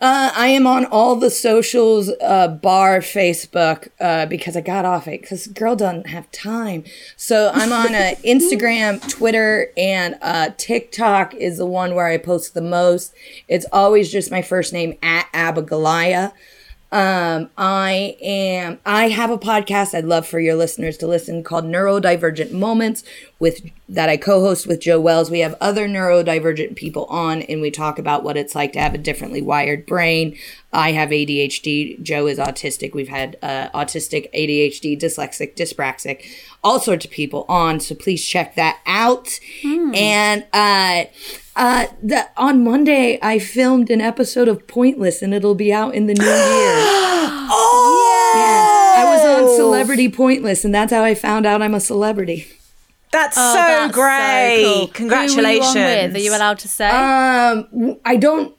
Uh, 0.00 0.30
I 0.36 0.48
am 0.48 0.66
on 0.66 0.84
all 0.84 1.16
the 1.16 1.30
socials, 1.30 2.10
uh, 2.20 2.48
bar 2.48 2.98
Facebook, 2.98 3.88
uh, 4.00 4.26
because 4.26 4.56
I 4.56 4.60
got 4.60 4.84
off 4.84 5.08
it 5.08 5.22
because 5.22 5.46
girl 5.46 5.74
doesn't 5.76 6.08
have 6.08 6.30
time. 6.30 6.84
So 7.16 7.50
I'm 7.54 7.72
on 7.72 7.94
uh, 7.94 8.14
Instagram, 8.24 9.00
Twitter, 9.08 9.70
and 9.76 10.18
uh, 10.20 10.50
TikTok 10.58 11.34
is 11.34 11.56
the 11.56 11.66
one 11.66 11.94
where 11.94 12.06
I 12.06 12.18
post 12.18 12.54
the 12.54 12.60
most. 12.60 13.14
It's 13.48 13.66
always 13.72 14.12
just 14.12 14.30
my 14.30 14.42
first 14.42 14.72
name 14.72 14.98
at 15.02 15.26
Abigoliah. 15.32 16.32
Um, 16.94 17.50
I 17.58 18.16
am, 18.22 18.78
I 18.86 19.08
have 19.08 19.28
a 19.28 19.36
podcast 19.36 19.94
I'd 19.94 20.04
love 20.04 20.28
for 20.28 20.38
your 20.38 20.54
listeners 20.54 20.96
to 20.98 21.08
listen 21.08 21.42
called 21.42 21.64
Neurodivergent 21.64 22.52
Moments 22.52 23.02
with 23.40 23.68
that 23.88 24.08
I 24.08 24.16
co-host 24.16 24.68
with 24.68 24.78
Joe 24.78 25.00
Wells. 25.00 25.28
We 25.28 25.40
have 25.40 25.56
other 25.60 25.88
neurodivergent 25.88 26.76
people 26.76 27.06
on 27.06 27.42
and 27.42 27.60
we 27.60 27.72
talk 27.72 27.98
about 27.98 28.22
what 28.22 28.36
it's 28.36 28.54
like 28.54 28.72
to 28.74 28.80
have 28.80 28.94
a 28.94 28.98
differently 28.98 29.42
wired 29.42 29.86
brain. 29.86 30.38
I 30.72 30.92
have 30.92 31.08
ADHD. 31.08 32.00
Joe 32.00 32.28
is 32.28 32.38
autistic. 32.38 32.94
We've 32.94 33.08
had 33.08 33.38
uh, 33.42 33.70
autistic, 33.70 34.32
ADHD, 34.32 34.96
dyslexic, 34.96 35.56
dyspraxic, 35.56 36.24
all 36.62 36.78
sorts 36.78 37.04
of 37.04 37.10
people 37.10 37.44
on. 37.48 37.80
So 37.80 37.96
please 37.96 38.24
check 38.24 38.54
that 38.54 38.78
out. 38.86 39.40
Mm. 39.64 39.96
And 39.96 40.46
uh, 40.52 41.10
uh, 41.56 41.86
the, 42.02 42.28
on 42.36 42.64
Monday, 42.64 43.18
I 43.22 43.38
filmed 43.38 43.90
an 43.90 44.00
episode 44.00 44.48
of 44.48 44.66
Pointless, 44.66 45.22
and 45.22 45.32
it'll 45.32 45.54
be 45.54 45.72
out 45.72 45.94
in 45.94 46.06
the 46.06 46.14
new 46.14 46.24
year. 46.24 46.32
oh, 47.50 48.34
yeah. 48.36 49.02
I 49.02 49.14
was 49.14 49.50
on 49.50 49.56
Celebrity 49.56 50.08
Pointless, 50.08 50.64
and 50.64 50.74
that's 50.74 50.92
how 50.92 51.04
I 51.04 51.14
found 51.14 51.46
out 51.46 51.62
I'm 51.62 51.74
a 51.74 51.80
celebrity. 51.80 52.48
That's 53.12 53.36
oh, 53.38 53.52
so 53.52 53.58
that's 53.58 53.94
great! 53.94 54.62
So 54.64 54.78
cool. 54.78 54.86
Congratulations. 54.88 56.16
Are 56.16 56.18
you 56.18 56.34
allowed 56.34 56.58
to 56.60 56.68
say? 56.68 56.88
Um, 56.88 57.98
I 58.04 58.16
don't. 58.16 58.56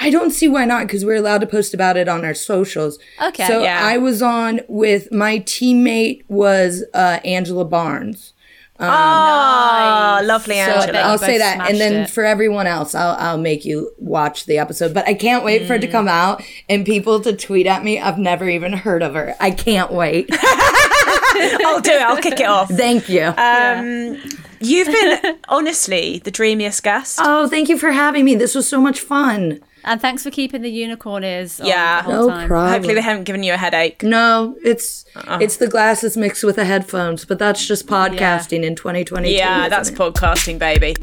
I 0.00 0.10
don't 0.10 0.30
see 0.30 0.48
why 0.48 0.64
not 0.64 0.86
because 0.86 1.04
we're 1.04 1.16
allowed 1.16 1.42
to 1.42 1.46
post 1.46 1.74
about 1.74 1.96
it 1.96 2.08
on 2.08 2.24
our 2.24 2.32
socials. 2.32 2.98
Okay. 3.20 3.46
So 3.46 3.62
yeah. 3.62 3.80
I 3.82 3.98
was 3.98 4.22
on 4.22 4.60
with 4.68 5.12
my 5.12 5.40
teammate 5.40 6.22
was 6.28 6.84
uh, 6.94 7.18
Angela 7.24 7.64
Barnes. 7.64 8.32
Um, 8.80 8.88
oh, 8.90 10.18
nice. 10.20 10.26
lovely, 10.26 10.58
Angela. 10.58 10.86
So 10.86 10.92
I'll 10.92 11.18
say 11.18 11.38
that, 11.38 11.68
and 11.68 11.80
then 11.80 12.02
it. 12.02 12.10
for 12.10 12.24
everyone 12.24 12.68
else, 12.68 12.94
I'll 12.94 13.16
I'll 13.18 13.38
make 13.38 13.64
you 13.64 13.90
watch 13.98 14.46
the 14.46 14.58
episode. 14.58 14.94
But 14.94 15.08
I 15.08 15.14
can't 15.14 15.44
wait 15.44 15.62
mm. 15.62 15.66
for 15.66 15.74
it 15.74 15.80
to 15.80 15.88
mm. 15.88 15.92
come 15.92 16.06
out 16.06 16.44
and 16.68 16.86
people 16.86 17.20
to 17.22 17.34
tweet 17.34 17.66
at 17.66 17.82
me. 17.82 17.98
I've 17.98 18.18
never 18.18 18.48
even 18.48 18.72
heard 18.72 19.02
of 19.02 19.14
her. 19.14 19.34
I 19.40 19.50
can't 19.50 19.92
wait. 19.92 20.28
I'll 20.32 21.80
do 21.80 21.90
it. 21.90 22.02
I'll 22.02 22.22
kick 22.22 22.38
it 22.38 22.46
off. 22.46 22.68
Thank 22.70 23.08
you. 23.08 23.24
Um, 23.24 23.34
yeah. 23.36 24.16
You've 24.60 24.88
been 24.88 25.38
honestly 25.48 26.18
the 26.18 26.30
dreamiest 26.30 26.82
guest. 26.82 27.18
Oh, 27.22 27.48
thank 27.48 27.68
you 27.68 27.78
for 27.78 27.90
having 27.90 28.24
me. 28.24 28.34
This 28.34 28.54
was 28.54 28.68
so 28.68 28.80
much 28.80 29.00
fun. 29.00 29.60
And 29.88 30.02
thanks 30.02 30.22
for 30.22 30.30
keeping 30.30 30.60
the 30.60 30.70
unicorn 30.70 31.24
ears. 31.24 31.58
Yeah, 31.64 32.04
no 32.06 32.28
time. 32.28 32.46
problem. 32.46 32.72
Hopefully 32.72 32.94
they 32.94 33.00
haven't 33.00 33.24
given 33.24 33.42
you 33.42 33.54
a 33.54 33.56
headache. 33.56 34.02
No, 34.02 34.54
it's 34.62 35.06
uh-uh. 35.16 35.38
it's 35.40 35.56
the 35.56 35.66
glasses 35.66 36.14
mixed 36.14 36.44
with 36.44 36.56
the 36.56 36.66
headphones, 36.66 37.24
but 37.24 37.38
that's 37.38 37.66
just 37.66 37.86
podcasting 37.86 38.60
yeah. 38.60 38.68
in 38.68 38.76
2022. 38.76 39.34
Yeah, 39.34 39.70
that's 39.70 39.88
it? 39.88 39.94
podcasting, 39.94 40.58
baby. 40.58 40.94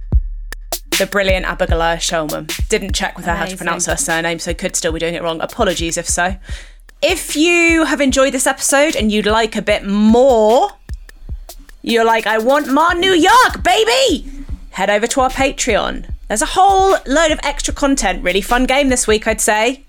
The 0.99 1.07
brilliant 1.07 1.47
Abigail 1.47 1.79
Shulman. 1.97 2.69
Didn't 2.69 2.93
check 2.93 3.17
with 3.17 3.25
her 3.25 3.31
Amazing. 3.31 3.47
how 3.47 3.51
to 3.51 3.57
pronounce 3.57 3.85
her 3.87 3.97
surname, 3.97 4.37
so 4.37 4.53
could 4.53 4.75
still 4.75 4.91
be 4.91 4.99
doing 4.99 5.15
it 5.15 5.23
wrong. 5.23 5.41
Apologies 5.41 5.97
if 5.97 6.07
so. 6.07 6.35
If 7.01 7.35
you 7.35 7.85
have 7.85 7.99
enjoyed 7.99 8.35
this 8.35 8.45
episode 8.45 8.95
and 8.95 9.11
you'd 9.11 9.25
like 9.25 9.55
a 9.55 9.63
bit 9.63 9.83
more, 9.83 10.69
you're 11.81 12.05
like, 12.05 12.27
I 12.27 12.37
want 12.37 12.71
more 12.71 12.93
New 12.93 13.13
York, 13.13 13.63
baby! 13.63 14.31
Head 14.69 14.91
over 14.91 15.07
to 15.07 15.21
our 15.21 15.29
Patreon 15.31 16.14
there's 16.27 16.41
a 16.41 16.47
whole 16.47 16.97
load 17.05 17.31
of 17.31 17.39
extra 17.43 17.73
content. 17.73 18.23
Really 18.23 18.41
fun 18.41 18.65
game 18.65 18.89
this 18.89 19.07
week, 19.07 19.27
I'd 19.27 19.41
say. 19.41 19.85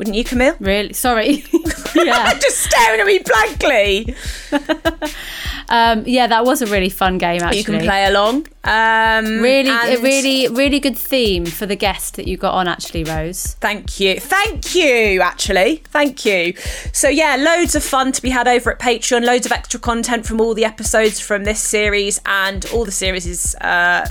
Wouldn't 0.00 0.16
you, 0.16 0.24
Camille? 0.24 0.56
Really? 0.60 0.94
Sorry. 0.94 1.44
yeah. 1.94 2.32
Just 2.38 2.58
staring 2.62 3.00
at 3.00 3.06
me 3.06 3.18
blankly. 3.18 4.14
um, 5.68 6.04
yeah, 6.06 6.26
that 6.26 6.46
was 6.46 6.62
a 6.62 6.66
really 6.66 6.88
fun 6.88 7.18
game. 7.18 7.42
Actually, 7.42 7.58
you 7.58 7.64
can 7.64 7.80
play 7.80 8.06
along. 8.06 8.46
Um, 8.64 9.42
really, 9.42 9.68
a 9.68 10.00
really, 10.00 10.48
really 10.48 10.80
good 10.80 10.96
theme 10.96 11.44
for 11.44 11.66
the 11.66 11.76
guest 11.76 12.16
that 12.16 12.26
you 12.26 12.38
got 12.38 12.54
on. 12.54 12.66
Actually, 12.66 13.04
Rose. 13.04 13.56
Thank 13.60 14.00
you, 14.00 14.18
thank 14.20 14.74
you. 14.74 15.20
Actually, 15.20 15.82
thank 15.88 16.24
you. 16.24 16.54
So 16.94 17.10
yeah, 17.10 17.36
loads 17.36 17.74
of 17.74 17.82
fun 17.84 18.12
to 18.12 18.22
be 18.22 18.30
had 18.30 18.48
over 18.48 18.72
at 18.72 18.78
Patreon. 18.78 19.24
Loads 19.26 19.44
of 19.44 19.52
extra 19.52 19.78
content 19.78 20.24
from 20.24 20.40
all 20.40 20.54
the 20.54 20.64
episodes 20.64 21.20
from 21.20 21.44
this 21.44 21.60
series 21.60 22.20
and 22.24 22.64
all 22.72 22.86
the 22.86 22.92
series 22.92 23.26
is. 23.26 23.54
Uh, 23.56 24.08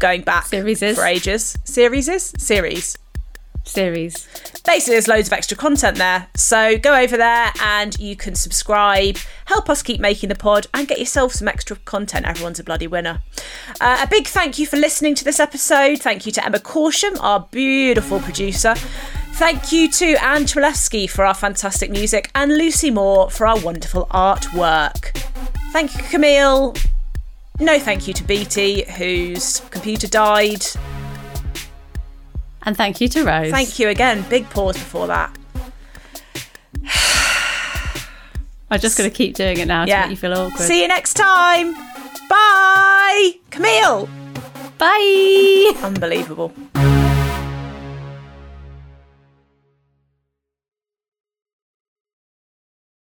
going 0.00 0.22
back 0.22 0.46
series 0.46 0.80
for 0.80 1.04
ages. 1.04 1.56
Series 1.64 2.08
is 2.08 2.32
series. 2.38 2.98
Series. 3.64 4.26
Basically, 4.64 4.94
there's 4.94 5.06
loads 5.06 5.28
of 5.28 5.34
extra 5.34 5.56
content 5.56 5.98
there. 5.98 6.26
So 6.34 6.78
go 6.78 6.94
over 6.94 7.16
there 7.16 7.52
and 7.62 7.96
you 8.00 8.16
can 8.16 8.34
subscribe, 8.34 9.18
help 9.44 9.68
us 9.68 9.82
keep 9.82 10.00
making 10.00 10.30
the 10.30 10.34
pod, 10.34 10.66
and 10.74 10.88
get 10.88 10.98
yourself 10.98 11.32
some 11.32 11.46
extra 11.46 11.76
content. 11.76 12.26
Everyone's 12.26 12.58
a 12.58 12.64
bloody 12.64 12.86
winner. 12.86 13.20
Uh, 13.80 13.98
a 14.02 14.08
big 14.08 14.26
thank 14.26 14.58
you 14.58 14.66
for 14.66 14.76
listening 14.76 15.14
to 15.16 15.24
this 15.24 15.38
episode. 15.38 16.00
Thank 16.00 16.26
you 16.26 16.32
to 16.32 16.44
Emma 16.44 16.58
Corsham, 16.58 17.16
our 17.20 17.46
beautiful 17.52 18.18
producer. 18.18 18.74
Thank 19.34 19.70
you 19.70 19.90
to 19.92 20.16
Anne 20.24 20.44
Trelevsky 20.44 21.08
for 21.08 21.24
our 21.24 21.34
fantastic 21.34 21.90
music 21.90 22.30
and 22.34 22.56
Lucy 22.56 22.90
Moore 22.90 23.30
for 23.30 23.46
our 23.46 23.60
wonderful 23.60 24.06
artwork. 24.06 25.16
Thank 25.72 25.94
you, 25.96 26.02
Camille. 26.04 26.74
No 27.60 27.78
thank 27.78 28.08
you 28.08 28.14
to 28.14 28.24
Beattie, 28.24 28.84
whose 28.90 29.60
computer 29.70 30.08
died. 30.08 30.64
And 32.62 32.76
thank 32.76 33.00
you 33.00 33.08
to 33.08 33.24
Rose. 33.24 33.50
Thank 33.50 33.78
you 33.78 33.88
again. 33.88 34.24
Big 34.30 34.48
pause 34.50 34.76
before 34.76 35.06
that. 35.08 35.36
I'm 38.70 38.80
just 38.80 38.96
going 38.96 39.10
to 39.10 39.16
keep 39.16 39.34
doing 39.34 39.58
it 39.58 39.66
now 39.66 39.84
to 39.84 40.00
make 40.00 40.10
you 40.10 40.16
feel 40.16 40.32
awkward. 40.32 40.66
See 40.66 40.80
you 40.82 40.88
next 40.88 41.14
time. 41.14 41.74
Bye. 42.28 43.32
Camille. 43.50 44.08
Bye. 44.78 45.72
Unbelievable. 45.82 46.54